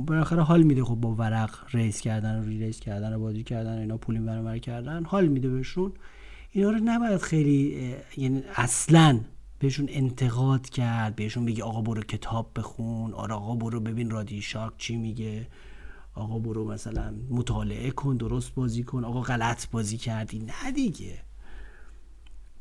بالاخره 0.07 0.43
حال 0.43 0.63
میده 0.63 0.85
خب 0.85 0.95
با 0.95 1.15
ورق 1.15 1.59
ریس 1.71 2.01
کردن 2.01 2.41
و 2.41 2.45
ری 2.45 2.59
ریس 2.59 2.81
کردن 2.81 3.15
و 3.15 3.19
بازی 3.19 3.43
کردن 3.43 3.79
اینا 3.79 3.97
پول 3.97 4.29
این 4.29 4.59
کردن 4.59 5.05
حال 5.05 5.29
میده 5.29 5.49
بهشون. 5.49 5.93
اینا 6.51 6.71
رو 6.71 6.79
نباید 6.85 7.21
خیلی 7.21 7.95
یعنی 8.17 8.43
اصلا 8.57 9.21
بهشون 9.59 9.87
انتقاد 9.91 10.69
کرد 10.69 11.17
بهشون 11.17 11.45
بگی 11.45 11.63
آقا 11.63 11.83
برو 11.83 12.03
کتاب 12.03 12.51
بخون 12.57 13.13
آره 13.13 13.35
آقا 13.35 13.55
برو 13.55 13.81
ببین 13.81 14.11
رادی 14.11 14.43
شاک 14.43 14.73
چی 14.79 14.97
میگه. 14.97 15.47
آقا 16.15 16.39
برو 16.39 16.69
مثلا 16.69 17.15
مطالعه 17.31 17.91
کن 17.91 18.17
درست 18.17 18.55
بازی 18.55 18.83
کن. 18.83 19.05
آقا 19.05 19.21
غلط 19.21 19.71
بازی 19.71 19.97
کردی. 19.97 20.39
نه 20.39 20.73
دیگه. 20.75 21.19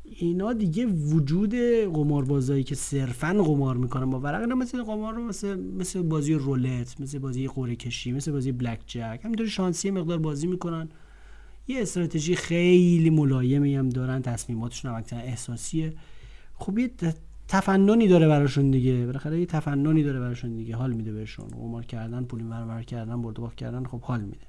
اینا 0.04 0.52
دیگه 0.52 0.86
وجود 0.86 1.54
قماربازایی 1.94 2.64
که 2.64 2.74
صرفا 2.74 3.28
قمار 3.28 3.76
می‌کنن. 3.76 4.10
با 4.10 4.20
ورق 4.20 4.40
اینا 4.40 4.54
مثل 4.54 4.82
قمار 4.82 5.14
رو 5.14 5.24
مثل 5.24 5.56
مثل 5.60 6.02
بازی 6.02 6.34
رولت 6.34 7.00
مثل 7.00 7.18
بازی 7.18 7.46
قوره 7.46 7.76
کشی 7.76 8.12
مثل 8.12 8.32
بازی 8.32 8.52
بلک 8.52 8.80
جک 8.86 9.20
همینطوری 9.24 9.50
شانسی 9.50 9.90
مقدار 9.90 10.18
بازی 10.18 10.46
می‌کنن. 10.46 10.88
یه 11.68 11.82
استراتژی 11.82 12.36
خیلی 12.36 13.10
ملایمی 13.10 13.76
هم 13.76 13.88
دارن. 13.88 14.22
تصمیماتشون 14.22 14.90
هم 14.90 15.04
احساسیه. 15.12 15.94
خب 16.54 16.78
یه 16.78 16.90
تفننی 17.48 18.08
داره 18.08 18.28
براشون 18.28 18.70
دیگه. 18.70 19.06
بالاخره 19.06 19.40
یه 19.40 19.46
تفننی 19.46 20.02
داره 20.02 20.20
براشون 20.20 20.56
دیگه. 20.56 20.76
حال 20.76 20.92
میده 20.92 21.12
بهشون. 21.12 21.48
قمار 21.48 21.84
کردن 21.84 22.24
پول 22.24 22.42
ور 22.50 22.82
کردن 22.82 23.22
برد 23.22 23.36
باخت 23.36 23.56
کردن 23.56 23.84
خب 23.84 24.00
حال 24.00 24.20
میده. 24.20 24.46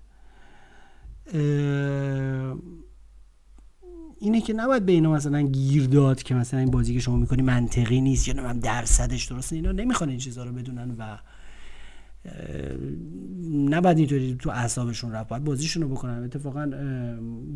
اینه 4.19 4.41
که 4.41 4.53
نباید 4.53 4.85
به 4.85 4.91
اینا 4.91 5.11
مثلا 5.11 5.41
گیر 5.41 5.87
داد 5.87 6.23
که 6.23 6.35
مثلا 6.35 6.59
این 6.59 6.71
بازی 6.71 6.93
که 6.93 6.99
شما 6.99 7.17
می‌کنی 7.17 7.41
منطقی 7.41 8.01
نیست 8.01 8.27
یا 8.27 8.49
هم 8.49 8.59
درصدش 8.59 9.25
درسته. 9.25 9.55
اینا 9.55 9.71
نمی‌خوان 9.71 10.09
این 10.09 10.19
چیزها 10.19 10.43
رو 10.43 10.51
بدونن 10.51 10.95
و 10.97 11.17
نباید 13.69 13.97
اینطوری 13.97 14.35
تو 14.39 14.49
اعصابشون 14.49 15.11
رفت. 15.11 15.29
باید 15.29 15.43
بازیشون 15.43 15.83
رو 15.83 15.89
بکنن. 15.89 16.23
اتفاقا 16.23 16.71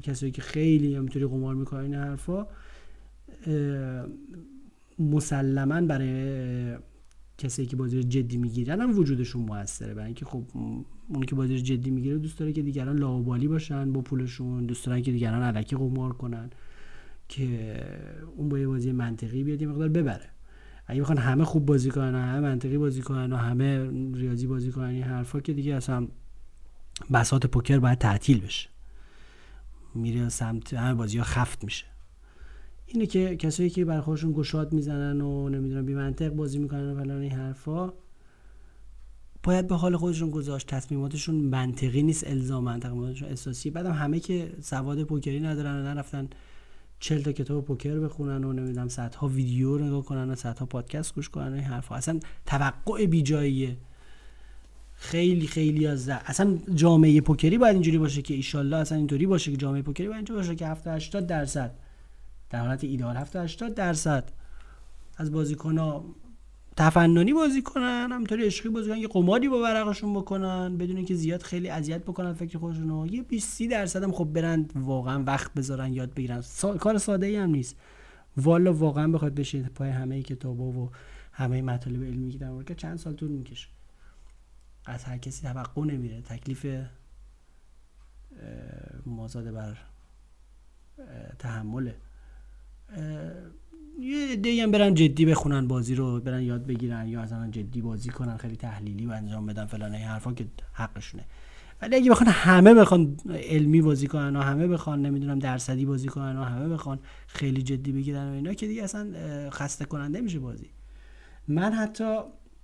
کسایی 0.04 0.32
که 0.32 0.42
خیلی 0.42 0.96
همینطوری 0.96 1.26
قمار 1.26 1.56
می‌کنن 1.56 1.80
این 1.80 1.96
حرفا 1.96 2.48
مسلما 5.00 5.82
برای 5.82 6.78
کسایی 7.38 7.68
که 7.68 7.76
بازی 7.76 7.98
رو 7.98 8.04
جدی 8.04 8.38
می‌گیرن 8.38 8.82
هم 8.82 8.98
وجودشون 8.98 9.42
موثره. 9.42 9.94
برای 9.94 10.06
اینکه 10.06 10.26
خب 10.26 10.44
اون 11.08 11.24
که 11.28 11.36
بازی 11.36 11.62
جدی 11.62 11.90
می‌گیره 11.90 12.18
دوست 12.18 12.40
داره 12.40 12.54
که 12.54 12.62
دیگران 12.62 13.00
لاوبالی 13.00 13.48
باشن 13.48 13.94
با 13.94 14.02
پولشون 14.02 14.66
دوست 14.66 14.86
دارن 14.86 15.02
که 15.02 15.12
دیگران 15.12 15.42
علکی 15.44 15.76
قمار 15.76 16.14
کنن 16.14 16.50
که 17.28 17.80
اون 18.36 18.50
با 18.50 18.60
یه 18.60 18.68
بازی 18.68 18.92
منطقی 18.92 19.44
بیاد 19.44 19.62
یه 19.62 19.68
مقدار 19.68 19.90
ببره. 19.90 20.30
اگه 20.88 21.00
می‌خوان 21.00 21.18
همه 21.18 21.44
خوب 21.44 21.66
بازی 21.66 21.90
کنن 21.90 22.16
و 22.16 22.18
همه 22.18 22.40
منطقی 22.40 22.78
بازی 22.78 23.02
کنن 23.02 23.34
و 23.34 23.36
همه 23.36 23.92
ریاضی 24.14 24.48
بازی 24.48 24.72
کنن 24.72 24.88
این 24.88 25.04
حرفا 25.04 25.40
که 25.40 25.54
دیگه 25.54 25.76
اصلا 25.76 26.08
بساط 27.14 27.46
پوکر 27.46 27.80
باید 27.80 27.98
تعطیل 27.98 28.42
بشه. 28.42 28.70
میره 29.96 30.30
سمت 30.30 30.74
همه 30.74 30.94
بازی 30.94 31.18
ها 31.18 31.24
خفت 31.24 31.64
میشه. 31.64 31.86
اینه 32.88 33.06
که 33.06 33.36
کسایی 33.36 33.70
که 33.70 33.86
بر 33.86 34.02
خودشون 34.02 34.32
گشاد 34.32 34.74
می‌زنن 34.74 35.22
و 35.22 35.50
نمی‌دونم 35.50 35.86
بی 35.86 35.94
منطق 35.94 36.30
بازی 36.30 36.60
می‌کنن 36.60 36.92
و 36.92 37.04
فلان 37.04 37.22
این 37.22 37.32
حرفا 37.32 37.94
باید 39.44 39.68
به 39.68 39.76
حال 39.76 39.98
خودشون 39.98 40.30
گذاشت. 40.30 40.68
تصمیماتشون 40.68 41.36
منطقی 41.36 42.04
نیست 42.04 42.28
الزاما 42.28 42.80
تصمیماتشون 42.80 43.30
اساسی 43.30 43.70
بعدم 43.70 43.92
همه 43.92 44.20
که 44.20 44.52
سواد 44.62 45.04
پوکری 45.04 45.40
ندارن 45.40 45.76
و 45.76 45.84
نرفتن 45.84 46.30
40 47.00 47.22
تا 47.22 47.32
کتاب 47.32 47.66
پوکر 47.66 48.00
بخونن 48.00 48.44
و 48.44 48.54
نمی‌دونم 48.54 48.88
صدها 48.88 49.28
ویدیو 49.28 49.78
نگاه 49.78 50.06
کنن 50.06 50.30
و 50.30 50.36
صدها 50.36 50.66
پادکست 50.66 51.16
گوش 51.16 51.30
کنن 51.30 51.52
و 51.52 51.54
این 51.54 51.64
حرفا. 51.64 51.96
اصلا 51.96 52.20
توقع 52.46 53.06
بیجاییه 53.06 53.78
خیلی 54.94 55.48
خیلی 55.48 55.88
از 55.88 56.10
اصلا 56.10 56.58
جامعه 56.76 57.22
پوکری 57.22 57.58
باید 57.58 57.74
اینجوری 57.74 57.98
باشه 57.98 58.22
که 58.22 58.34
ایشالله 58.34 58.78
اصلا 58.78 58.98
اینطوری 58.98 59.26
باشه 59.26 59.52
که 59.52 59.58
جامعه 59.58 59.82
پوکری 59.82 60.08
باید 60.08 60.18
اینجوری 60.18 60.40
باشه 60.40 60.56
که 60.56 60.68
70 60.68 60.96
80 60.96 61.28
درصد 61.28 61.76
در 62.50 62.60
حالت 62.60 62.84
ایدئال 62.84 63.18
70 63.18 63.44
80 63.44 63.74
درصد. 63.74 64.32
از 65.18 65.32
بازیکن‌ها 65.32 66.06
تفننی 66.78 67.34
بازی 67.34 67.62
کنن 67.62 68.10
همینطوری 68.12 68.46
عشقی 68.46 68.70
بازی 68.70 68.90
کنن 68.90 68.98
یه 68.98 69.08
قماری 69.08 69.50
با 69.50 69.62
ورقشون 69.62 70.14
بکنن 70.14 70.78
بدون 70.78 70.98
اینکه 70.98 71.16
زیاد 71.16 71.42
خیلی 71.42 71.70
اذیت 71.70 72.04
بکنن 72.04 72.34
فکر 72.34 72.58
خودشون 72.58 72.90
رو 72.90 73.08
یه 73.08 73.24
20 73.24 73.50
30 73.50 73.68
درصد 73.68 74.04
هم 74.04 74.12
خب 74.12 74.26
برن 74.26 74.66
واقعا 74.76 75.24
وقت 75.24 75.54
بذارن 75.54 75.94
یاد 75.94 76.14
بگیرن. 76.14 76.42
سا... 76.42 76.78
کار 76.78 76.98
ساده 76.98 77.26
ای 77.26 77.36
هم 77.36 77.50
نیست. 77.50 77.76
والا 78.38 78.74
واقعا 78.74 79.08
بخواد 79.08 79.36
بشین 79.36 79.64
پای 79.64 79.90
همه 79.90 80.24
کتابا 80.24 80.66
و 80.66 80.92
همه 81.32 81.62
مطالب 81.62 82.04
علمی 82.04 82.32
که 82.32 82.38
در 82.38 82.74
چند 82.78 82.98
سال 82.98 83.14
طول 83.14 83.32
می‌کشه. 83.32 83.68
از 84.86 85.04
هر 85.04 85.18
کسی 85.18 85.48
توقع 85.48 85.86
نمیره. 85.86 86.22
تکلیف 86.22 86.66
مازاد 89.06 89.52
بر 89.52 89.78
تحمله 91.40 91.96
یه 94.00 94.32
عده 94.32 94.64
هم 94.64 94.72
برن 94.72 94.94
جدی 94.94 95.26
بخونن 95.26 95.68
بازی 95.68 95.96
رو 95.96 96.20
برن 96.20 96.42
یاد 96.42 96.66
بگیرن 96.66 97.08
یا 97.08 97.22
مثلا 97.22 97.48
جدی 97.48 97.82
بازی 97.82 98.10
کنن 98.10 98.38
خیلی 98.38 98.56
تحلیلی 98.56 99.06
و 99.06 99.12
انجام 99.12 99.46
بدن 99.46 99.66
فلان 99.66 99.96
این 99.96 100.06
حرفا 100.06 100.34
که 100.34 100.48
حقشونه. 100.74 101.26
ولی 101.82 101.96
اگه 101.96 102.12
بخوان 102.12 102.30
همه 102.30 102.74
بخوان 102.74 103.18
علمی 103.30 103.82
بازی 103.82 104.08
کنن 104.08 104.36
و 104.36 104.42
همه 104.42 104.68
بخوان 104.68 105.02
نمی‌دونم 105.02 105.40
درصدی 105.40 105.86
بازی 105.86 106.08
کنن 106.08 106.38
و 106.38 106.44
همه 106.44 106.70
بخوان 106.70 107.00
خیلی 107.28 107.62
جدی 107.62 107.92
بگیرن 107.92 108.30
و 108.30 108.34
اینا 108.34 108.54
که 108.54 108.68
دیگه 108.68 108.84
اصلا 108.84 109.08
خسته 109.50 109.86
کننده 109.86 110.22
میشه 110.22 110.40
بازی. 110.40 110.70
من 111.48 111.74
حتی 111.74 112.20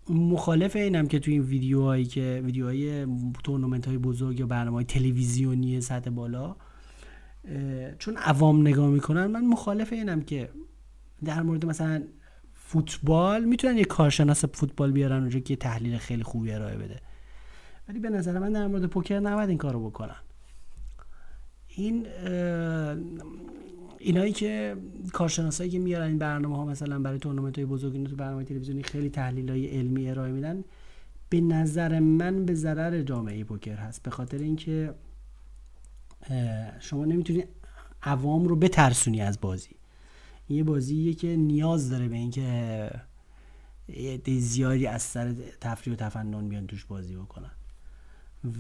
مخالف 0.09 0.75
اینم 0.75 1.07
که 1.07 1.19
تو 1.19 1.31
این 1.31 1.41
ویدیوهایی 1.41 2.05
که 2.05 2.41
ویدیوهای 2.45 3.07
تورنمنت 3.43 3.87
های 3.87 3.97
بزرگ 3.97 4.39
یا 4.39 4.45
برنامه 4.45 4.75
های 4.75 4.85
تلویزیونی 4.85 5.81
سطح 5.81 6.09
بالا 6.09 6.55
چون 7.99 8.17
عوام 8.17 8.61
نگاه 8.61 8.89
می‌کنن 8.89 9.25
من 9.25 9.45
مخالف 9.45 9.93
اینم 9.93 10.21
که 10.21 10.49
در 11.25 11.41
مورد 11.41 11.65
مثلا 11.65 12.03
فوتبال 12.53 13.43
می‌تونن 13.43 13.77
یه 13.77 13.85
کارشناس 13.85 14.45
فوتبال 14.45 14.91
بیارن 14.91 15.19
اونجا 15.19 15.39
که 15.39 15.55
تحلیل 15.55 15.97
خیلی 15.97 16.23
خوبی 16.23 16.51
ارائه 16.51 16.77
بده. 16.77 16.99
ولی 17.89 17.99
به 17.99 18.09
نظر 18.09 18.39
من 18.39 18.51
در 18.51 18.67
مورد 18.67 18.85
پوکر 18.85 19.19
نباید 19.19 19.49
این 19.49 19.57
کارو 19.57 19.89
بکنن. 19.89 20.15
این 21.67 22.07
اینایی 23.99 24.31
که 24.31 24.77
کارشناسایی 25.13 25.69
که 25.69 25.79
میارن 25.79 26.07
این 26.07 26.17
برنامه 26.17 26.57
ها 26.57 26.65
مثلا 26.65 26.99
برای 26.99 27.19
تورنمنت 27.19 27.55
های 27.55 27.65
بزرگی 27.65 28.03
تو 28.03 28.15
برنامه 28.15 28.43
تلویزیونی 28.43 28.83
خیلی 28.83 29.09
تحلیل 29.09 29.49
های 29.49 29.67
علمی 29.67 30.09
ارائه 30.09 30.31
میدن. 30.31 30.63
به 31.29 31.41
نظر 31.41 31.99
من 31.99 32.45
به 32.45 32.53
ضرر 32.53 33.01
جامعه 33.01 33.43
پوکر 33.43 33.75
هست. 33.75 34.03
به 34.03 34.11
خاطر 34.11 34.37
اینکه 34.37 34.93
شما 36.79 37.05
نمی‌تونی 37.05 37.43
عوام 38.03 38.43
رو 38.43 38.55
بترسونی 38.55 39.21
از 39.21 39.41
بازی. 39.41 39.75
یه 40.49 40.63
بازیه 40.63 41.13
که 41.13 41.35
نیاز 41.35 41.89
داره 41.89 42.07
به 42.07 42.15
اینکه 42.15 42.91
عده 43.89 44.39
زیادی 44.39 44.87
از 44.87 45.01
سر 45.01 45.33
تفریح 45.61 45.93
و 45.93 45.97
تفنن 45.97 46.49
بیان 46.49 46.67
توش 46.67 46.85
بازی 46.85 47.15
بکنن. 47.15 47.51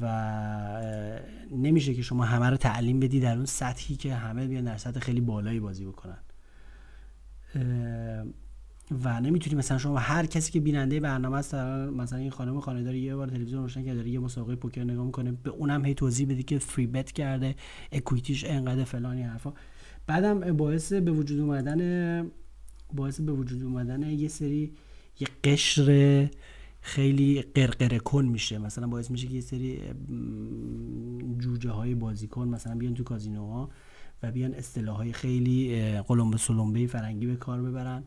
و 0.01 0.81
نمیشه 1.51 1.93
که 1.93 2.01
شما 2.01 2.23
همه 2.23 2.49
رو 2.49 2.57
تعلیم 2.57 2.99
بدی 2.99 3.19
در 3.19 3.35
اون 3.35 3.45
سطحی 3.45 3.95
که 3.95 4.15
همه 4.15 4.47
بیان 4.47 4.63
در 4.63 4.77
سطح 4.77 4.99
خیلی 4.99 5.21
بالایی 5.21 5.59
بازی 5.59 5.85
بکنن. 5.85 6.17
و 9.03 9.21
نمی‌تونی 9.21 9.55
مثلا 9.55 9.77
شما 9.77 9.97
هر 9.97 10.25
کسی 10.25 10.51
که 10.51 10.59
بیننده 10.59 10.99
برنامه 10.99 11.37
است 11.37 11.55
مثلا 11.55 12.19
این 12.19 12.29
خانم 12.29 12.59
خانه‌دار 12.59 12.95
یه 12.95 13.15
بار 13.15 13.27
تلویزیون 13.27 13.61
روشن 13.61 13.83
کرده 13.83 14.09
یه 14.09 14.19
مسابقه 14.19 14.55
پوکر 14.55 14.83
نگاه 14.83 15.05
می‌کنه 15.05 15.31
به 15.31 15.49
اونم 15.49 15.85
هی 15.85 15.93
توضیح 15.93 16.27
بدی 16.27 16.43
که 16.43 16.59
فری 16.59 16.87
بت 16.87 17.11
کرده 17.11 17.55
اکویتیش 17.91 18.45
انقدر 18.45 18.83
فلانی 18.83 19.21
حرفا. 19.21 19.53
بعدم 20.07 20.57
باعث 20.57 20.93
به 20.93 21.11
وجود 21.11 21.39
اومدن 21.39 22.31
باعث 22.93 23.21
به 23.21 23.31
وجود 23.31 23.63
اومدن 23.63 24.03
یه 24.03 24.27
سری 24.27 24.71
یه 25.19 25.27
قشر 25.43 26.29
خیلی 26.81 27.41
قرقره 27.41 27.99
کن 27.99 28.25
میشه. 28.25 28.57
مثلا 28.57 28.87
باعث 28.87 29.11
میشه 29.11 29.27
که 29.27 29.33
یه 29.33 29.41
سری 29.41 29.79
جوجه 31.39 31.69
های 31.69 31.95
بازیکن 31.95 32.47
مثلا 32.47 32.75
بیان 32.75 32.93
تو 32.93 33.03
کازینوها 33.03 33.69
و 34.23 34.31
بیان 34.31 34.53
اصطلاح 34.53 34.97
های 34.97 35.13
خیلی 35.13 35.81
قلمبه 36.07 36.37
سلمبه 36.37 36.87
فرنگی 36.87 37.25
به 37.25 37.35
کار 37.35 37.61
ببرن. 37.61 38.03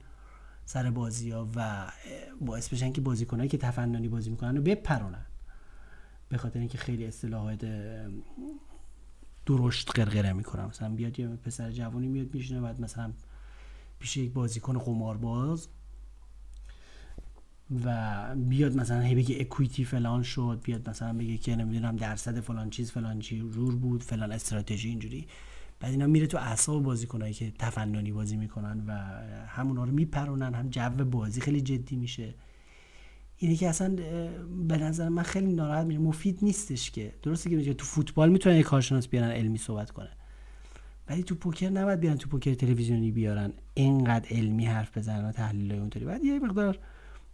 سر 0.67 0.91
بازی 0.91 1.31
ها 1.31 1.49
و 1.57 1.93
باعث 2.41 2.69
بشن 2.69 2.93
که 2.93 3.01
بازیکنایی 3.01 3.49
که 3.49 3.59
تفننی 3.59 4.09
بازی 4.09 4.31
می‌کنن 4.31 4.57
رو 4.57 4.62
بپرونن. 4.62 5.27
به 6.29 6.39
خاطر 6.39 6.59
اینکه 6.59 6.79
خیلی 6.79 7.07
اصطلاحات 7.07 7.67
درشت 9.47 9.91
قرقره 9.95 10.33
می‌کنن. 10.33 10.64
مثلا 10.64 10.89
بیاد 10.89 11.21
یه 11.21 11.29
پسر 11.29 11.71
جوانی 11.71 12.09
میاد 12.09 12.35
میشینه 12.35 12.61
بعد 12.61 12.81
مثلا 12.81 13.12
پیش 13.99 14.17
یک 14.17 14.33
بازیکن 14.33 14.79
قمارباز 14.79 15.69
و 17.85 18.35
بیاد 18.37 18.77
مثلا 18.77 19.01
هی 19.01 19.14
بگه 19.14 19.37
اکویتی 19.41 19.85
فلان 19.85 20.23
شد 20.23 20.61
بیاد 20.64 20.91
مثلا 20.91 21.12
بگه 21.12 21.39
که 21.39 21.57
نمی‌دونم 21.57 21.97
درصد 21.97 22.41
فلان 22.41 22.71
چیز 22.71 22.91
فلان 22.91 23.19
چی 23.19 23.39
رور 23.39 23.77
بود 23.77 24.03
فلان 24.03 24.33
استراتژی 24.33 24.89
اینجوری. 24.89 25.29
بعد 25.81 25.91
اینا 25.91 26.07
میره 26.07 26.27
تو 26.27 26.39
اعصاب 26.39 26.83
بازیکنایی 26.83 27.35
که 27.35 27.53
تفننی 27.59 28.12
بازی 28.12 28.37
می‌کنن 28.37 28.85
و 28.87 28.93
همونا 29.47 29.85
رو 29.85 29.93
میپرونن 29.93 30.55
هم 30.55 30.68
جو 30.68 31.05
بازی 31.05 31.41
خیلی 31.41 31.61
جدی 31.61 31.97
میشه. 31.97 32.35
اینه 33.39 33.57
که 33.57 33.68
اصلا 33.68 33.97
به 34.68 34.79
نظر 34.79 35.09
من 35.09 35.22
خیلی 35.22 35.53
ناراحت 35.53 35.87
میشه. 35.87 36.01
مفید 36.01 36.39
نیستش 36.43 36.91
که 36.91 37.12
درسته 37.22 37.64
که 37.64 37.74
تو 37.74 37.85
فوتبال 37.85 38.29
می‌تونن 38.29 38.57
یه 38.57 38.62
کارشناس 38.62 39.09
بیارن 39.09 39.31
علمی 39.31 39.59
صحبت 39.59 39.91
کنه 39.91 40.11
ولی 41.09 41.22
تو 41.22 41.35
پوکر 41.35 41.70
نباید 41.70 42.01
بیارن 42.01 42.16
تو 42.16 42.29
پوکر 42.29 42.55
تلویزیونی 42.55 43.11
بیارن 43.11 43.53
اینقدر 43.74 44.29
علمی 44.31 44.66
حرف 44.66 44.99
بزنن 44.99 45.24
و 45.24 45.33
تحلیل 45.33 45.72
اونطوری. 45.72 46.05
بعد 46.05 46.24
یه 46.24 46.39
مقدار 46.39 46.79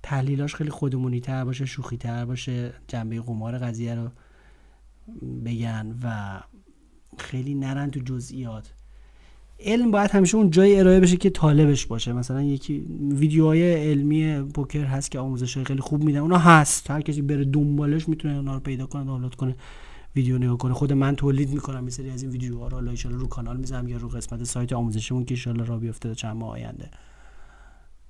تحلیلاش 0.02 0.54
خیلی 0.54 0.70
خودمونی 0.70 1.20
تر 1.20 1.44
باشه 1.44 1.64
شوخی 1.64 1.96
تر 1.96 2.24
باشه 2.24 2.74
جنبه 2.88 3.20
قمار 3.20 3.58
قضیه 3.58 3.94
رو 3.94 4.10
بگن 5.44 5.94
و 6.02 6.40
خیلی 7.18 7.54
نرن 7.54 7.90
تو 7.90 8.00
جزئیات. 8.00 8.72
علم 9.60 9.90
باید 9.90 10.10
همیشه 10.10 10.36
اون 10.36 10.50
جای 10.50 10.80
ارائه 10.80 11.00
بشه 11.00 11.16
که 11.16 11.30
طالبش 11.30 11.86
باشه. 11.86 12.12
مثلا 12.12 12.42
یکی 12.42 12.78
ویدیوهای 13.10 13.90
علمی 13.90 14.42
پوکر 14.42 14.84
هست 14.84 15.10
که 15.10 15.18
آموزش 15.18 15.58
خیلی 15.58 15.80
خوب 15.80 16.04
میدن. 16.04 16.18
اونا 16.18 16.38
هست. 16.38 16.90
هر 16.90 17.00
کسی 17.00 17.22
بره 17.22 17.44
دنبالش 17.44 18.08
می‌تونه 18.08 18.36
اونا 18.36 18.54
رو 18.54 18.60
پیدا 18.60 18.86
کنه 18.86 19.04
دانلود 19.04 19.34
کنه 19.34 19.56
ویدیو 20.16 20.38
نگاه 20.38 20.58
کنه. 20.58 20.72
خود 20.72 20.92
من 20.92 21.16
تولید 21.16 21.50
می‌کنم 21.50 21.84
مثلی 21.84 22.10
از 22.10 22.22
این 22.22 22.32
ویدیوها 22.32 22.68
رو. 22.68 22.74
حالا 22.74 22.92
رو 23.04 23.28
کانال 23.28 23.56
می‌ذارم 23.56 23.88
یا 23.88 23.96
رو 23.96 24.08
قسمت 24.08 24.44
سایت 24.44 24.72
آموزشمون 24.72 25.24
که 25.24 25.36
ان 25.46 25.66
را 25.66 25.78
بیفته 25.78 26.14
چند 26.14 26.36
ماه 26.36 26.50
آینده. 26.50 26.90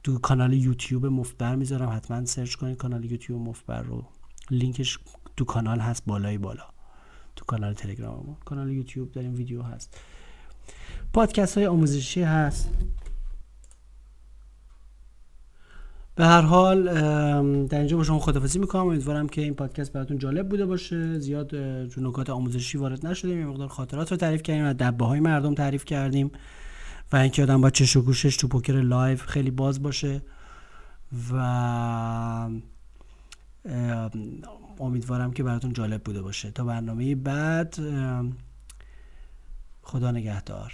تو 0.04 0.18
کانال 0.18 0.52
یوتیوب 0.52 1.06
مفبر 1.06 1.56
می‌ذارم. 1.56 1.88
حتما 1.88 2.24
سرچ 2.24 2.54
کنید 2.54 2.76
کانال 2.76 3.04
یوتیوب 3.04 3.48
مفبر 3.48 3.82
رو. 3.82 4.04
لینکش 4.50 4.98
تو 5.36 5.44
کانال 5.44 5.78
هست 5.78 6.02
بالای 6.06 6.38
بالا. 6.38 6.64
تو 7.36 7.44
کانال 7.44 7.74
تلگرام 7.74 8.36
کانال 8.44 8.70
یوتیوب 8.70 9.12
داریم 9.12 9.34
ویدیو 9.34 9.62
هست. 9.62 10.00
پادکست 11.12 11.58
های 11.58 11.66
آموزشی 11.66 12.22
هست. 12.22 12.70
به 16.14 16.26
هر 16.26 16.40
حال 16.40 16.84
در 17.66 17.78
اینجا 17.78 17.96
با 17.96 18.04
شما 18.04 18.18
خدافزی 18.18 18.58
می‌کنم. 18.58 18.86
امیدوارم 18.86 19.28
که 19.28 19.40
این 19.40 19.54
پادکست 19.54 19.92
براتون 19.92 20.18
جالب 20.18 20.48
بوده 20.48 20.66
باشه. 20.66 21.18
زیاد 21.18 21.84
تو 21.84 22.08
نکات 22.08 22.30
آموزشی 22.30 22.78
وارد 22.78 23.06
نشدیم. 23.06 23.38
یه 23.38 23.46
مقدار 23.46 23.68
خاطرات 23.68 24.10
رو 24.10 24.16
تعریف 24.16 24.42
کردیم 24.42 24.66
و 24.66 24.72
دبه 24.72 25.04
های 25.04 25.20
مردم 25.20 25.54
تعریف 25.54 25.84
کردیم 25.84 26.30
و 27.12 27.16
اینکه 27.16 27.42
آدم 27.42 27.60
با 27.60 27.70
چش 27.70 27.96
و 27.96 28.02
گوشش 28.02 28.36
تو 28.36 28.48
پوکر 28.48 28.72
live 28.72 29.18
خیلی 29.18 29.50
باز 29.50 29.82
باشه 29.82 30.22
و 31.32 32.50
امیدوارم 34.82 35.32
که 35.32 35.42
براتون 35.42 35.72
جالب 35.72 36.04
بوده 36.04 36.22
باشه. 36.22 36.50
تا 36.50 36.64
برنامه 36.64 37.14
بعد 37.14 37.76
خدا 39.82 40.10
نگهدار. 40.10 40.72